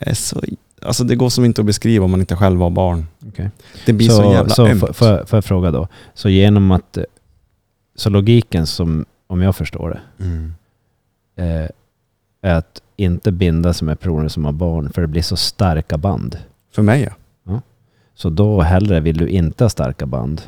[0.00, 0.42] är så...
[0.82, 3.06] Alltså det går som inte att beskriva om man inte själv har barn.
[3.28, 3.50] Okej.
[3.86, 4.80] Det blir så, jävla så ömt.
[4.80, 5.88] får- får jag- får jag fråga då?
[6.14, 6.96] Så genom att...
[6.96, 7.04] eh,
[7.94, 10.52] Så logiken som, om jag förstår det, Mm.
[11.36, 11.70] eh,
[12.42, 15.98] är att inte binda sig med personer som har barn för det blir så starka
[15.98, 16.38] band.
[16.72, 17.12] För mig ja.
[18.14, 20.42] Så då hellre vill du inte ha starka band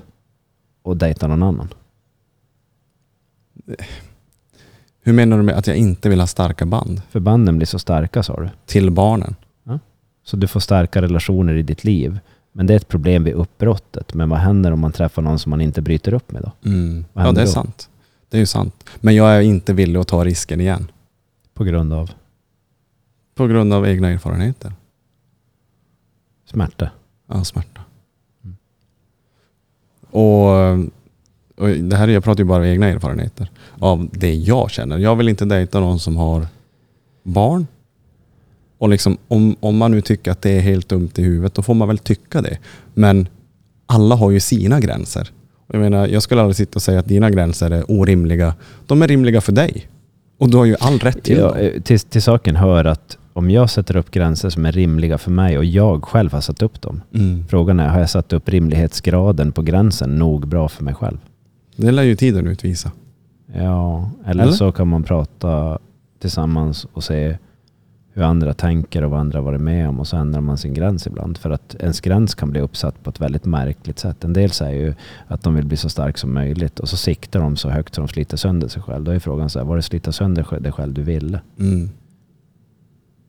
[0.83, 1.69] och dejta någon annan.
[5.03, 7.03] Hur menar du med att jag inte vill ha starka band?
[7.11, 8.49] För banden blir så starka sa du.
[8.67, 9.35] Till barnen?
[10.25, 12.19] Så du får starka relationer i ditt liv.
[12.53, 14.15] Men det är ett problem vid uppbrottet.
[14.15, 16.71] Men vad händer om man träffar någon som man inte bryter upp med då?
[16.71, 17.05] Mm.
[17.13, 17.51] Ja, det är då?
[17.51, 17.89] sant.
[18.29, 18.85] Det är ju sant.
[19.01, 20.91] Men jag är inte villig att ta risken igen.
[21.55, 22.11] På grund av
[23.35, 24.73] På grund av egna erfarenheter.
[26.55, 26.91] Smärta.
[27.29, 27.81] Ja, smärta.
[28.45, 28.57] Mm.
[30.11, 30.49] Och,
[31.65, 33.51] och det här, jag pratar ju bara av egna erfarenheter.
[33.79, 34.99] Av det jag känner.
[34.99, 36.47] Jag vill inte dejta någon som har
[37.23, 37.67] barn.
[38.79, 41.63] Och liksom, om, om man nu tycker att det är helt dumt i huvudet, då
[41.63, 42.59] får man väl tycka det.
[42.95, 43.29] Men
[43.87, 45.31] alla har ju sina gränser.
[45.67, 48.55] Jag menar, jag skulle aldrig sitta och säga att dina gränser är orimliga.
[48.87, 49.87] De är rimliga för dig.
[50.39, 51.57] Och du har ju all rätt till Ja, dem.
[51.59, 55.31] eh, till, till saken hör att om jag sätter upp gränser som är rimliga för
[55.31, 57.03] mig och jag själv har satt upp dem.
[57.15, 57.45] Mm.
[57.49, 61.19] Frågan är, har jag satt upp rimlighetsgraden på gränsen nog bra för mig själv?
[61.77, 62.93] Det lär ju tiden utvisa.
[63.55, 64.53] Ja, eller, Eller?
[64.53, 65.79] så kan man prata
[66.21, 67.39] tillsammans och se
[68.13, 71.07] hur andra tänker och vad andra varit med om och så ändrar man sin gräns
[71.07, 71.39] ibland.
[71.39, 74.25] För att ens gräns kan bli uppsatt på ett väldigt märkligt sätt.
[74.25, 74.95] En del säger ju
[75.27, 78.01] att de vill bli så stark som möjligt och så siktar de så högt så
[78.01, 79.05] de sliter sönder sig själv.
[79.05, 81.41] Då är frågan så här, var det slita sönder dig själv du ville?
[81.59, 81.91] Mm.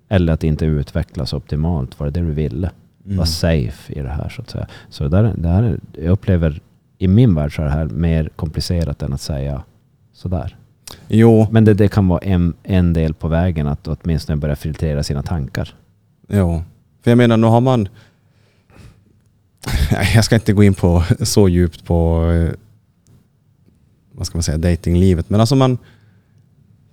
[0.10, 2.72] Eller att inte utvecklas optimalt, var det det du ville?
[3.06, 3.18] Mm.
[3.18, 4.68] Var safe i det här så att säga.
[4.90, 6.62] Så där, det här, är- jag upplever,
[6.98, 9.64] i min värld så är det här mer komplicerat än att säga
[10.14, 10.56] sådär.
[11.08, 15.04] Jo, Men det, det kan vara en, en del på vägen att åtminstone börja filtrera
[15.04, 15.76] sina tankar.
[16.28, 16.64] Jo,
[17.02, 17.88] för jag menar nu har man...
[20.16, 22.52] Jag ska inte gå in på så djupt på eh,
[24.12, 25.30] vad ska man säga, datinglivet.
[25.30, 25.78] Men alltså man...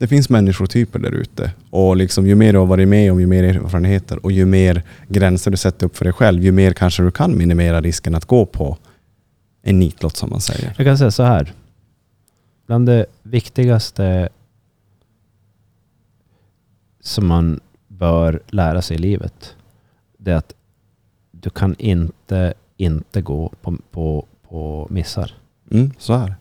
[0.03, 1.53] Det finns människotyper där ute.
[1.71, 4.83] Och liksom ju mer du har varit med om, ju mer erfarenheter och ju mer
[5.09, 8.25] gränser du sätter upp för dig själv, ju mer kanske du kan minimera risken att
[8.25, 8.79] gå på
[9.63, 10.75] en nitlott som man säger.
[10.77, 11.53] Jag kan säga så här.
[12.67, 14.29] Bland det viktigaste
[17.01, 19.57] som man bör lära sig i livet,
[20.19, 20.55] det är att
[21.31, 25.35] du kan inte inte gå på, på, på missar.
[25.71, 26.35] Mm, så är det.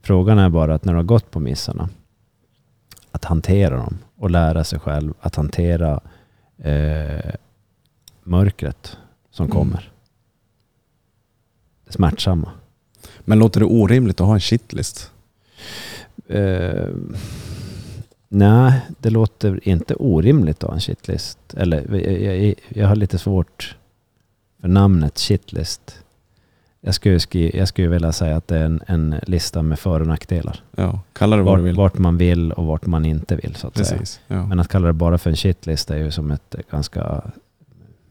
[0.00, 1.88] Frågan är bara att när du har gått på missarna,
[3.12, 6.00] att hantera dem och lära sig själv att hantera
[6.58, 7.34] eh,
[8.22, 8.96] mörkret
[9.30, 9.56] som Mm.
[9.56, 9.92] kommer.
[11.86, 12.50] Det smärtsamma.
[13.20, 15.10] Men låter det orimligt att ha en shitlist?
[16.28, 16.88] Eh,
[18.34, 21.38] Nej, det låter inte orimligt att ha en shitlist.
[21.56, 23.76] Eller jag, jag, jag har lite svårt
[24.60, 26.01] för namnet shitlist.
[26.84, 30.00] Jag skulle, skri, jag skulle vilja säga att det är en, en lista med för
[30.00, 30.60] och nackdelar.
[30.76, 31.76] Ja, kalla det vad Vart, du vill.
[31.76, 33.98] vart man vill och vart man inte vill så att säga.
[33.98, 34.20] Precis.
[34.26, 34.46] Ja.
[34.46, 37.22] Men att kalla det bara för en shitlist är ju som ett ganska...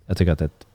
[0.06, 0.66] Jag tycker att det är ett,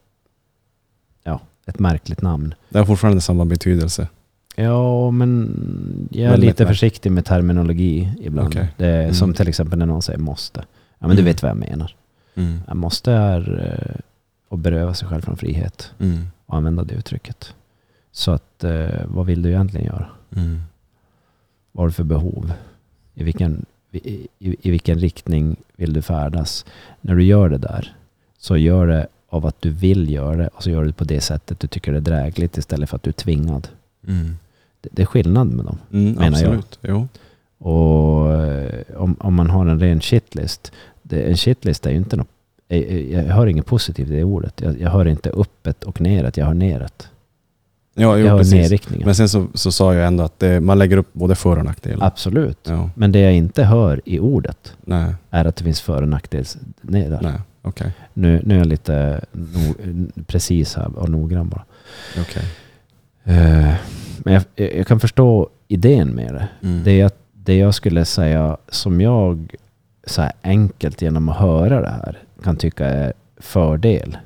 [1.23, 2.53] ja, ett märkligt namn.
[2.69, 4.07] Det har fortfarande samma betydelse.
[4.55, 8.47] Ja, men jag är Väldigt lite försiktig med terminologi ibland.
[8.47, 8.67] Okej.
[8.77, 9.13] Det är Mm.
[9.13, 10.59] Som till exempel när någon säger måste.
[10.99, 11.25] Ja, men du Mm.
[11.25, 11.95] vet vad jag menar.
[12.35, 12.59] Mm.
[12.67, 13.95] Jag måste är eh,
[14.55, 16.27] att beröva sig själv från frihet Mm.
[16.45, 17.53] och använda det uttrycket.
[18.17, 20.07] Så att, eh, vad vill du egentligen göra?
[20.35, 20.61] Mm.
[21.71, 22.53] Vad har du för behov?
[23.13, 26.65] I vilken, i, i, I vilken riktning vill du färdas?
[27.01, 27.95] När du gör det där,
[28.37, 31.03] så gör det av att du vill göra det och så gör du det på
[31.03, 33.67] det sättet du tycker det är drägligt istället för att du är tvingad.
[34.07, 34.37] Mm.
[34.81, 35.77] Det, det är skillnad med dem.
[35.93, 36.53] Mm, Menar jag.
[36.53, 36.79] absolut.
[36.81, 37.07] Jo.
[37.57, 40.71] Och eh, om, om man har en ren shitlist,
[41.01, 42.29] det, en shitlist är ju inte något,
[42.67, 44.61] jag, jag hör inget positivt i det ordet.
[44.61, 47.09] Jag, jag hör inte uppet och neråt, jag hör neråt.
[47.99, 48.89] Ja, jo, jag hör precis.
[49.05, 51.65] Men sen så, så sa jag ändå att det, man lägger upp både för och
[51.65, 52.07] nackdelar.
[52.07, 52.59] Absolut.
[52.63, 52.89] Ja.
[52.95, 56.57] Men det jag inte hör i ordet Nej, är att det finns för och nackdels
[56.81, 57.19] där.
[57.21, 57.91] nej, okej.
[58.13, 59.75] Nu, nu är jag lite no,
[60.27, 61.63] precis här och noggrann bara.
[62.21, 62.43] okej.
[63.23, 63.73] Eh,
[64.17, 66.47] men jag, jag kan förstå idén med det.
[66.67, 66.83] Mm.
[66.83, 69.55] Det, jag, det jag skulle säga som jag
[70.07, 74.17] så här enkelt genom att höra det här kan tycka är fördel.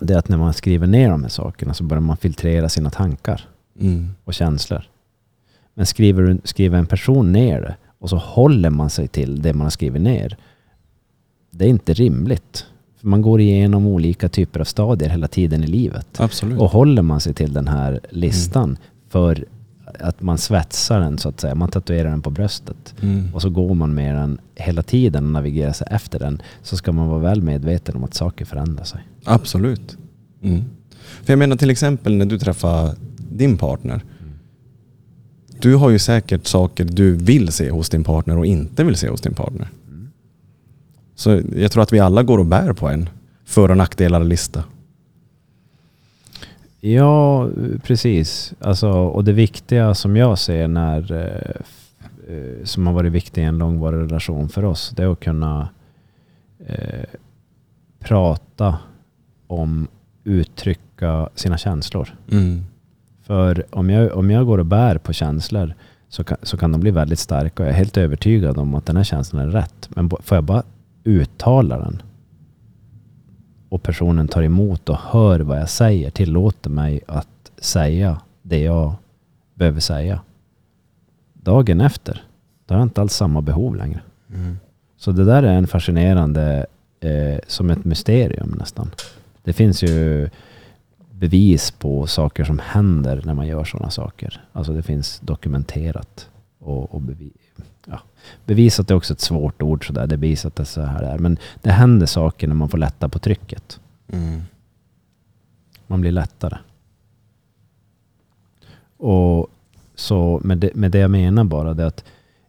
[0.00, 2.90] Det är att när man skriver ner de här sakerna så börjar man filtrera sina
[2.90, 3.48] tankar
[3.80, 4.08] Mm.
[4.24, 4.82] och känslor.
[5.74, 9.62] Men skriver, skriver en person ner det och så håller man sig till det man
[9.66, 10.36] har skrivit ner.
[11.50, 12.66] Det är inte rimligt.
[13.00, 16.20] För man går igenom olika typer av stadier hela tiden i livet.
[16.20, 16.60] Absolut.
[16.60, 18.78] Och håller man sig till den här listan
[19.08, 19.44] för
[20.00, 23.34] att man svetsar den så att säga, man tatuerar den på bröstet Mm.
[23.34, 26.92] och så går man med den hela tiden och navigerar sig efter den så ska
[26.92, 29.00] man vara väl medveten om att saker förändrar sig.
[29.24, 29.96] Absolut.
[30.42, 30.64] Mm.
[31.22, 34.00] För jag menar till exempel när du träffar din partner.
[35.60, 39.08] Du har ju säkert saker du vill se hos din partner och inte vill se
[39.08, 39.68] hos din partner.
[41.14, 43.08] Så jag tror att vi alla går och bär på en
[43.44, 44.64] för och nackdelar lista.
[46.80, 47.48] Ja,
[47.82, 48.54] precis.
[48.60, 53.42] Alltså, och det viktiga som jag ser när, eh, eh, som har varit viktigt i
[53.42, 55.68] en långvarig relation för oss, det är att kunna
[56.66, 57.04] eh,
[57.98, 58.78] prata
[59.46, 59.88] om,
[60.24, 62.14] uttrycka sina känslor.
[62.32, 62.64] Mm.
[63.22, 65.74] För om jag, om jag går och bär på känslor
[66.08, 68.86] så kan, så kan de bli väldigt starka och jag är helt övertygad om att
[68.86, 69.88] den här känslan är rätt.
[69.90, 70.62] Men får jag bara
[71.04, 72.02] uttala den
[73.70, 78.94] och personen tar emot och hör vad jag säger, tillåter mig att säga det jag
[79.54, 80.20] behöver säga.
[81.32, 82.22] Dagen efter,
[82.66, 84.00] då har jag inte alls samma behov längre.
[84.34, 84.58] Mm.
[84.96, 86.66] Så det där är en fascinerande,
[87.00, 88.90] eh, som ett mysterium nästan.
[89.42, 90.28] Det finns ju
[91.10, 94.44] bevis på saker som händer när man gör sådana saker.
[94.52, 96.28] Alltså det finns dokumenterat.
[96.58, 97.32] Och, och bevi,
[97.86, 98.00] ja.
[98.44, 100.06] Bevisat är också ett svårt ord sådär.
[100.06, 101.18] Det är bevisat att så här är.
[101.18, 103.80] Men det händer saker när man får lätta på trycket.
[104.08, 104.42] Mm.
[105.86, 106.58] Man blir lättare.
[108.96, 109.50] Och
[109.94, 112.04] så med det, med det jag menar bara det att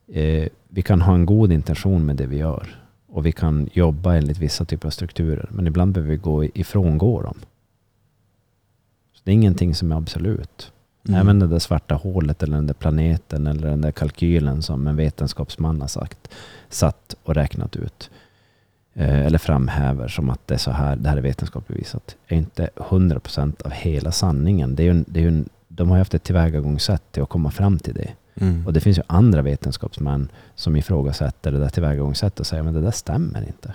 [0.08, 2.82] eh, vi kan ha en god intention med det vi gör.
[3.08, 5.50] Och vi kan jobba enligt vissa typer av strukturer.
[5.52, 7.38] Men ibland behöver vi gå ifrångå dem.
[9.14, 10.72] Så det är ingenting som är absolut.
[11.08, 11.20] Mm.
[11.22, 14.96] Även det där svarta hålet eller den där planeten eller den där kalkylen som en
[14.96, 16.28] vetenskapsman har sagt,
[16.70, 18.10] satt och räknat ut.
[18.94, 22.16] Eh, eller framhäver som att det är så här, det här är vetenskapligt bevisat.
[22.28, 24.76] är inte 100% av hela sanningen.
[24.76, 27.52] Det är en, det är en, de har ju haft ett tillvägagångssätt till att komma
[27.52, 28.12] fram till det.
[28.36, 28.68] Mm.
[28.68, 32.82] Och det finns ju andra vetenskapsmän som ifrågasätter det där tillvägagångssättet och säger men det
[32.82, 33.74] där stämmer inte.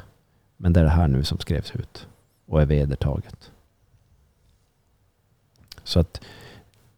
[0.57, 2.07] Men det är det här nu som skrevs ut
[2.47, 3.51] och är vedertaget.
[5.85, 6.20] Så att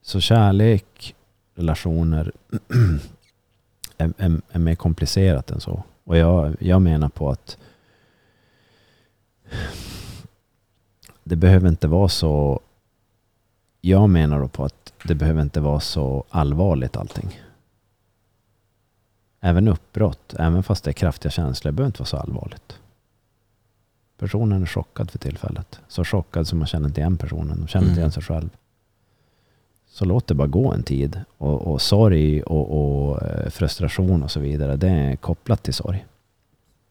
[0.08, 1.14] så kärlek,
[1.54, 2.32] relationer
[3.98, 5.82] är, är, är mer komplicerat än så.
[6.04, 7.58] Och jag, jag menar på att
[11.24, 12.60] det behöver inte vara så
[13.80, 17.40] jag menar då på att det behöver inte vara så allvarligt allting.
[19.40, 22.78] Även uppbrott, även fast det är kraftiga känslor, behöver inte vara så allvarligt.
[24.18, 25.80] Personen är chockad för tillfället.
[25.88, 27.60] Så chockad som man känner inte igen personen.
[27.60, 27.98] De känner inte Mm.
[27.98, 28.50] igen sig själv.
[29.90, 31.20] Så låt det bara gå en tid.
[31.38, 32.70] Och, och sorg och,
[33.08, 36.06] och eh, frustration och så vidare, det är kopplat till sorg.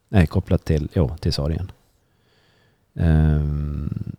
[0.10, 1.72] Nej, kopplat till, jo, till sorgen.
[2.94, 4.14] Um,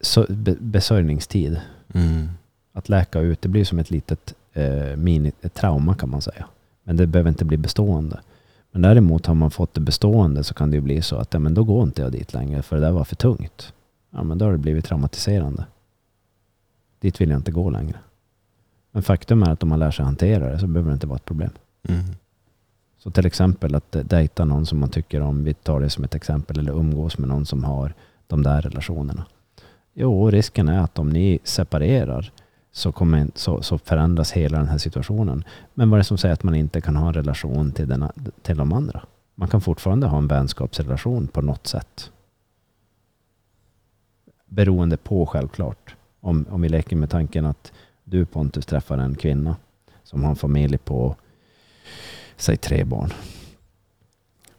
[0.00, 1.60] så, be, besörjningstid
[1.94, 2.28] Mm.
[2.72, 6.46] att läka ut, det blir som ett litet eh, mini, ett trauma kan man säga.
[6.84, 8.20] Men det behöver inte bli bestående.
[8.70, 11.34] Men Men däremot har man fått det bestående så kan det ju bli så att
[11.34, 13.72] ja, men då går inte jag dit längre för det där var för tungt.
[14.10, 15.64] Ja, men då har det blivit traumatiserande.
[17.00, 17.98] Dit vill jag inte gå längre.
[18.96, 21.16] Men faktum är att om man lär sig hantera det så behöver det inte vara
[21.16, 21.50] ett problem.
[21.88, 22.04] Mm.
[22.98, 26.14] Så till exempel att dejta någon som man tycker om, vi tar det som ett
[26.14, 27.94] exempel, eller umgås med någon som har
[28.26, 29.26] de där relationerna.
[29.94, 32.32] Jo, risken är att om ni separerar
[32.72, 35.44] så, kommer, så, så förändras hela den här situationen.
[35.74, 38.08] Men vad är det som säger att man inte kan ha en relation till, den,
[38.42, 39.02] till de andra?
[39.34, 42.10] Man kan fortfarande ha en vänskapsrelation på något sätt.
[44.46, 45.94] Beroende på självklart.
[46.20, 47.72] Om, om vi leker med tanken att
[48.08, 49.56] du Pontus träffar en kvinna
[50.04, 51.16] som har en familj på
[52.36, 53.12] säg tre barn.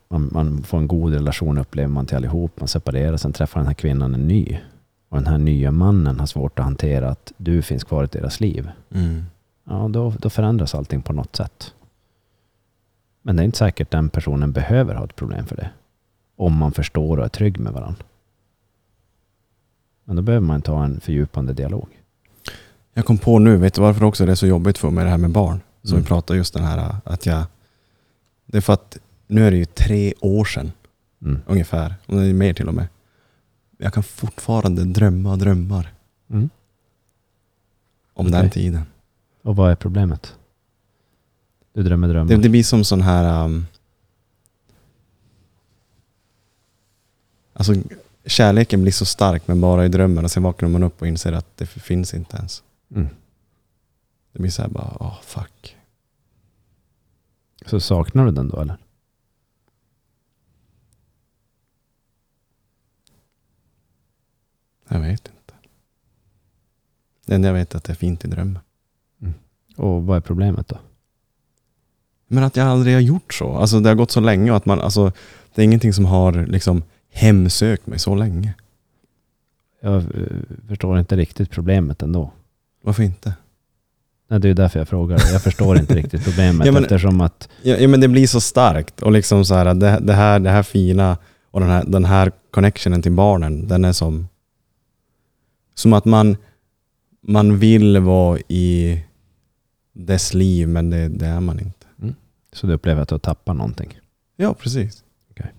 [0.08, 2.60] Man, man, får en god relation upplever man till allihop.
[2.60, 4.60] Man separerar, sen träffar den här kvinnan en ny.
[5.10, 8.40] Och den här nya mannen har svårt att hantera att du finns kvar i deras
[8.40, 8.70] liv.
[8.92, 9.26] Mm.
[9.64, 11.74] Ja, då, då förändras allting på något sätt.
[13.22, 15.70] Men det är inte säkert den personen behöver ha ett problem för det.
[16.36, 18.04] Om man förstår och är trygg med varandra.
[20.04, 21.88] Men då behöver man ta en fördjupande dialog.
[22.98, 25.10] Jag kom på nu, vet du varför också det är så jobbigt för mig det
[25.10, 25.60] här med barn?
[25.82, 26.02] Som Mm.
[26.04, 27.44] vi pratade just den här att jag...
[28.46, 28.98] Det är för att
[29.28, 30.72] nu är det ju tre år sedan
[31.22, 31.40] Mm.
[31.48, 32.88] ungefär, och det är mer till och med.
[33.78, 35.94] Jag kan fortfarande drömma drömmar
[36.30, 36.50] Mm.
[38.14, 38.42] om Okej.
[38.42, 38.82] den tiden.
[39.42, 40.36] Och vad är problemet?
[41.74, 42.30] Du drömmer drömmar.
[42.36, 43.46] Det, det blir som sån här...
[43.46, 43.66] Um,
[47.54, 47.74] alltså
[48.26, 51.32] kärleken blir så stark men bara i drömmen och sen vaknar man upp och inser
[51.34, 52.64] att det finns inte ens.
[52.92, 53.08] Mm.
[54.32, 55.78] Det blir så här bara, åh fuck.
[57.66, 58.78] Så saknar du den då eller?
[64.88, 65.54] Jag vet inte.
[67.26, 68.60] Det enda jag vet är att det är fint i drömmen.
[69.76, 70.80] Och vad är problemet då?
[72.28, 73.54] Men att jag aldrig har gjort så.
[73.54, 75.12] Alltså det har gått så länge och att man, alltså
[75.56, 78.54] det är ingenting som har liksom hemsökt mig så länge.
[79.82, 80.02] Jag eh,
[80.68, 82.32] förstår inte riktigt problemet ändå.
[82.88, 83.34] Varför inte?
[84.28, 85.20] Nej, det är därför jag frågar.
[85.32, 88.42] Jag förstår inte riktigt problemet Ja, men- eftersom att Ja, ja men det blir så
[88.42, 91.18] starkt och liksom så här, det, det, här, det här fina
[91.52, 94.28] och den här, den här connectionen till barnen, den är som
[95.76, 96.38] som att man,
[97.22, 99.04] man vill vara i
[99.94, 101.88] dess liv men det, det är man inte.
[102.54, 104.00] så du upplever att du har tappat någonting.
[104.36, 105.04] Ja, precis.
[105.32, 105.54] Okej.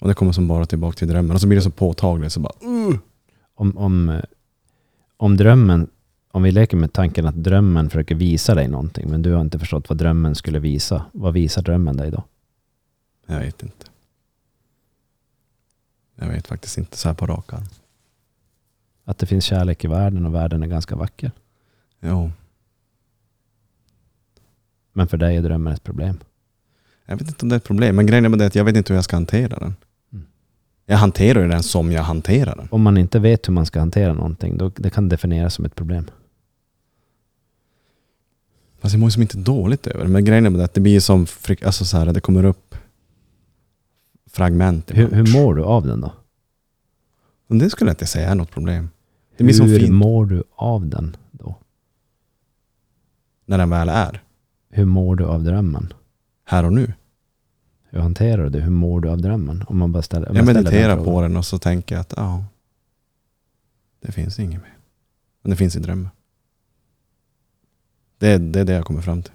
[0.00, 2.40] Och det kommer som bara tillbaka till drömmen och så blir det så påtagligt så
[2.40, 2.98] bara uh.
[3.54, 4.20] Om, om, eh,
[5.16, 5.88] om drömmen,
[6.32, 9.58] om vi leker med tanken att drömmen försöker visa dig någonting men du har inte
[9.58, 11.06] förstått vad drömmen skulle visa.
[11.12, 12.24] Vad visar drömmen dig då?
[13.26, 13.86] Jag vet inte.
[16.14, 17.64] Jag vet faktiskt inte så här på rak arm.
[19.04, 21.32] Att det finns kärlek i världen och världen är ganska vacker.
[22.00, 22.30] Jo,
[24.92, 26.18] Men för dig är drömmen ett problem.
[27.06, 28.76] jag vet inte om det är ett problem men grejen är det att jag vet
[28.76, 29.74] inte hur jag ska hantera den.
[30.12, 30.26] Mm.
[30.86, 32.68] Jag hanterar ju den som jag hanterar den.
[32.70, 35.74] Om man inte vet hur man ska hantera någonting, då det kan definieras som ett
[35.74, 36.10] problem.
[38.80, 40.10] Fast jag mår ju som inte dåligt över det.
[40.10, 41.26] Men grejen är att det blir som,
[41.64, 42.74] alltså så här, det kommer upp
[44.30, 44.90] fragment.
[44.94, 46.12] Hur, hur mår du av den då?
[47.46, 48.90] Men det skulle jag inte säga är något problem.
[49.36, 49.92] Det blir hur fint.
[49.92, 51.56] mår du av den då?
[53.46, 54.22] När den väl är.
[54.70, 55.92] Hur mår du av drömmen?
[56.44, 56.92] Här och nu.
[57.90, 58.60] Hur hanterar du det?
[58.60, 59.64] Hur mår du av drömmen?
[59.66, 62.14] Om man bara ställer, om Jag den mediterar på den och så tänker jag att
[62.16, 62.44] ja,
[64.00, 64.76] det finns inget mer.
[65.42, 66.08] Men det finns i drömmen.
[68.20, 69.32] Det, det är det jag kommer fram till.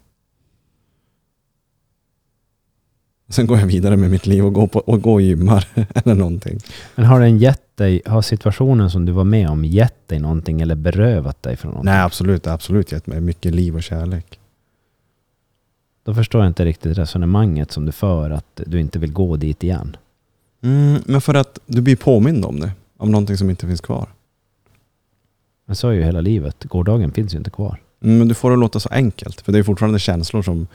[3.29, 6.15] Sen går jag vidare med mitt liv och går, på, och går och gymmar eller
[6.15, 6.59] någonting.
[6.95, 10.61] Men har den gett dig, har situationen som du var med om gett dig någonting
[10.61, 11.91] eller berövat dig från någonting?
[11.91, 14.39] Nej absolut, absolut gett mig mycket liv och kärlek.
[16.03, 19.63] Då förstår jag inte riktigt resonemanget som du för att du inte vill gå dit
[19.63, 19.97] igen.
[20.61, 22.71] Mm, men för att du blir påmind om det.
[22.97, 24.09] Om någonting som inte finns kvar.
[25.65, 26.63] Men så är ju hela livet.
[26.63, 27.79] Gårdagen finns ju inte kvar.
[28.01, 29.41] Mm, Men du får det låta så enkelt.
[29.41, 30.67] För det är fortfarande känslor som,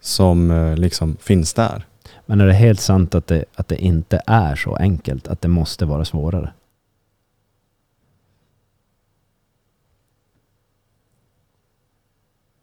[0.00, 1.86] som eh, liksom finns där.
[2.26, 5.28] Men är det helt sant att det, att det inte är så enkelt?
[5.28, 6.52] Att det måste vara svårare?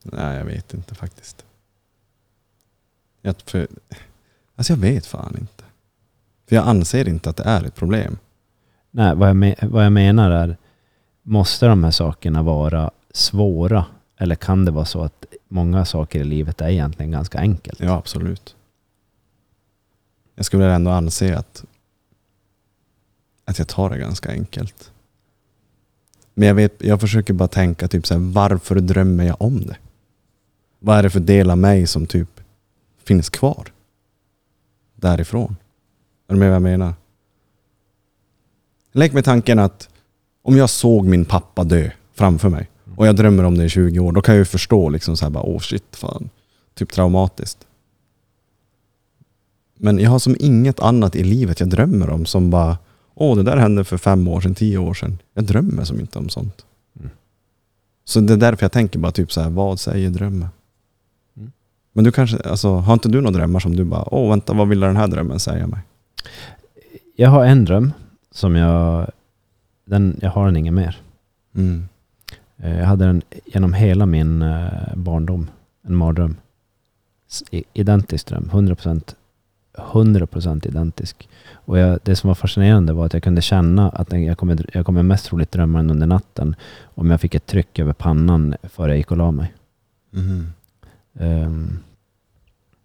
[0.04, 1.46] Nej, jag vet inte faktiskt.
[3.22, 3.68] Jag, för,
[4.56, 5.64] alltså jag vet fan inte.
[6.50, 8.18] För jag anser inte att det är ett problem.
[8.92, 10.58] Nej, vad jag, vad jag menar är,
[11.22, 13.86] måste de här sakerna vara svåra?
[14.24, 17.80] Eller kan det vara så att många saker i livet är egentligen ganska enkelt?
[17.80, 18.56] Ja, absolut.
[20.36, 21.66] Jag skulle ändå anse att,
[23.46, 24.92] att jag tar det ganska enkelt.
[26.34, 29.78] Men jag, vet, jag försöker bara tänka typ så här, varför drömmer jag om det?
[30.80, 32.40] Vad är det för del av mig som typ
[33.04, 33.72] finns kvar?
[34.96, 35.56] därifrån.
[36.28, 36.94] Är du med vad jag menar?
[38.92, 39.90] Lek med tanken att
[40.42, 44.00] om jag såg min pappa dö framför mig och jag drömmer om det i 20
[44.00, 46.30] år, då kan jag ju förstå liksom så här bara, åh shit, fan.
[46.74, 47.68] Typ traumatiskt.
[49.78, 52.78] Men jag har som inget annat i livet jag drömmer om som bara,
[53.16, 55.18] åh det där hände för fem år sedan, tio år sedan.
[55.34, 56.66] Jag drömmer som inte om sånt.
[57.00, 57.10] Mm.
[58.06, 60.50] Så det är därför jag tänker bara typ så här, vad säger drömmen?
[61.38, 61.52] Mm.
[61.94, 64.68] Men du kanske, alltså, har inte du några drömmar som du bara, åh vänta, vad
[64.68, 65.80] vill den här drömmen säga mig?
[67.16, 67.94] Jag har en dröm
[68.32, 69.12] som jag...
[69.86, 71.02] Den, jag har den ingen mer.
[71.56, 71.88] Mm.
[72.64, 75.50] Eh, Jag hade den genom hela min eh, barndom.
[75.82, 76.36] En mardröm.
[77.74, 78.50] Identisk dröm.
[78.52, 79.16] 100%,
[79.78, 81.30] 100% identisk.
[81.54, 84.86] Och jag, det som var fascinerande var att jag kunde känna att jag kommer, jag
[84.86, 88.92] kommer mest troligt drömma den under natten om jag fick ett tryck över pannan före
[88.92, 89.54] jag gick och la mig.
[90.10, 90.54] Mhm.
[91.20, 91.80] Ehm,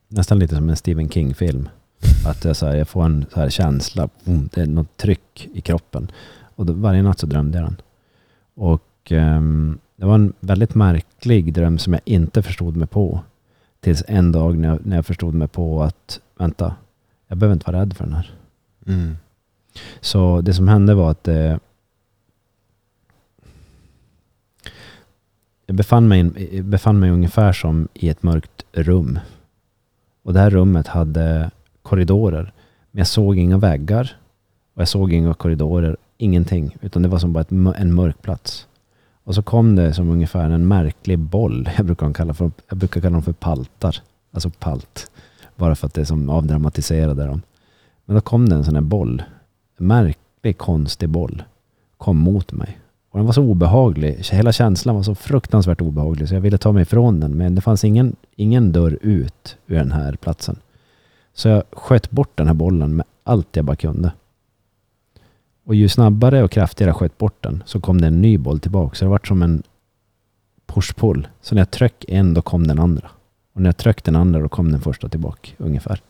[0.08, 1.68] nästan lite som en Stephen King-film.
[2.26, 5.48] Att jag, så här, jag får en så här känsla, boom, det är något tryck
[5.54, 6.10] i kroppen.
[6.56, 7.76] Och då, varje natt så drömde jag den.
[8.54, 13.20] Och ehm, det var en väldigt märklig dröm som jag inte förstod mig på.
[13.80, 16.74] Tills en dag när jag, när jag förstod mig på att, vänta,
[17.28, 18.30] jag behöver inte vara rädd för den här.
[18.86, 19.16] Mm.
[20.00, 21.56] Så det som hände var att eh,
[25.66, 26.24] jag befann mig,
[26.62, 29.18] befann mig ungefär som i ett mörkt rum.
[30.22, 31.50] Och det här rummet hade
[31.82, 32.52] korridorer.
[32.90, 34.16] Men jag såg inga väggar.
[34.74, 35.96] Och jag såg inga korridorer.
[36.16, 36.76] Ingenting.
[36.80, 38.67] Utan det var som bara ett, en mörk plats.
[39.28, 41.70] Och så kom det som ungefär en märklig boll.
[41.76, 43.96] Jag brukar kalla, för, jag brukar kalla dem för paltar.
[44.32, 45.10] Alltså palt.
[45.56, 47.42] Bara för att det är som avdramatiserade dem.
[48.04, 49.22] Men då kom det en sån här boll
[49.78, 51.42] en märklig, konstig boll
[51.96, 52.78] kom mot mig.
[53.10, 54.18] Och den var så obehaglig.
[54.32, 57.36] Hela känslan var så fruktansvärt obehaglig så jag ville ta mig ifrån den.
[57.36, 60.56] Men det fanns ingen, ingen dörr ut ur den här platsen.
[61.34, 64.12] Så jag sköt bort den här bollen med allt jag bara kunde.
[65.68, 68.60] Och ju snabbare och kraftigare jag sköt bort den så kom det en ny boll
[68.60, 68.94] tillbaka.
[68.94, 69.62] Så det var som en
[70.66, 71.28] push-pull.
[71.40, 73.10] Så när jag tryck en då kom den andra.
[73.52, 76.00] Och när jag tryckte den andra då kom den första tillbaka ungefär.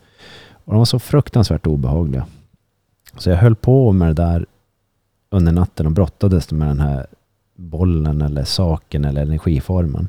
[0.65, 2.27] Och de var så fruktansvärt obehagliga.
[3.17, 4.47] Så jag höll på med det där
[5.31, 7.07] under natten och brottades med den här
[7.55, 10.09] bollen eller saken eller energiformen.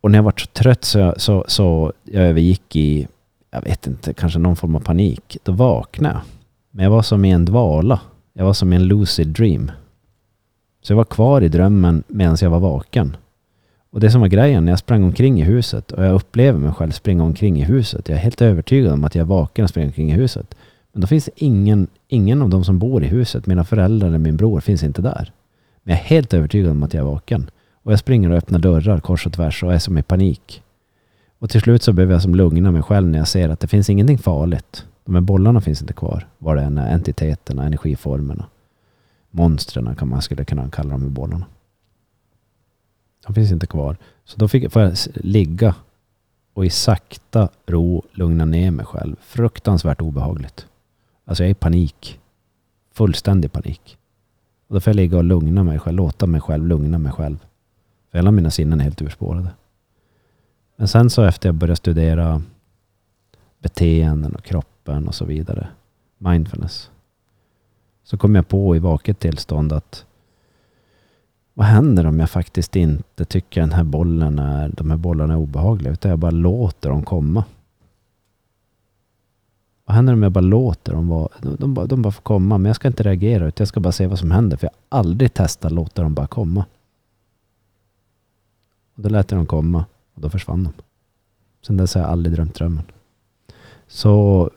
[0.00, 3.08] Och när jag var så trött så, så, så jag övergick i,
[3.52, 5.36] jag vet inte, kanske någon form av panik.
[5.42, 6.22] Då vaknade jag.
[6.70, 8.00] Men jag var som i en dvala.
[8.32, 9.70] Jag var som i en lucid dream.
[10.82, 13.16] Så jag var kvar i drömmen medan jag var vaken.
[13.90, 16.72] Och det som var grejen, när jag sprang omkring i huset och jag upplever mig
[16.72, 18.08] själv springa omkring i huset.
[18.08, 20.54] Jag är helt övertygad om att jag är vaken och springer omkring i huset.
[20.92, 24.36] Men då finns ingen, ingen av de som bor i huset, mina föräldrar eller min
[24.36, 25.32] bror, finns inte där.
[25.82, 27.50] Men jag är helt övertygad om att jag är vaken.
[27.82, 30.62] Och jag springer och öppnar dörrar kors och tvärs och är som i panik.
[31.42, 33.66] Och till slut så behöver jag som lugna mig själv när jag ser att det
[33.66, 34.86] finns ingenting farligt.
[35.04, 36.28] De här bollarna finns inte kvar.
[36.38, 38.46] Vad det än är, entiteterna, energiformerna.
[39.30, 41.46] Monstren kan man skulle kunna kalla de här bollarna.
[43.26, 43.96] De finns inte kvar.
[44.24, 45.74] Så då fick, får jag ligga
[46.52, 49.16] och i sakta ro lugna ner mig själv.
[49.20, 50.66] Fruktansvärt obehagligt.
[51.24, 52.20] Alltså jag är i panik.
[52.92, 53.98] Fullständig panik.
[54.68, 57.38] Och då får jag ligga och lugna mig själv, låta mig själv lugna mig själv.
[58.10, 59.48] För alla mina sinnen är helt urspårade.
[60.82, 62.42] Men sen så efter jag började studera
[63.58, 65.68] beteenden och kroppen och så vidare,
[66.18, 66.90] mindfulness,
[68.04, 70.04] så kom jag på i vaket tillstånd att
[71.54, 75.38] vad händer om jag faktiskt inte tycker den här bollen är, de här bollarna är
[75.38, 77.44] obehagliga, utan jag bara låter dem komma?
[79.84, 82.58] Vad händer om jag bara låter dem vara, de, de, bara, de bara får komma,
[82.58, 84.72] men jag ska inte reagera, utan jag ska bara se vad som händer, för jag
[84.88, 86.64] har aldrig testat att låta dem bara komma.
[88.94, 89.84] Och då lät jag dem komma,
[90.14, 90.72] och då försvann de.
[91.66, 92.84] Sen dess har jag aldrig drömt drömmen.
[93.86, 94.50] Så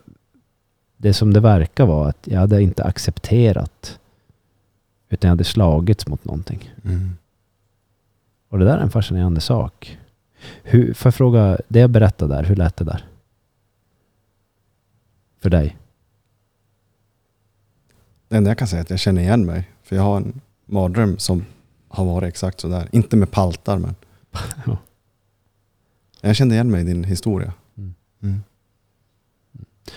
[0.97, 3.99] det som det verkar vara att jag hade inte accepterat
[5.09, 6.73] utan jag hade slagits mot någonting.
[6.83, 7.17] Mm.
[8.49, 9.97] Och det där är en fascinerande sak.
[10.63, 13.05] Hur, får jag fråga, det jag berättade där, hur lät det där?
[15.39, 15.77] För dig?
[18.27, 19.69] Det enda jag kan säga är att jag känner igen mig.
[19.83, 21.45] För jag har en mardröm som
[21.87, 22.89] har varit exakt sådär.
[22.91, 23.95] Inte med paltar men.
[26.25, 26.29] Ja.
[26.29, 27.53] Jag kände igen mig i din historia.
[27.77, 27.93] Mm.
[28.23, 28.43] Mm.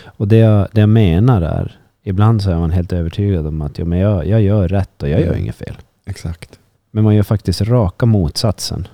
[0.05, 3.79] Och det jag, det jag menar är, ibland så är man helt övertygad om att
[3.79, 5.41] ja, men jag, jag gör rätt och jag gör Mm.
[5.41, 5.77] inget fel.
[6.05, 6.59] Exakt.
[6.91, 8.89] Men man gör faktiskt raka motsatsen.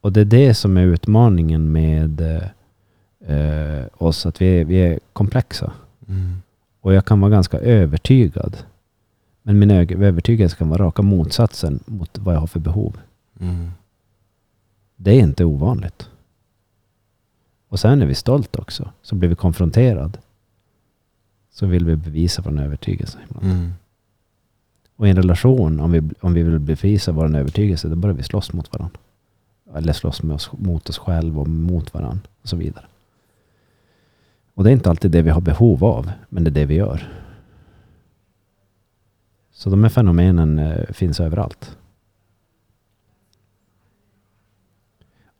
[0.00, 4.76] Och det är det som är utmaningen med eh, eh, oss, att vi är, vi
[4.76, 5.72] är komplexa.
[6.08, 6.42] Mm.
[6.80, 8.56] Och jag kan vara ganska övertygad.
[9.42, 12.96] Men min övertygelse kan vara raka motsatsen mot vad jag har för behov.
[13.40, 13.70] Mm.
[14.96, 16.10] Det är inte ovanligt.
[17.68, 18.90] Och sen är vi stolt också.
[19.02, 20.18] Så blir vi konfronterad.
[21.50, 23.18] Så vill vi bevisa vår övertygelse.
[23.42, 23.72] Mm.
[24.96, 28.22] Och i en relation, om vi, om vi vill bevisa vår övertygelse, då börjar vi
[28.22, 28.98] slåss mot varandra.
[29.74, 32.84] Eller slåss med oss, mot oss själva och mot varandra och så vidare.
[34.54, 36.74] Och det är inte alltid det vi har behov av, men det är det vi
[36.74, 37.12] gör.
[39.52, 41.76] Så de här fenomenen eh, finns överallt.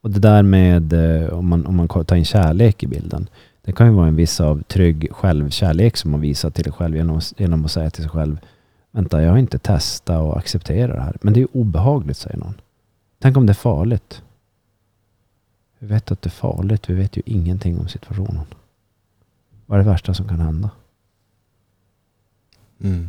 [0.06, 3.28] Och det där med, eh, om man, om man tar in kärlek i bilden.
[3.62, 6.96] Det kan ju vara en viss av trygg självkärlek som man visar till sig själv
[6.96, 8.40] genom, genom att säga till sig själv
[8.90, 11.16] Vänta, jag har inte testat och accepterat det här.
[11.20, 12.54] Men det är obehagligt, säger någon.
[13.18, 14.22] Tänk om det är farligt.
[15.78, 16.90] Vi vet att det är farligt.
[16.90, 18.46] Vi vet ju ingenting om situationen.
[19.66, 20.70] Vad är det värsta som kan hända?
[22.80, 23.08] Mm.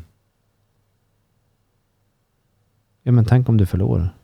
[3.04, 4.16] Ja, men tänk om du förlorar.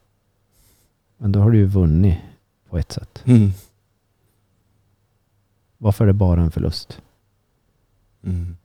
[1.18, 2.18] Men då har du ju vunnit
[2.74, 3.24] på ett sätt.
[3.26, 3.52] Mm.
[5.78, 7.02] Varför är det bara en förlust?
[8.24, 8.58] Mm.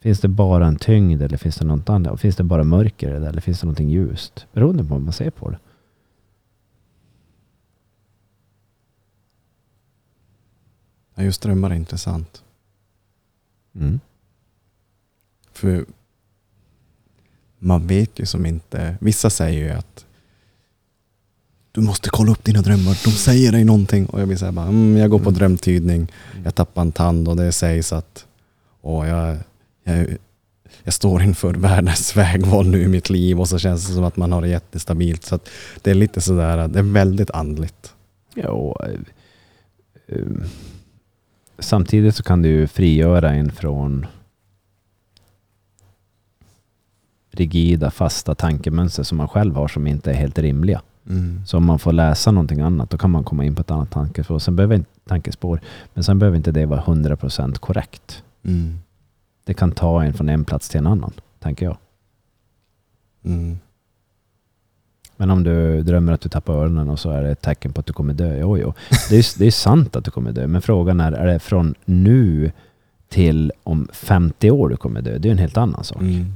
[0.00, 2.20] Finns det bara en tyngd eller finns det något annat?
[2.20, 4.46] Finns det bara mörker eller finns det någonting ljust?
[4.52, 5.58] Beroende på hur man ser på det.
[11.14, 12.44] Ja, just drömmar är intressant.
[13.74, 14.00] Mm.
[15.52, 15.86] För
[17.58, 20.05] man vet ju som inte, vissa säger ju att
[21.76, 24.06] du måste kolla upp dina drömmar, de säger dig någonting.
[24.06, 25.38] Och jag blir så här bara, mm, jag går på Mm.
[25.38, 26.12] drömtydning,
[26.44, 28.26] jag tappar en tand och det sägs att
[28.82, 29.36] åh, jag,
[29.84, 30.16] jag,
[30.84, 34.16] jag står inför världens vägval nu i mitt liv och så känns det som att
[34.16, 35.24] man har det jättestabilt.
[35.24, 35.38] Så
[35.82, 37.94] det är lite sådär, det är väldigt andligt.
[38.34, 38.86] Ja, och,
[40.08, 40.18] eh,
[41.58, 44.06] samtidigt så kan du frigöra en från
[47.30, 50.82] rigida, fasta tankemönster som man själv har som inte är helt rimliga.
[51.08, 51.42] Mm.
[51.46, 53.90] Så om man får läsa någonting annat, då kan man komma in på ett annat
[53.90, 54.38] tankespår.
[54.38, 55.60] Sen behöver inte, tankespår,
[55.94, 58.22] men sen behöver inte det vara 100% korrekt.
[58.42, 58.78] Mm.
[59.44, 61.76] Det kan ta en från en plats till en annan, tänker jag.
[63.24, 63.58] Mm.
[65.16, 67.80] Men om du drömmer att du tappar öronen och så är det ett tecken på
[67.80, 68.38] att du kommer dö.
[68.40, 68.74] Jo, jo.
[69.10, 70.46] Det är, det är sant att du kommer dö.
[70.46, 72.52] Men frågan är, är det från nu
[73.08, 75.18] till om 50 år du kommer dö?
[75.18, 76.00] Det är en helt annan sak.
[76.00, 76.34] Mm.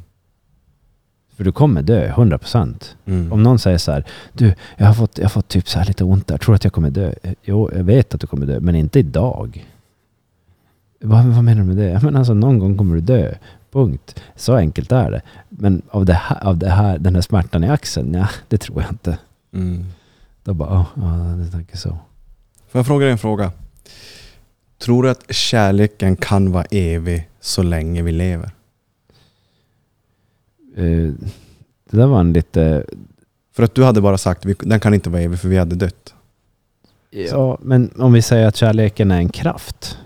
[1.41, 2.97] För du kommer dö, 100 procent.
[3.07, 3.33] Mm.
[3.33, 5.87] Om någon säger så här, du, jag har fått, jag har fått typ så här
[5.87, 7.13] lite ont där, tror att jag kommer dö?
[7.43, 9.67] Jo, jag vet att du kommer dö, men inte idag.
[11.01, 12.01] Vad, vad menar du med det?
[12.03, 13.35] Men alltså någon gång kommer du dö.
[13.73, 14.23] Punkt.
[14.37, 15.23] Så enkelt är det.
[15.49, 18.83] Men av, det här, av det här, den här smärtan i axeln, ja, det tror
[18.83, 19.19] jag inte.
[19.53, 19.87] Mm.
[20.45, 21.89] Då bara, ja, ja, det tänker så.
[22.69, 23.53] Får jag fråga dig en fråga?
[24.79, 28.51] Tror du att kärleken kan vara evig så länge vi lever?
[30.77, 31.13] Eh,
[31.91, 32.85] det där var en lite...
[33.53, 35.77] För att du hade bara sagt att den kan inte vara evig för vi hade
[35.77, 36.15] dött.
[37.11, 39.99] Ja, men om vi säger att kärleken är en kraft,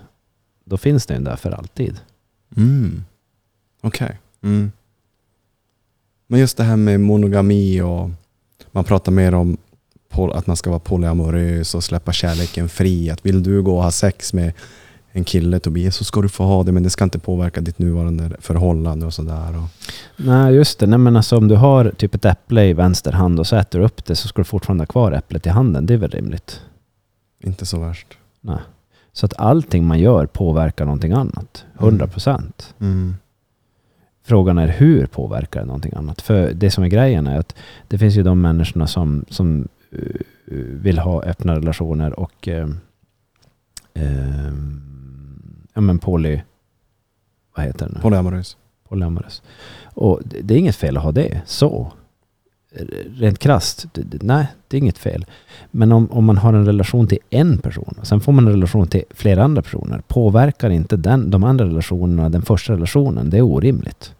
[0.65, 1.99] då finns den där för alltid.
[2.57, 3.03] Mm.
[3.81, 4.19] Okej.
[4.43, 4.71] Mm.
[6.27, 8.09] Men just det här med monogami och
[8.71, 9.57] man pratar mer om
[10.33, 13.09] att man ska vara polyamorös och släppa kärleken fri.
[13.09, 14.53] Att vill du gå och ha sex med
[15.15, 17.79] en kille Tobias så ska du få ha det men det ska inte påverka ditt
[17.79, 19.57] nuvarande förhållande och sådär.
[19.57, 19.69] Och,
[20.25, 20.87] Nej, just det.
[20.87, 23.79] Nej, men alltså om du har typ ett äpple i vänster hand och så äter
[23.79, 25.85] du upp det så ska du fortfarande ha kvar äpplet i handen.
[25.85, 26.61] Det är väl rimligt?
[27.45, 28.07] inte så värst.
[28.41, 28.59] Nej.
[29.13, 31.65] Så att allting man gör påverkar någonting annat.
[31.79, 32.73] 100 procent.
[32.79, 33.15] Mm.
[34.23, 36.21] Frågan är hur påverkar det någonting annat?
[36.21, 37.55] För det som är grejen är att
[37.87, 40.21] det finns ju de människorna som, som eh,
[40.55, 42.69] vill ha öppna relationer och eh,
[43.93, 44.53] eh,
[45.75, 46.41] ja men poly...
[47.55, 48.01] Vad heter det nu?
[48.01, 48.57] Polyamorös.
[48.89, 49.41] polyamorös.
[49.83, 51.91] Och det, det är inget fel att ha det så.
[53.07, 55.25] Rent krasst, det, det, nej, det är inget fel.
[55.71, 58.53] Men om, om man har en relation till en person, och sen får man en
[58.53, 63.29] relation till flera andra personer, påverkar inte den, de andra relationerna den första relationen?
[63.29, 64.13] Det är orimligt.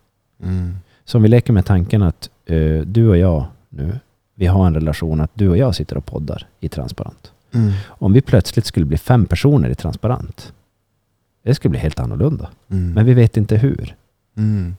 [0.43, 0.75] Mm.
[1.05, 3.99] Så om vi leker med tanken att eh, du och jag nu,
[4.35, 7.31] vi har en relation att du och jag sitter och poddar i transparent.
[7.51, 7.71] Mm.
[7.87, 10.53] Om vi plötsligt skulle bli fem personer i transparent,
[11.45, 12.49] det skulle bli helt annorlunda.
[12.69, 12.93] Mm.
[12.93, 13.95] Men vi vet inte hur.
[14.37, 14.75] Mm.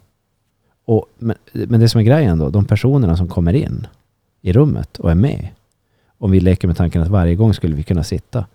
[0.84, 3.86] Och, men, men det som är grejen då, de personerna som kommer in
[4.40, 5.48] i rummet och är med.
[6.18, 8.46] Om vi leker med tanken att varje gång skulle vi kunna sitta.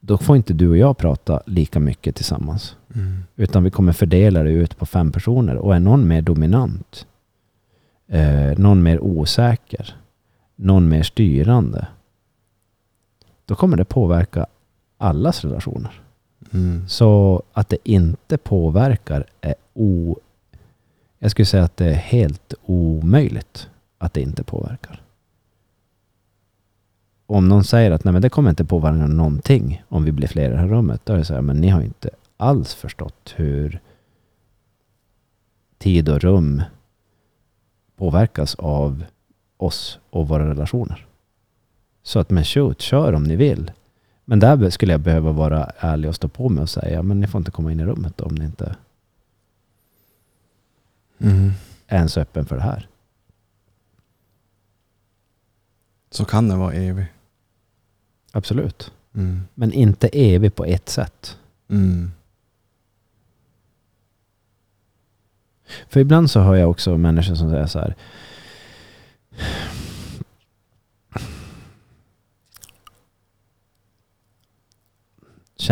[0.00, 2.76] Då får inte du och jag prata lika mycket tillsammans.
[2.94, 3.24] Mm.
[3.36, 5.56] Utan vi kommer fördela det ut på fem personer.
[5.56, 7.06] Och är någon mer dominant,
[8.08, 9.96] eh, någon mer osäker,
[10.56, 11.86] någon mer styrande.
[13.44, 14.46] Då kommer det påverka
[14.98, 16.01] allas relationer.
[16.52, 16.88] Mm.
[16.88, 20.16] Så att det inte påverkar är o...
[21.18, 23.68] Jag skulle säga att det är helt omöjligt
[23.98, 25.02] att det inte påverkar.
[27.26, 30.48] om någon säger att nej men det kommer inte påverka någonting om vi blir fler
[30.48, 31.00] i det här rummet.
[31.04, 33.80] Då är det så här, men ni har inte alls förstått hur
[35.78, 36.62] tid och rum
[37.96, 39.04] påverkas av
[39.56, 41.06] oss och våra relationer.
[42.02, 43.70] Så att men shoot, kör om ni vill.
[44.24, 47.26] Men där skulle jag behöva vara ärlig och stå på mig och säga, men ni
[47.26, 48.76] får inte komma in i rummet om ni inte
[51.18, 51.50] Mm.
[51.86, 52.88] är ens öppen för det här.
[56.10, 57.06] Så kan det vara evig.
[58.32, 58.92] Absolut.
[59.14, 59.40] Mm.
[59.54, 61.38] Men inte evig på ett sätt.
[61.68, 62.12] Mm.
[65.88, 67.94] För ibland så hör jag också människor som säger så här.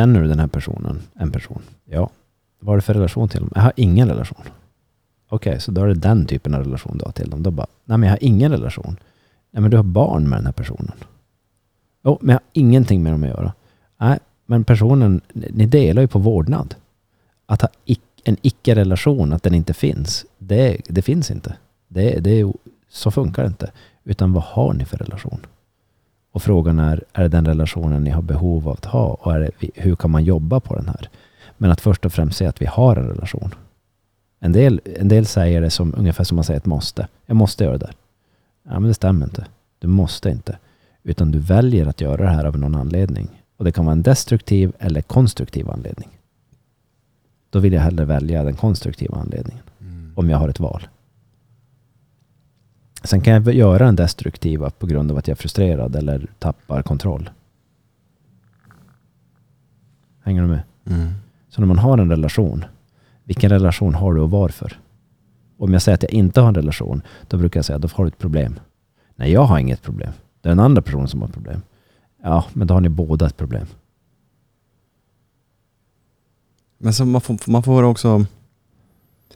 [0.00, 1.02] Känner du den här personen?
[1.14, 1.62] En person?
[1.84, 2.10] Ja.
[2.58, 3.50] Vad har du för relation till dem?
[3.54, 4.44] Jag har ingen relation.
[5.28, 7.42] Okej, så då är det den typen av relation du har till dem.
[7.42, 8.96] Då bara, nej men jag har ingen relation.
[9.50, 10.92] Nej men du har barn med den här personen.
[12.04, 13.52] Jo, men jag har ingenting med dem att göra.
[13.98, 16.74] Nej, men personen, ni delar ju på vårdnad.
[17.46, 17.68] Att ha
[18.24, 21.56] en icke-relation, att den inte finns, det, det finns inte.
[21.88, 22.52] Det, det är,
[22.88, 23.70] så funkar det inte.
[24.04, 25.40] Utan vad har ni för relation?
[26.32, 29.06] Och frågan är, är det den relationen ni har behov av att ha?
[29.06, 31.08] Och det, hur kan man jobba på den här?
[31.56, 33.54] Men att först och främst se att vi har en relation.
[34.40, 37.08] En del, en del säger det som, ungefär som man säger ett måste.
[37.26, 37.94] Jag måste göra det där.
[38.62, 39.46] Ja, men det stämmer inte.
[39.78, 40.58] Du måste inte.
[41.02, 43.42] Utan du väljer att göra det här av någon anledning.
[43.56, 46.08] Och det kan vara en destruktiv eller konstruktiv anledning.
[47.50, 49.62] Då vill jag hellre välja den konstruktiva anledningen.
[49.80, 50.12] Mm.
[50.16, 50.82] Om jag har ett val.
[53.02, 56.82] Sen kan jag göra en destruktiva på grund av att jag är frustrerad eller tappar
[56.82, 57.30] kontroll.
[60.22, 60.62] Hänger du med?
[60.84, 61.08] Mm.
[61.48, 62.64] Så när man har en relation,
[63.24, 64.78] vilken relation har du och varför?
[65.56, 67.88] Om jag säger att jag inte har en relation, då brukar jag säga att då
[67.92, 68.60] har du ett problem.
[69.16, 70.12] Nej, jag har inget problem.
[70.40, 71.62] Det är den andra personen som har problem.
[72.22, 73.66] Ja, men då har ni båda ett problem.
[76.78, 78.24] Men så man får, man får också...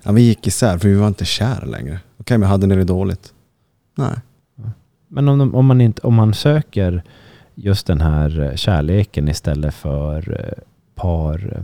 [0.02, 2.00] Ja, vi gick isär för vi var inte kära längre.
[2.16, 3.33] Okej, men hade ni det dåligt?
[3.94, 4.16] Nej.
[5.08, 7.02] Men om, de, om, man inte, om man söker
[7.54, 10.62] just den här eh, kärleken istället för eh,
[10.94, 11.62] par eh,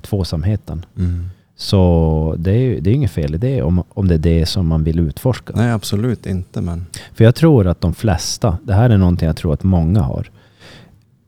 [0.00, 0.84] tvåsamheten.
[0.96, 1.28] Mm.
[1.56, 4.46] Så det är ju det är inget fel i det om, om det är det
[4.46, 5.52] som man vill utforska.
[5.56, 6.60] Nej, absolut inte.
[6.60, 10.00] Men För jag tror att de flesta, det här är någonting jag tror att många
[10.00, 10.30] har.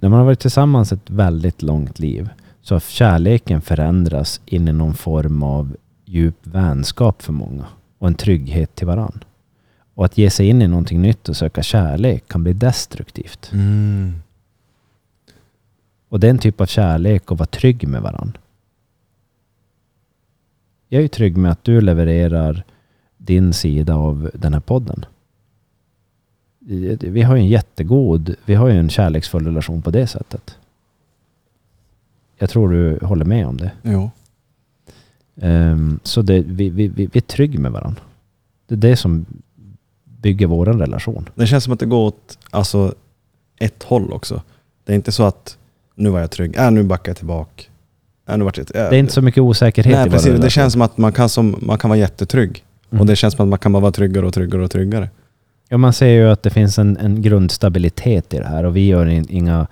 [0.00, 2.28] När man har varit tillsammans ett väldigt långt liv
[2.62, 7.64] så har kärleken förändras in i någon form av djup vänskap för många
[7.98, 9.24] och en trygghet till varann.
[9.98, 13.50] Och att ge sig in i någonting nytt och söka kärlek kan bli destruktivt.
[13.52, 14.14] mm.
[16.08, 18.36] Och det är en typ av kärlek att vara trygg med varann.
[20.88, 22.64] Jag är ju trygg med att du levererar
[23.16, 25.04] din sida av den här podden.
[27.00, 30.58] Vi har ju en jättegod, vi har ju en kärleksfull relation på det sättet.
[32.36, 33.72] Jag tror du håller med om det.
[33.82, 34.10] Jo.
[35.36, 38.02] Ehm, så det, vi, vi, vi, vi är trygg med varandra.
[38.66, 39.26] Det är det som
[40.22, 41.28] bygger vår relation.
[41.34, 42.94] Det känns som att det går åt alltså,
[43.58, 44.42] ett håll också.
[44.84, 45.56] Det är inte så att
[45.94, 47.64] nu var jag trygg, äh, nu backar jag tillbaka.
[48.28, 50.44] Äh, nu vart jag, äh, Det är inte så mycket osäkerhet Nej i precis, relation.
[50.44, 52.64] det känns som att man kan, som, man kan vara jättetrygg.
[52.90, 53.00] Mm.
[53.00, 55.08] Och det känns som att man kan bara vara tryggare och tryggare och tryggare.
[55.68, 58.86] Ja, man ser ju att det finns en, en grundstabilitet i det här och vi
[58.86, 59.66] gör in, inga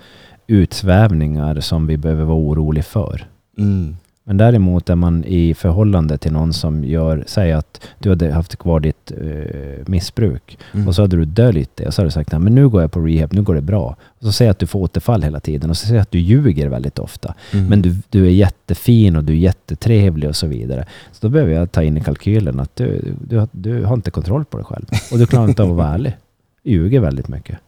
[0.47, 3.27] utsvävningar som vi behöver vara oroliga för.
[3.59, 3.97] Mm.
[4.29, 8.57] Men däremot är man i förhållande till någon som gör, säg att du hade haft
[8.57, 10.89] kvar ditt eh, missbruk Mm.
[10.89, 12.81] och så hade du döljt det och så hade du sagt att men nu går
[12.83, 13.97] jag på rehab, nu går det bra.
[14.19, 16.69] Och så säger att du får återfall hela tiden och så säger att du ljuger
[16.69, 17.35] väldigt ofta.
[17.53, 17.67] Mm.
[17.67, 20.87] Men du, du är jättefin och du är jättetrevlig och så vidare.
[21.13, 24.45] Så då behöver jag ta in i kalkylen att du, du, du har inte kontroll
[24.45, 24.87] på dig själv.
[25.13, 26.17] Och du klarar inte av att vara ärlig.
[26.65, 27.59] Ljuger väldigt mycket.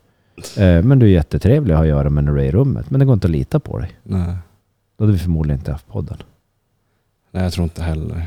[0.56, 2.90] Eh, Men du är jättetrevlig att ha att göra med när du är i rummet.
[2.90, 3.90] Men det går inte att lita på dig.
[4.02, 4.36] Nej.
[4.98, 6.16] Då hade vi förmodligen inte haft podden.
[7.30, 8.26] Nej, jag tror inte heller.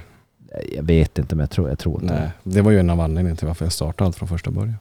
[0.75, 2.31] Jag vet inte, men jag tror, jag tror inte Nej.
[2.43, 2.61] det.
[2.61, 4.75] Var ju en av anledningarna till varför jag startade allt från första början.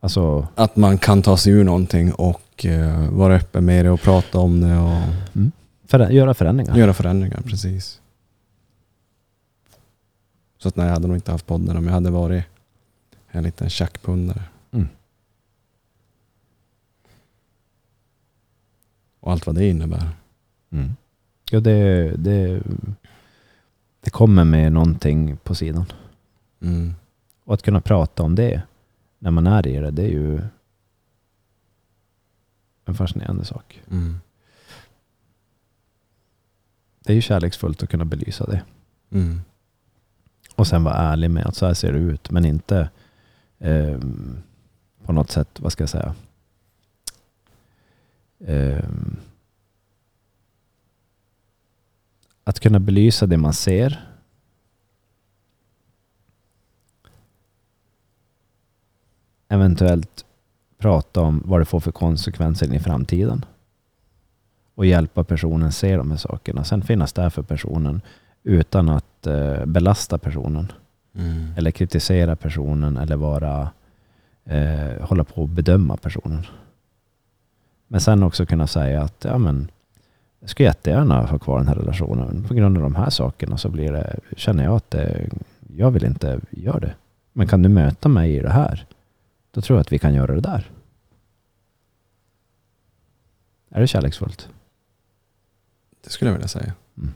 [0.00, 4.00] Alltså, Att man kan ta sig ur någonting och eh, vara öppen med det och
[4.00, 5.02] prata om det och
[5.84, 6.76] för, göra förändringar.
[6.76, 7.40] göra förändringar.
[7.46, 8.00] Precis.
[10.58, 12.44] Så att nej, jag hade nog inte haft podden om jag hade varit
[13.30, 14.42] en liten tjackpundare.
[14.72, 14.88] Mm.
[19.20, 20.08] Och allt vad det innebär.
[20.70, 20.96] Mm.
[21.50, 22.62] Ja, det, det,
[24.00, 25.84] det kommer med någonting på sidan.
[26.60, 26.94] Mm.
[27.44, 28.62] Och att kunna prata om det
[29.18, 30.40] när man är i det, det är ju
[32.84, 33.82] en fascinerande sak.
[33.90, 34.20] Mm.
[37.00, 38.62] Det är ju kärleksfullt att kunna belysa det.
[39.10, 39.40] Mm.
[40.54, 42.90] Och sen vara ärlig med att så här ser det ut, men inte
[43.58, 44.42] ehm,
[45.04, 46.14] på något sätt, vad ska jag säga?
[48.46, 49.16] Ehm,
[52.48, 54.08] att kunna belysa det man ser.
[59.48, 60.24] Eventuellt
[60.78, 63.44] prata om vad det får för konsekvenser i framtiden.
[64.74, 66.64] Och hjälpa personen se de här sakerna.
[66.64, 68.00] Sen finnas där för personen
[68.42, 70.72] utan att eh, belasta personen.
[71.14, 71.52] Mm.
[71.56, 73.70] Eller kritisera personen eller vara
[74.44, 76.46] eh, hålla på och bedöma personen.
[77.88, 79.70] Men sen också kunna säga att ja, men,
[80.40, 82.44] jag skulle jättegärna ha kvar den här relationen.
[82.48, 85.28] På grund av de här sakerna så blir det, känner jag att det,
[85.76, 86.94] jag vill inte göra det.
[87.32, 88.86] Men kan du möta mig i det här?
[89.50, 90.70] Då tror jag att vi kan göra det där.
[93.70, 94.48] Är det kärleksfullt?
[96.04, 96.72] Det skulle jag vilja säga.
[96.96, 97.12] Mm.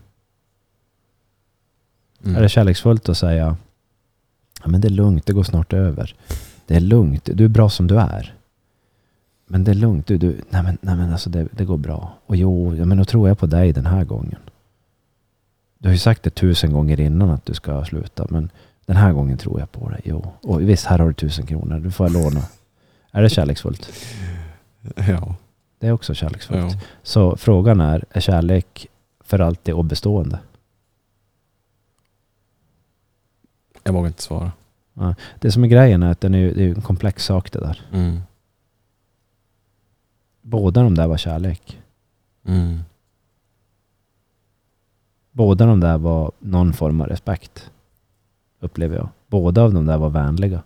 [2.25, 2.37] Mm.
[2.37, 3.57] Är det kärleksfullt att säga
[4.63, 6.15] ja, men det är lugnt, det går snart över.
[6.67, 8.35] Det är lugnt, du är bra som du är.
[9.53, 12.15] Men det är lugnt, du, du nej men, nej men alltså det, det går bra.
[12.27, 14.39] Och jo, ja, men då tror jag på dig den här gången.
[15.79, 18.51] Du har ju sagt det tusen gånger innan att du ska sluta, men
[18.87, 20.01] den här gången tror jag på dig.
[20.05, 20.33] Jo.
[20.43, 22.43] Och visst, här har du tusen kronor, du får jag låna.
[23.11, 23.93] Är det kärleksfullt?
[25.09, 25.35] Ja.
[25.79, 26.73] Det är också kärleksfullt.
[26.73, 26.81] ja.
[27.03, 28.87] Så frågan är, är kärlek
[29.21, 30.39] för alltid och bestående?
[33.83, 34.53] Jag vågar inte svara.
[35.41, 37.81] Det som är grejen är att den är, det är en komplex sak det där.
[37.93, 38.21] Mm.
[40.43, 41.83] Båda de där var kärlek.
[42.45, 42.79] Mm.
[45.31, 47.71] Båda de där var någon form av respekt.
[48.61, 49.09] Upplever jag.
[49.27, 50.63] Båda av de där var vänliga.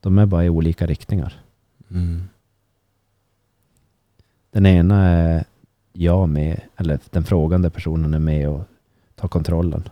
[0.00, 1.42] De är bara i olika riktningar.
[1.90, 2.28] Mm.
[4.50, 5.44] Den ena är
[5.92, 8.64] jag med, eller den frågande personen är med och
[9.14, 9.88] tar kontrollen.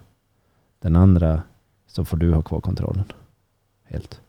[0.79, 1.43] Den andra
[1.87, 3.05] så får du ha kvar kontrollen.
[3.85, 4.21] Helt.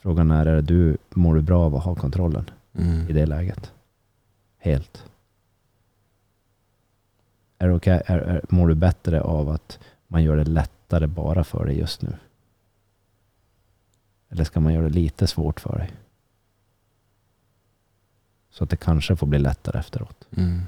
[0.00, 3.06] Frågan är, är du, mår du bra av att ha kontrollen i Mm.
[3.14, 3.72] det läget?
[4.58, 5.04] Helt.
[7.58, 11.44] Är det okej, är, är, mår du bättre av att man gör det lättare bara
[11.44, 12.16] för dig just nu?
[14.28, 15.92] Eller ska man göra det lite svårt för dig?
[18.50, 20.28] Så att det kanske får bli lättare efteråt.
[20.36, 20.62] Mm.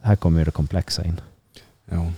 [0.00, 1.20] Här kommer ju det komplexa in.
[1.84, 2.12] Ja.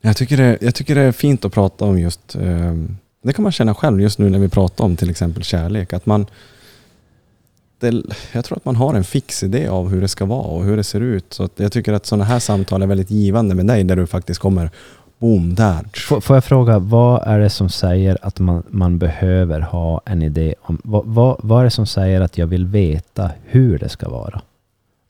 [0.00, 2.74] Jag tycker, det, jag tycker det är fint att prata om just, eh,
[3.22, 5.92] det kan man känna själv just nu när vi pratar om till exempel kärlek.
[5.92, 6.26] Att man,
[7.80, 8.02] det,
[8.32, 10.76] jag tror att man har en fix idé av hur det ska vara och hur
[10.76, 11.32] det ser ut.
[11.32, 14.40] Så jag tycker att sådana här samtal är väldigt givande med dig där du faktiskt
[14.40, 14.70] kommer,
[15.18, 15.88] boom, där.
[16.08, 20.22] Får, får jag fråga, vad är det som säger att man, man behöver ha en
[20.22, 20.80] idé om...
[20.84, 24.42] Vad, vad, vad är det som säger att jag vill veta hur det ska vara?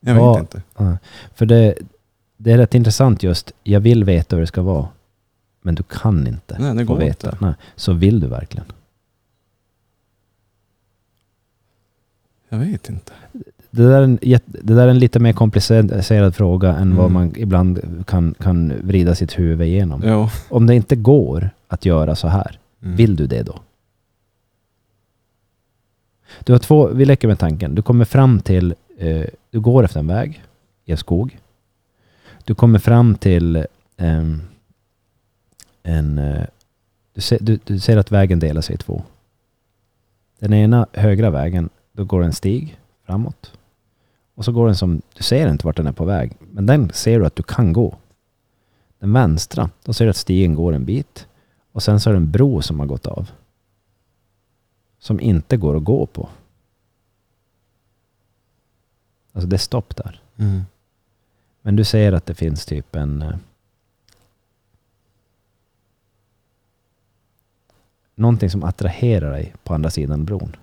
[0.01, 0.61] Jag vet Vad- inte.
[1.35, 1.75] För det,
[2.41, 4.87] det är rätt intressant just, jag vill veta hur det ska vara.
[5.61, 7.27] Men du kan inte Nej, det få går veta.
[7.31, 7.45] inte.
[7.45, 7.53] Nej.
[7.75, 8.65] Så vill du verkligen?
[12.49, 13.11] Jag vet inte.
[13.71, 17.13] Det där, är en, det där är en lite mer komplicerad fråga än vad Mm.
[17.13, 20.01] man ibland kan, kan vrida sitt huvud igenom.
[20.03, 20.31] Ja.
[20.49, 22.95] Om det inte går att göra så här, Mm.
[22.95, 23.59] vill du det då?
[26.43, 27.75] Du har två, vi leker med tanken.
[27.75, 30.43] Du kommer fram till, eh, du går efter en väg
[30.85, 31.39] i en skog.
[32.49, 33.65] Du kommer fram till
[33.97, 34.41] um,
[35.83, 36.45] en, Uh,
[37.13, 39.03] du, ser, du, du ser att vägen delar sig i två.
[40.39, 43.51] Den ena högra vägen, då går en stig framåt.
[44.35, 46.91] Och så går den som, du ser inte vart den är på väg, men den
[46.93, 47.97] ser du att du kan gå.
[48.99, 51.27] Den vänstra, då ser du att stigen går en bit.
[51.71, 53.31] Och sen så är det en bro som har gått av.
[54.99, 56.29] Som inte går att gå på.
[59.33, 60.21] Alltså det är stopp där.
[60.37, 60.61] Mm.
[61.69, 63.21] Men du ser att det finns typ en...
[63.21, 63.35] Eh,
[68.15, 70.55] någonting som attraherar dig på andra sidan bron.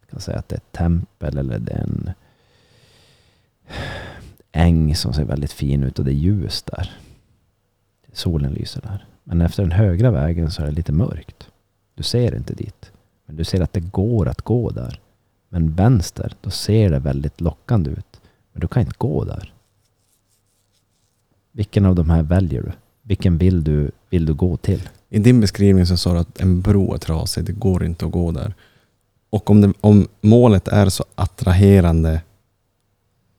[0.00, 2.10] Jag kan säga att det är ett tempel eller det är en
[4.52, 6.96] äng som ser väldigt fin ut och det är ljus där.
[8.12, 9.06] Solen lyser där.
[9.24, 11.48] Men efter den högra vägen så är det lite mörkt.
[11.94, 12.90] Du ser inte dit.
[13.26, 15.00] Men du ser att det går att gå där.
[15.48, 18.17] Men vänster, då ser det väldigt lockande ut.
[18.58, 19.52] Men du kan inte gå där.
[21.52, 22.72] Vilken av de här väljer du?
[23.02, 24.88] Vilken vill du, vill du gå till?
[25.08, 28.12] I din beskrivning så sa du att en bro är trasig, det går inte att
[28.12, 28.54] gå där.
[29.30, 32.20] Och om, det, om målet är så attraherande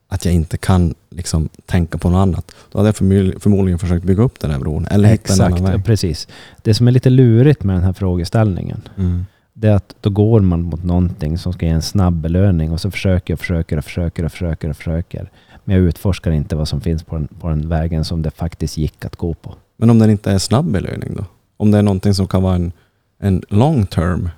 [0.08, 2.96] att jag inte kan liksom tänka på något annat, då hade jag
[3.42, 4.86] förmodligen, försökt bygga upp den här bron.
[4.86, 5.86] Eller hitta en annan Exakt, väg.
[5.86, 6.28] precis.
[6.62, 9.26] Det som är lite lurigt med den här frågeställningen, Mm.
[9.60, 12.82] Det är att då går man mot någonting som ska ge en snabb belöning och
[12.82, 15.30] så försöker jag, försöker och försöker och försöker och försöker.
[15.64, 18.78] Men jag utforskar inte vad som finns på den, på den vägen som det faktiskt
[18.78, 19.56] gick att gå på.
[19.78, 21.26] Men om den inte är snabb belöning då?
[21.58, 22.72] Om det är någonting som kan vara en,
[23.18, 24.30] en long term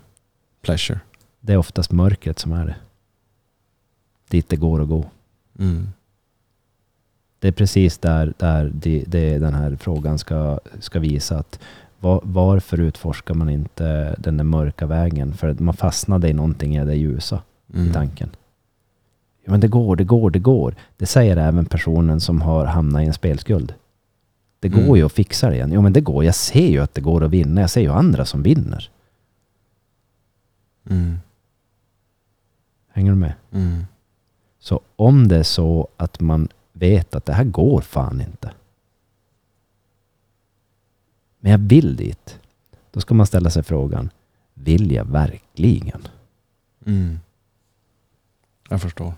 [0.61, 0.99] pleasure?
[1.39, 2.75] Det är oftast mörkret som är det.
[4.29, 5.05] Dit det går att gå.
[5.59, 5.89] Mm.
[7.39, 11.59] Det är precis där, där det, det, den här frågan ska, ska visa att
[12.01, 15.33] var, varför utforskar man inte den där mörka vägen?
[15.33, 17.41] För att man fastnade i någonting i det ljusa
[17.73, 17.93] i Mm.
[17.93, 18.29] tanken.
[19.45, 20.75] Ja, men det går, det går, det går.
[20.97, 23.73] Det säger även personen som har hamnat i en spelskuld.
[24.59, 24.95] Det går Mm.
[24.95, 25.71] ju att fixa det igen.
[25.73, 26.23] Jo men det går.
[26.25, 27.61] Jag ser ju att det går att vinna.
[27.61, 28.89] Jag ser ju andra som vinner.
[30.89, 31.15] Mm.
[32.93, 33.33] Hänger du med?
[33.51, 33.85] Mm.
[34.59, 38.51] Så om det är så att man vet att det här går fan inte.
[41.41, 42.39] Men jag vill dit.
[42.91, 44.09] Då ska man ställa sig frågan.
[44.53, 46.07] Vill jag verkligen?
[46.85, 47.19] Mm.
[48.69, 49.13] Jag förstår.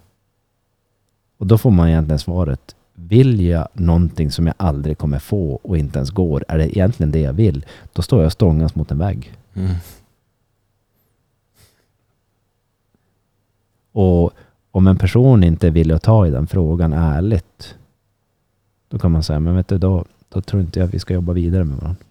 [1.37, 2.75] Och då får man egentligen svaret.
[2.93, 6.45] Vill jag någonting som jag aldrig kommer få och inte ens går?
[6.47, 7.65] Är det egentligen det jag vill?
[7.93, 9.33] Då står jag och stångas mot en vägg.
[9.53, 9.75] Mm.
[13.91, 14.33] Och
[14.71, 17.75] om en person inte vill att ta i den frågan ärligt.
[18.87, 21.13] Då kan man säga, men vet du, då, då tror inte jag att vi ska
[21.13, 22.03] jobba vidare med varandra.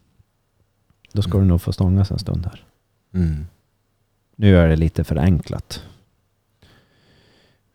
[1.12, 2.64] Då ska du nog få stångas en stund här.
[3.14, 3.46] Mm.
[4.36, 5.82] Nu är det lite förenklat.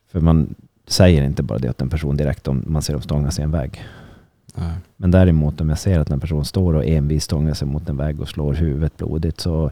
[0.07, 0.55] För man
[0.85, 3.51] säger inte bara det åt en person direkt om man ser dem stångas i en.
[3.51, 4.75] Nej.
[4.95, 7.97] Men däremot om jag ser att en person står och envis stångar sig mot en
[7.97, 9.71] vägg och slår huvudet blodigt så...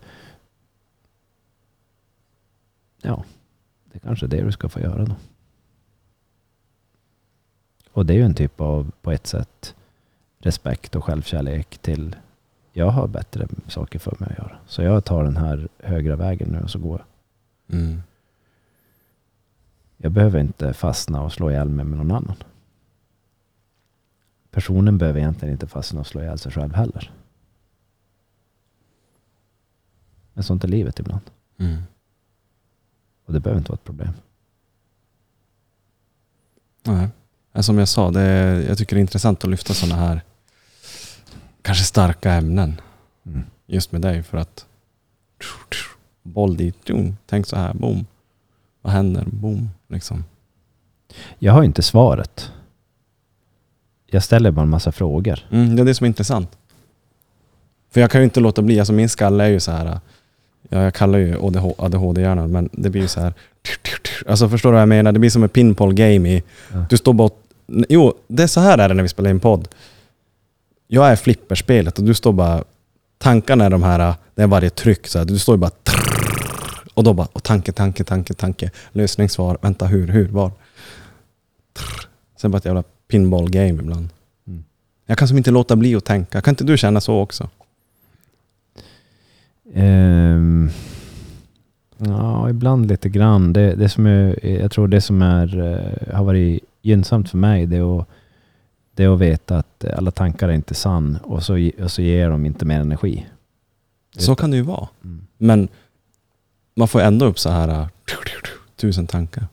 [3.01, 3.23] Ja,
[3.85, 5.15] det är kanske är det du ska få göra då.
[7.91, 9.75] Och det är ju en typ av, på ett sätt,
[10.39, 12.15] respekt och självkärlek till
[12.77, 14.57] jag har bättre saker för mig att göra.
[14.67, 17.05] Så jag tar den här högra vägen nu och så går
[17.67, 17.79] jag.
[17.79, 18.01] Mm.
[19.97, 22.35] Jag behöver inte fastna och slå ihjäl mig med någon annan.
[24.51, 27.11] Personen behöver egentligen inte fastna och slå ihjäl sig själv heller.
[30.33, 31.31] Men sånt är livet ibland.
[31.57, 31.81] Mm.
[33.25, 34.13] Och det behöver inte vara ett problem.
[36.83, 37.09] Nej.
[37.51, 40.21] Men Som jag sa, det är, jag tycker det är intressant att lyfta sådana här
[41.65, 42.81] kanske starka ämnen
[43.67, 44.65] just med dig för att
[46.23, 46.75] boll dit,
[47.25, 48.05] tänk så här, boom.
[48.81, 49.23] Vad händer?
[49.27, 49.69] Boom.
[49.87, 50.23] Liksom.
[51.39, 52.51] Jag har inte svaret.
[54.07, 55.39] Jag ställer bara en massa frågor.
[55.51, 56.57] Mm, det är det som är intressant.
[57.91, 59.99] För jag kan ju inte låta bli, alltså min skalle är ju så här,
[60.69, 61.35] ja, jag kallar ju
[61.77, 63.33] ADHD-hjärnan, men det blir ju så här,
[64.27, 65.11] alltså förstår du vad jag menar?
[65.11, 66.43] Det blir som ett pinball game i,
[66.73, 66.85] Ja.
[66.89, 67.41] du står bara och-
[67.89, 69.67] Jo, det är så här är det när vi spelar in podd.
[70.87, 72.63] Jag är flipperspelet och du står bara,
[73.17, 75.71] tankarna är de här, det är varje tryck så här, du står ju bara
[76.93, 80.51] och då bara, och tanke, tanke, tanke, tanke, lösning, svar, vänta, hur, hur, var?
[82.37, 84.09] Sen bara ett jävla pinball game ibland.
[84.47, 84.63] Mm.
[85.05, 86.41] Jag kan som inte låta bli att tänka.
[86.41, 87.49] Kan inte du känna så också?
[89.73, 90.69] Ehm,
[91.97, 93.53] ja, ibland lite grann.
[93.53, 97.65] Det, det som är, jag tror det som är, eh, har varit gynnsamt för mig
[97.65, 98.07] det är, att,
[98.95, 102.29] det är att veta att alla tankar är inte sann och så, och så ger
[102.29, 103.25] de inte mer energi.
[104.17, 104.87] Så kan det ju vara.
[105.03, 105.27] Mm.
[105.37, 105.67] Men
[106.75, 107.87] man får ändå upp så här äh,
[108.75, 109.47] tusen tankar.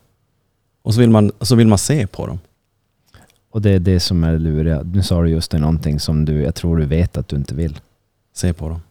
[0.81, 2.39] Och så vill man, så vill man se på dem.
[3.49, 4.81] Och det är det som är luriga.
[4.83, 7.55] Nu sa du just det, någonting som du, jag tror du vet att du inte
[7.55, 7.79] vill.
[8.33, 8.81] Se på dem.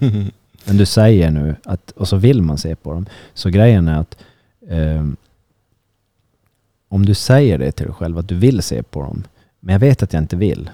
[0.64, 3.06] Men du säger nu att, och så vill man se på dem.
[3.34, 4.16] Så grejen är att
[4.68, 5.16] ehm,
[6.88, 9.24] om du säger det till dig själv att du vill se på dem,
[9.66, 10.70] men jag vet att jag inte vill.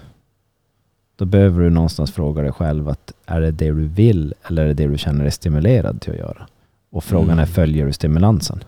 [1.16, 4.66] Då behöver du någonstans fråga dig själv att är det det du vill eller är
[4.66, 6.46] det det du känner dig stimulerad till att göra?
[6.90, 7.38] Och frågan Mm.
[7.38, 8.64] är följer du stimulansen?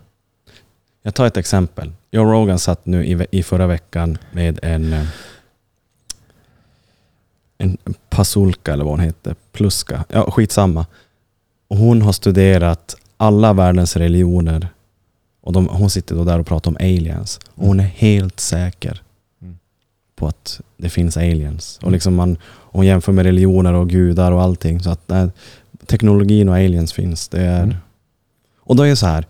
[1.03, 1.93] Jag tar ett exempel.
[2.11, 5.07] Joe Rogan satt nu i, i förra veckan med en eh,
[7.59, 7.77] en
[8.11, 10.87] pasulka eller vad hon heter, pluska, ja skitsamma.
[11.69, 14.69] Och hon har studerat alla världens religioner
[15.41, 17.41] och de, hon sitter då där och pratar om aliens.
[17.55, 19.04] Och hon är helt säker.
[20.25, 21.79] På att det finns aliens.
[21.83, 24.81] Och liksom man, hon jämför med religioner och gudar och allting.
[24.81, 25.29] Så att nej,
[25.87, 27.29] teknologin och aliens finns.
[27.29, 27.77] Det är, Mm.
[28.67, 29.27] Och då är det så här,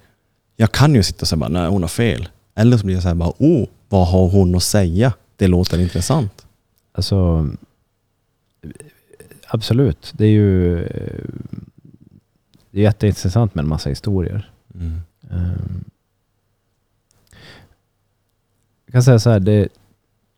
[0.56, 2.28] jag kan ju sitta och säga bara, nej hon har fel.
[2.54, 5.12] Eller så blir jag så här bara, oh, vad har hon att säga?
[5.36, 6.46] Det låter intressant.
[6.92, 7.48] Alltså,
[9.48, 10.12] absolut.
[10.16, 10.88] Det är ju
[12.70, 14.50] det är jätteintressant med en massa historier.
[14.74, 15.00] Mm.
[15.30, 15.84] Ehm.
[18.86, 19.68] Jag kan säga så här, det,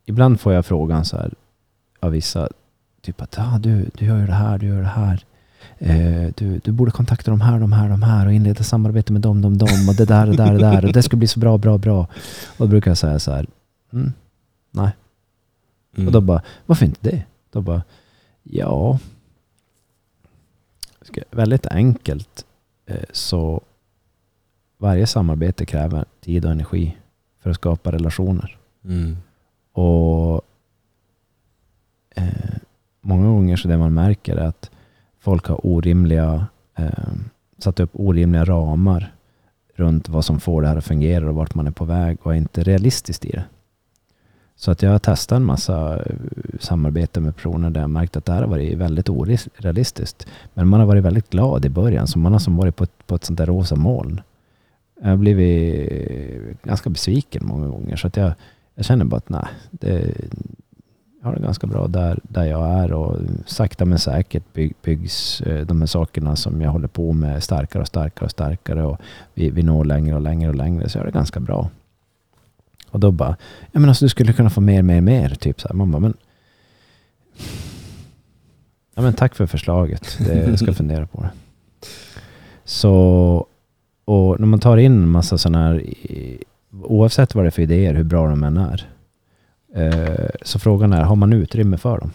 [0.07, 1.35] ibland får jag frågan så här
[2.01, 2.49] av vissa,
[3.01, 5.25] typ att ah, du, du gör ju det här, du gör det här.
[5.79, 9.23] Eh, du, du borde kontakta de här, de här, de här och inleda samarbete med
[9.23, 11.41] dem, dem, dem och det där, det där, det där och det ska bli så
[11.41, 11.99] bra, bra, bra.
[12.57, 13.47] Och då brukar jag säga så här,
[13.93, 14.13] mm,
[14.71, 14.91] nej.
[15.97, 16.07] Mm.
[16.07, 17.23] Och då bara, varför inte det?
[17.53, 17.83] Då bara,
[18.43, 18.99] Ja,
[21.31, 22.45] väldigt enkelt.
[22.87, 23.61] eh, Så
[24.79, 26.97] varje samarbete kräver tid och energi
[27.43, 28.57] för att skapa relationer.
[28.85, 29.17] Mm.
[29.77, 30.43] Och
[32.15, 32.57] eh,
[33.01, 34.71] många gånger så det man märker är att
[35.19, 36.47] folk har orimliga,
[36.79, 36.89] eh,
[37.59, 39.13] satt upp orimliga ramar
[39.75, 42.33] runt vad som får det här att fungera och vart man är på väg och
[42.33, 43.45] är inte realistiskt i det.
[44.57, 46.17] Så att jag har testat en massa eh,
[46.61, 50.27] samarbete med personer där jag märkt att det här har varit väldigt orealistiskt.
[50.55, 53.07] Men man har varit väldigt glad i början, så man har som varit på ett,
[53.07, 54.21] på ett sånt där rosa moln.
[55.03, 57.97] Jag har blivit eh, ganska besviken många gånger.
[57.97, 58.33] Så att jag,
[58.77, 60.15] jag känner bara att nej, det,
[61.21, 63.17] jag har det ganska bra där, där jag är och
[63.47, 67.83] sakta men säkert bygg, byggs eh, de här sakerna som jag håller på med starkare
[67.83, 69.01] och starkare och starkare och
[69.35, 71.71] vi, vi når längre och längre och längre så jag har det ganska bra.
[72.91, 73.37] Och då bara,
[73.73, 75.29] ja men alltså du skulle kunna få mer, mer, mer.
[75.29, 75.75] Typ så här.
[75.75, 76.15] Man bara, men
[78.99, 80.19] Ja men tack för förslaget.
[80.19, 81.31] Det, jag ska fundera på det.
[82.65, 83.47] Så,
[84.05, 85.85] och när man tar in en massa sådana här,
[86.71, 88.89] oavsett vad det är för idéer, hur bra de än är.
[89.75, 92.11] Eh, så frågan är, har man utrymme för dem?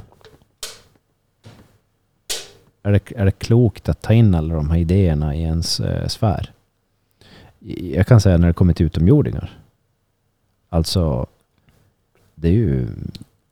[2.84, 6.08] Är det, är det klokt att ta in alla de här idéerna i ens eh,
[6.08, 6.54] sfär?
[7.94, 9.60] Jag kan säga när det kommer till utomjordingar.
[10.70, 11.28] Alltså,
[12.36, 12.88] det är ju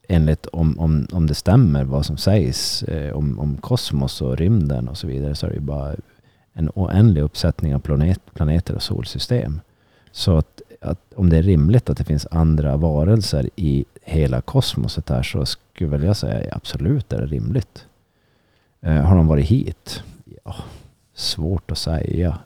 [0.07, 4.87] enligt om, om, om det stämmer vad som sägs eh, om, om kosmos och rymden
[4.87, 5.95] och så vidare så är det ju bara
[6.53, 9.61] en oändlig uppsättning av planet, planeter och solsystem.
[10.11, 15.09] Så att, att om det är rimligt att det finns andra varelser i hela kosmoset
[15.09, 17.85] här så skulle väl jag säga absolut är det rimligt.
[18.81, 20.03] Eh, har de varit hit?
[20.43, 20.55] Ja,
[21.13, 22.37] svårt att säga.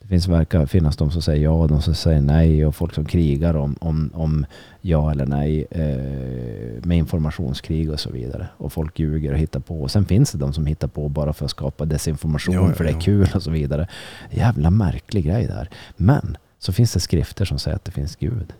[0.00, 2.94] Det finns, verkar finnas de som säger ja och de som säger nej och folk
[2.94, 4.46] som krigar om, om, om
[4.80, 8.48] ja eller nej eh, med informationskrig och så vidare.
[8.56, 9.82] Och folk ljuger och hittar på.
[9.82, 12.84] Och sen finns det de som hittar på bara för att skapa desinformation ja, för
[12.84, 13.88] det är kul och så vidare.
[14.30, 15.70] Jävla märklig grej där.
[15.96, 18.52] Men så finns det skrifter som säger att det finns Gud.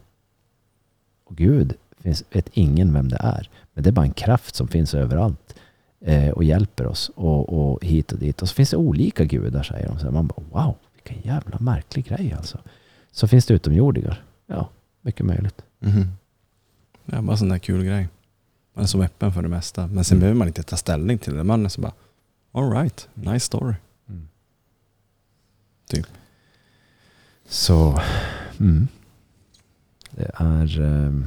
[1.25, 3.51] Och Gud finns, vet ingen vem det är.
[3.75, 5.55] Men det är bara en kraft som finns överallt
[6.01, 8.43] eh, och hjälper oss och, och hit och dit.
[8.43, 9.99] Och så finns det olika gudar säger de.
[9.99, 12.59] Så man bara wow, vilken jävla märklig grej alltså.
[13.13, 14.25] Så finns det utomjordingar.
[14.47, 14.69] Ja,
[15.01, 15.63] mycket möjligt.
[15.79, 16.07] Mhm.
[17.05, 18.09] Ja, bara en sån där kul grej.
[18.75, 19.87] Man är så öppen för det mesta.
[19.87, 20.21] Men sen Mm.
[20.21, 21.45] behöver man inte ta ställning till det.
[21.45, 21.93] Man är så bara,
[22.53, 23.75] all right, nice story.
[25.87, 26.07] Typ.
[27.51, 28.01] Så,
[28.61, 28.89] mm.
[30.11, 30.81] Det är...
[30.81, 31.25] ehm,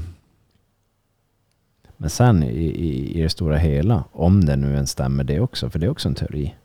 [1.97, 5.69] men sen i, i, i det stora hela, om det nu än stämmer det också,
[5.69, 6.55] för det är också en teori.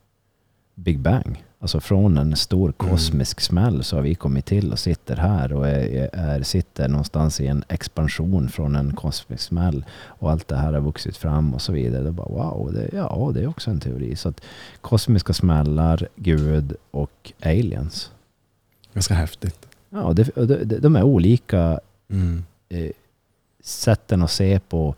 [0.74, 1.44] Big Bang.
[1.60, 5.68] Alltså från en stor kosmisk smäll så har vi kommit till och sitter här och
[5.68, 9.84] är, är, sitter någonstans i en expansion från en kosmisk smäll.
[10.04, 12.02] Och allt det här har vuxit fram och så vidare.
[12.02, 14.16] Det är bara wow, det, ja det är också en teori.
[14.16, 14.40] Så att
[14.80, 18.10] kosmiska smällar, Gud och aliens.
[18.98, 19.68] Ganska häftigt.
[19.90, 20.30] Ja, det,
[20.64, 21.80] de, de är olika
[22.10, 22.44] Mm.
[22.68, 22.90] eh,
[23.62, 24.94] sätten att se på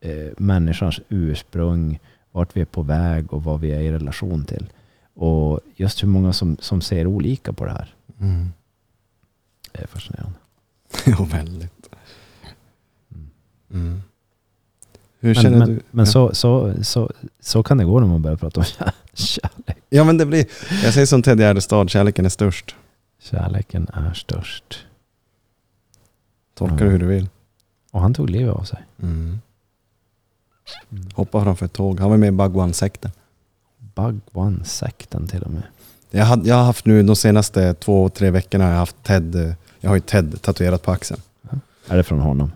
[0.00, 1.98] eh, människans ursprung,
[2.32, 4.66] vart vi är på väg och vad vi är i relation till.
[5.14, 7.94] Och just hur många som, som ser olika på det här.
[8.20, 8.52] Mm.
[9.72, 10.38] Det är fascinerande.
[11.06, 11.88] ja, väldigt.
[13.72, 14.02] Mm.
[15.20, 15.80] Hur Men, känner men, du?
[15.90, 16.10] men ja.
[16.12, 17.10] så, så, så,
[17.40, 19.78] så kan det gå när man börjar prata om kär- kärlek.
[19.90, 20.46] ja, men det blir,
[20.84, 22.76] jag säger som Ted Gärdestad, kärleken är störst.
[23.22, 24.86] Kärleken är störst.
[26.54, 26.84] Tolka Ja.
[26.84, 27.28] det hur du vill.
[27.90, 28.78] Och han tog livet av sig.
[29.02, 29.40] Mm.
[30.90, 31.04] Mm.
[31.14, 32.00] Hoppa framför ett tåg.
[32.00, 33.10] Han var med i Bhagwan-sekten.
[33.94, 35.62] Bhagwan-sekten till och med.
[36.10, 39.54] Jag, hade, jag har haft nu de senaste två, tre veckorna har jag haft Ted,
[39.80, 41.20] jag har ju Ted tatuerat på axeln.
[41.88, 42.52] Är det från honom?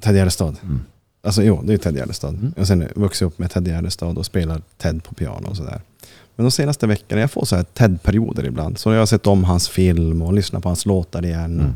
[0.00, 0.56] Ted Gärdestad.
[0.62, 0.80] Mm.
[1.22, 2.34] Alltså jo, det är Ted Gärdestad.
[2.34, 2.52] Mm.
[2.56, 5.80] Och sen vuxit upp med Ted Gärdestad och spelar Ted på piano och sådär.
[6.40, 8.78] Men de senaste veckorna, jag får så här Ted-perioder ibland.
[8.78, 11.60] Så jag har sett om hans film och lyssnat på hans låtar igen.
[11.60, 11.74] Mm.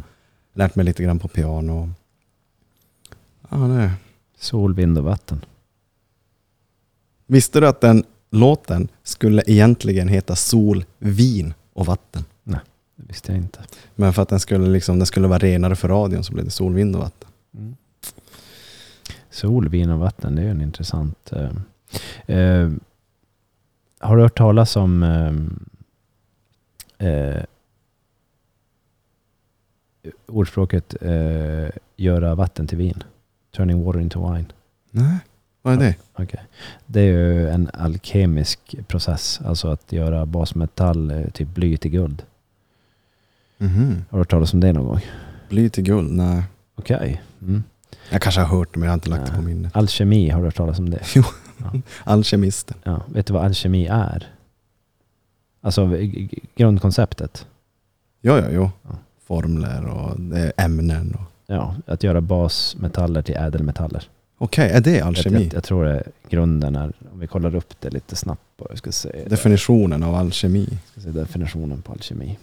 [0.52, 1.90] Och lärt mig lite grann på piano.
[3.48, 3.90] Ja, nej.
[4.38, 5.44] Sol, vind och vatten.
[7.26, 12.24] Visste du att den låten skulle egentligen heta Sol, vin och vatten?
[12.44, 12.54] Det
[13.08, 13.60] visste jag inte.
[13.94, 16.50] Men för att den skulle, liksom, den skulle vara renare för radion så blev det
[16.50, 17.28] sol, vind och vatten.
[17.56, 17.76] Mm.
[19.30, 21.32] Sol, vin och vatten, det är en intressant...
[21.32, 22.70] Eh, eh,
[24.05, 25.02] har du hört talas om
[26.98, 27.43] eh, eh,
[30.26, 33.02] ordspråket eh, göra vatten till vin?
[33.56, 34.47] Turning water into wine.
[34.90, 35.18] Nej,
[35.62, 35.94] vad är det?
[36.12, 36.40] Okej.
[36.86, 42.22] Det är ju en alkemisk process, alltså att göra basmetall, typ bly till guld.
[43.59, 44.05] Mhm.
[44.10, 45.01] Har du hört talas om det någon gång?
[45.48, 46.12] Bly till guld?
[46.12, 46.43] Nej.
[46.74, 47.22] Okej.
[47.43, 47.62] Mm.
[48.10, 49.40] Jag kanske har hört det men jag har inte lagt det Nej.
[49.40, 49.76] på minnet.
[49.76, 51.02] Alkemi, har du hört talas om det?
[51.14, 51.22] Jo.
[52.05, 52.76] Alkemisten.
[52.82, 54.28] Ja, vet du vad alkemi är?
[55.60, 55.90] Alltså
[56.56, 57.47] grundkonceptet.
[58.20, 58.70] Ja, ja, jo.
[58.82, 58.90] Ja.
[59.26, 61.14] Formler och det är ämnen.
[61.14, 61.31] Och...
[61.47, 64.09] Ja, att göra basmetaller till ädelmetaller.
[64.39, 65.44] Okej, är det Jag, alkemi?
[65.44, 68.40] jag, jag tror det grunden är, om vi kollar upp det lite snabbt.
[68.68, 70.68] Jag ska se, Definitionen av alkemi.
[70.94, 72.39] jag ska se definitionen på alkemi.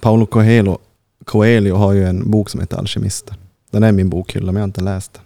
[0.00, 0.78] Paolo Coelho,
[1.24, 3.36] Coelho har ju en bok som heter Alkemisten.
[3.70, 5.22] Den är min bokhylla men jag har inte läst den.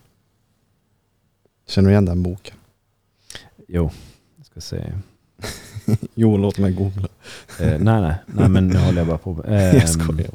[1.69, 2.57] Känner du igen den boken?
[3.75, 3.91] Jo,
[4.37, 4.93] jag ska se.
[6.15, 7.09] Jo, låt mig googla.
[7.61, 9.45] Eh, nej, nej, nej, men nu håller jag bara på.
[9.49, 10.31] Jag Ehm, skojar.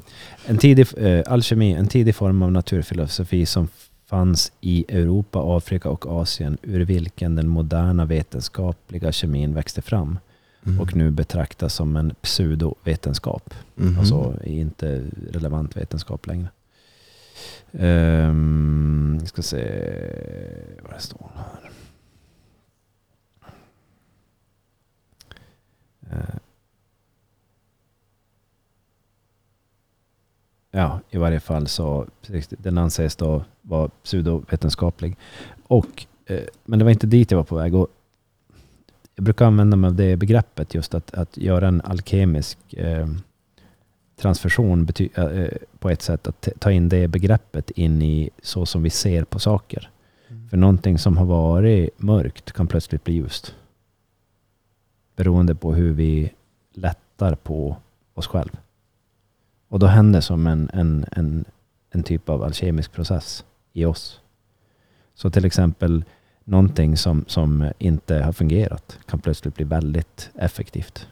[0.45, 3.68] En tidig, eh, alkemi, en tidig form av naturfilosofi som
[4.06, 10.20] fanns i Europa, Afrika och Asien ur vilken den moderna vetenskapliga kemin växte fram
[10.66, 10.80] Mm.
[10.82, 13.53] och nu betraktas som en pseudovetenskap.
[13.76, 13.99] Mhm.
[13.99, 16.48] Alltså inte relevant vetenskap längre.
[17.72, 19.64] Um, jag ska se
[20.84, 21.70] vad det står här.
[30.72, 32.07] Ja, i varje fall så
[32.49, 35.18] den anses då vara pseudovetenskaplig.
[35.68, 37.76] Och, eh, men det var inte dit jag var på väg.
[37.76, 37.88] Och
[39.15, 43.07] jag brukar använda mig av det begreppet just att, att göra en alkemisk eh,
[44.15, 48.84] transfusion bety- eh, på ett sätt att ta in det begreppet in i så som
[48.84, 49.90] vi ser på saker.
[50.49, 53.56] För någonting som har varit mörkt kan plötsligt bli ljust.
[55.19, 56.33] Beroende på hur vi
[56.73, 57.77] lättar på
[58.13, 58.57] oss själv.
[59.67, 61.45] Och då händer som en, en, en,
[61.91, 64.21] en typ av alkemisk process i oss.
[65.13, 66.03] Så till exempel
[66.43, 71.07] någonting som, som inte har fungerat kan plötsligt bli väldigt effektivt.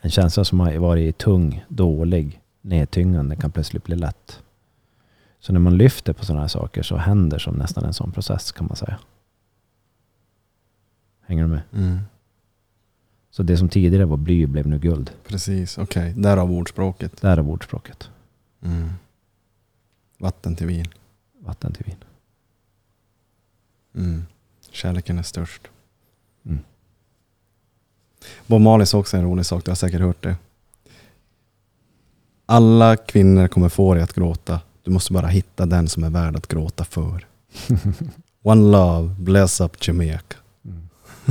[0.00, 4.42] En känsla som har varit tung, dålig, nedtyngande kan plötsligt bli lätt.
[5.38, 8.52] Så när man lyfter på sådana här saker så händer som nästan en sån process
[8.52, 8.98] kan man säga.
[11.26, 11.62] Hänger du med?
[11.72, 11.98] Mm.
[13.38, 15.10] Så det som tidigare var bly blev nu guld.
[15.26, 16.14] Precis, okej.
[16.16, 17.20] Därav ordspråket.
[17.20, 18.10] Där är ordspråket.
[18.62, 18.92] Mm.
[20.18, 20.86] Vatten till vin.
[21.40, 21.96] Vatten till vin.
[23.94, 24.24] Mm.
[24.70, 25.62] Kärleken är störst.
[26.46, 26.58] Mm.
[28.46, 30.36] Bob Marley sa också en rolig sak, du har säkert hört det.
[32.46, 34.60] Alla kvinnor kommer få dig att gråta.
[34.82, 37.26] Du måste bara hitta den som är värd att gråta för.
[38.42, 40.36] One love, bless up Jamaica.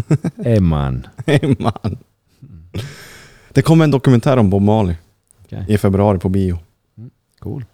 [0.43, 1.07] Hey man.
[3.49, 4.95] Det kommer en dokumentär om Bob Marley
[5.45, 5.65] Okej.
[5.67, 6.59] i februari på bio.
[7.39, 7.67] Coolt.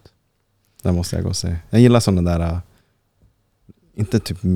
[0.81, 1.55] Den måste jag gå och se.
[1.69, 2.57] Jag gillar sådana där, äh,
[3.95, 4.51] inte typ, äh,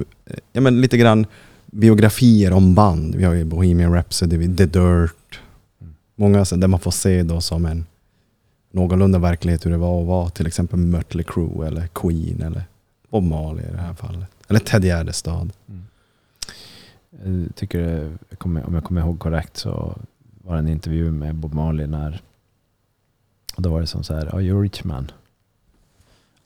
[0.54, 1.26] ja men lite grann
[1.66, 3.16] biografier om band.
[3.16, 5.40] Vi har ju Bohemian Rhapsody, The Dirt.
[5.82, 5.94] Mm.
[6.16, 7.86] Många så där man får se då som en
[8.72, 12.64] någorlunda verklighet hur det var att vara till exempel Mötley Crüe eller Queen eller
[13.10, 14.30] Bob Marley i det här fallet.
[14.48, 15.50] Eller Ted Gärdestad.
[17.24, 21.54] Eh, jag tycker, om jag kommer ihåg korrekt så var det en intervju med Bob
[21.54, 22.22] Marley när
[23.56, 25.12] och då var det som så här, are you a rich man?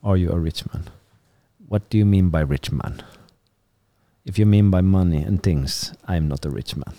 [0.02, 0.90] Are you a rich man?
[1.58, 3.02] What do you mean by rich man?
[4.24, 6.94] If you mean by money and things, I'm not a rich man.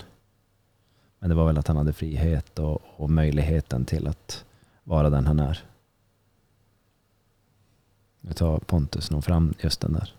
[1.19, 4.45] Men det var väl att han hade frihet och, och möjligheten till att
[4.85, 5.65] vara den han är.
[8.21, 10.15] Nu tar Pontus nog fram just den där.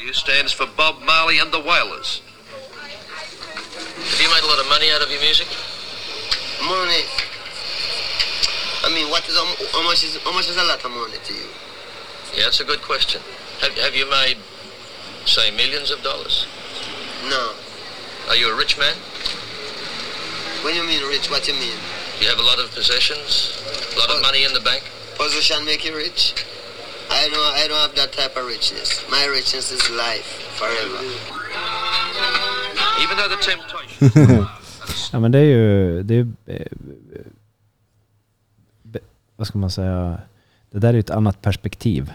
[0.00, 2.22] BMW stands for Bob Marley and the Wailers.
[2.90, 5.46] Have you made a lot of money out of your music?
[6.62, 7.04] Money.
[8.82, 11.18] I mean, what is how how much is how much is a lot of money
[11.24, 11.48] to you?
[12.34, 13.20] Yeah, that's a good question.
[13.60, 14.38] Have, have you made,
[15.26, 16.46] say, millions of dollars?
[17.28, 17.52] No.
[18.28, 18.94] Are you a rich man?
[20.64, 21.76] When you mean rich, what do you mean?
[22.18, 23.60] Do you have a lot of possessions?
[23.94, 24.84] A lot of money in the bank?
[25.16, 26.34] Position make you rich?
[27.10, 28.88] I don't I don't have that type of richness.
[29.10, 30.30] My richness is life
[30.60, 31.00] forever.
[33.02, 34.46] Even though the temptation...
[35.12, 36.66] Ja men det är ju, det är, eh,
[39.36, 40.18] vad ska man säga,
[40.70, 42.12] det där är ju ett annat perspektiv.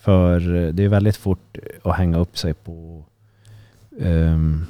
[0.00, 0.40] För
[0.72, 3.04] det är väldigt fort att hänga upp sig på,
[4.00, 4.66] ehm,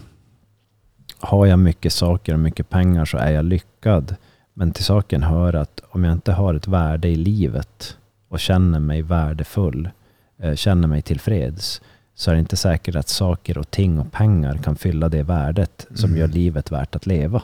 [1.19, 4.17] har jag mycket saker och mycket pengar så är jag lyckad.
[4.55, 7.97] Men till saken hör att om jag inte har ett värde i livet
[8.33, 9.91] och känner mig värdefull,
[10.39, 11.83] eh, känner mig tillfreds,
[12.15, 15.87] så är det inte säkert att saker och ting och pengar kan fylla det värdet
[15.95, 16.21] som Mm.
[16.21, 17.43] gör livet värt att leva.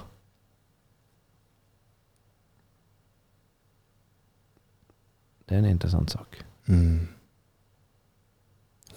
[5.44, 6.36] Det är en intressant sak.
[6.68, 7.06] Mm.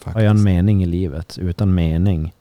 [0.04, 1.38] Har jag en mening i livet?
[1.38, 2.34] Utan mening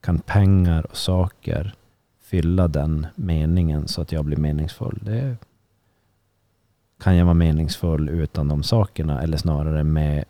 [0.00, 1.74] kan pengar och saker
[2.20, 4.98] fylla den meningen så att jag blir meningsfull.
[5.02, 5.36] Det
[7.02, 10.24] kan jag vara meningsfull utan de sakerna eller snarare med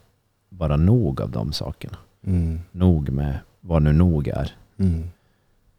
[0.49, 1.97] vara nog av de sakerna.
[2.23, 2.61] Mm.
[2.73, 4.57] Nog med vad nu nog är.
[4.77, 5.11] Mm.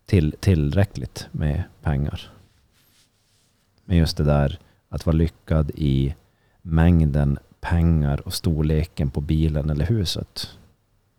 [0.05, 2.31] Till, tillräckligt med pengar.
[3.85, 4.59] Men just det där
[4.89, 6.15] att vara lyckad i
[6.61, 10.57] mängden pengar och storleken på bilen eller huset.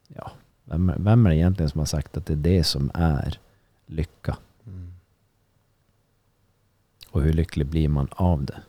[0.09, 0.33] Ja,
[0.65, 3.39] vem, vem är det egentligen som har sagt att det är det som är
[3.87, 4.37] lycka?
[7.11, 8.63] Och hur lycklig blir man av det?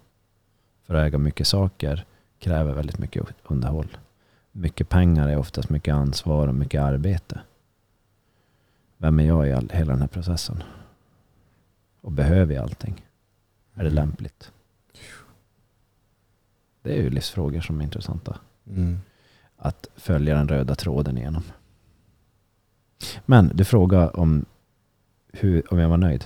[0.85, 2.05] För att äga mycket saker
[2.39, 3.97] kräver väldigt mycket underhåll.
[4.51, 7.41] Mycket pengar är oftast mycket ansvar och mycket arbete.
[8.97, 10.63] Vem är jag i all, hela den här processen?
[12.01, 13.05] Och behöver jag allting?
[13.73, 14.51] Är det lämpligt?
[16.81, 18.37] Det är ju livsfrågor som är intressanta.
[18.67, 18.99] Mm.
[19.57, 21.43] Att följa den röda tråden igenom.
[23.25, 24.45] Men du frågade om,
[25.33, 26.25] hur, om jag var nöjd.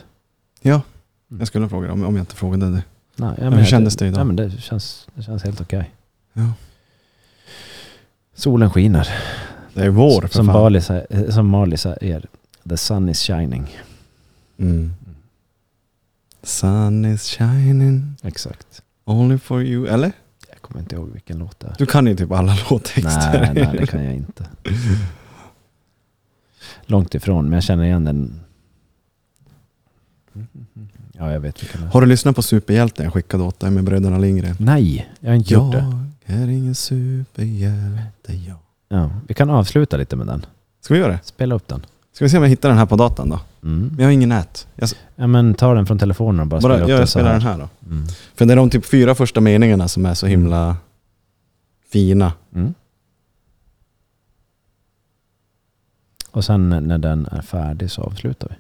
[0.62, 0.82] Ja,
[1.28, 2.84] jag skulle fråga om, om jag inte frågade det.
[3.20, 4.20] Nej, Men hur kändes det idag?
[4.20, 5.92] Ja, men det, känns, det känns helt okej.
[6.34, 6.54] Ja.
[8.34, 9.08] Solen skiner.
[9.74, 10.54] Det är vår för som, fan.
[10.54, 12.26] Bali, sä- som Marley säger,
[12.70, 13.78] the sun is shining.
[14.58, 14.94] Mm.
[16.44, 18.82] Sun is shining Exakt.
[19.06, 19.88] only for you.
[19.88, 20.12] Eller?
[20.52, 21.76] Jag kommer inte ihåg vilken låt det är.
[21.78, 23.52] Du kan ju typ alla låttexter.
[23.54, 24.46] Nej, nej, det kan jag inte.
[26.86, 28.40] Långt ifrån, men jag känner igen den.
[31.20, 31.92] Ja, jag vet vilken det är.
[31.92, 34.56] Har du lyssnat på Superhjälten jag skickade åt dig med bröderna Lindgren?
[34.60, 35.86] Nej, jag har inte gjort det.
[36.26, 38.58] Jag är ingen superhjälte jag.
[38.90, 40.46] Ja, vi kan avsluta lite med den.
[40.82, 41.20] Ska vi göra det?
[41.24, 41.86] Spela upp den.
[42.14, 43.40] Ska vi se om jag hittar den här på datan då?
[43.64, 43.88] Mm.
[43.88, 44.68] Men jag har ingen nät.
[44.76, 47.12] Jag, Ja, men ta den från telefonen och bara, bara, spela upp jag den så
[47.12, 47.40] spelar här.
[47.40, 47.70] den här då.
[47.92, 48.08] Mm.
[48.36, 50.78] För det är de typ fyra första meningarna som är så himla
[51.92, 52.34] fina.
[52.56, 52.74] Mm.
[56.32, 58.56] Och sen när den är färdig så avslutar vi.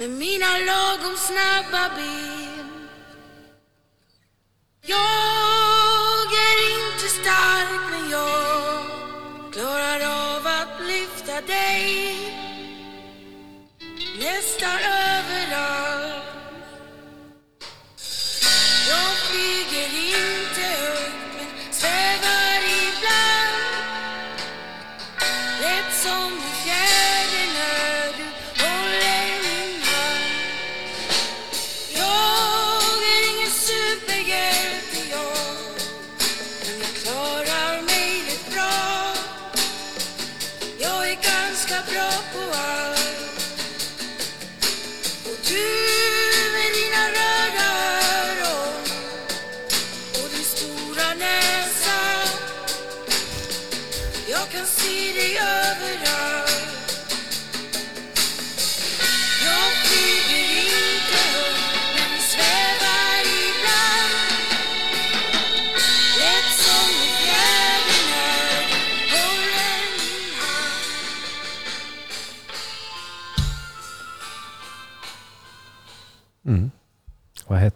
[0.00, 2.88] Med mina lagom snabba ben.
[4.82, 8.84] Jag är inte stark men jag
[9.52, 12.16] klarar av att lyfta dig.
[14.18, 16.29] Nästan överallt.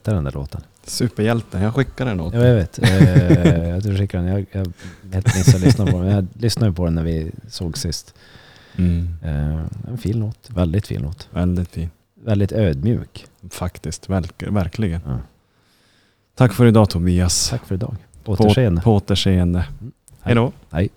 [0.04, 0.60] Hette den där låten?
[0.82, 2.78] Superhjälten, jag skickade den åt Ja, jag vet.
[3.68, 4.32] Jag du skickade den.
[4.32, 4.72] Jag, jag
[5.12, 6.10] helt missade lyssna på den.
[6.10, 8.14] Jag lyssnade på den när vi såg sist.
[8.76, 9.14] mm.
[9.22, 10.50] Eh, en fin låt.
[10.50, 11.28] Väldigt fin låt.
[11.30, 11.90] Väldigt fin.
[12.24, 13.26] Väldigt ödmjuk.
[13.50, 15.00] Faktiskt, verk, verkligen.
[15.06, 15.18] Ja.
[16.34, 17.50] Tack för idag Tobias.
[17.50, 17.96] Tack för idag.
[18.24, 18.80] På, Återseende.
[18.82, 19.66] på återseende.
[19.80, 19.92] Mm.
[20.20, 20.52] Hej då.
[20.70, 20.88] Hej.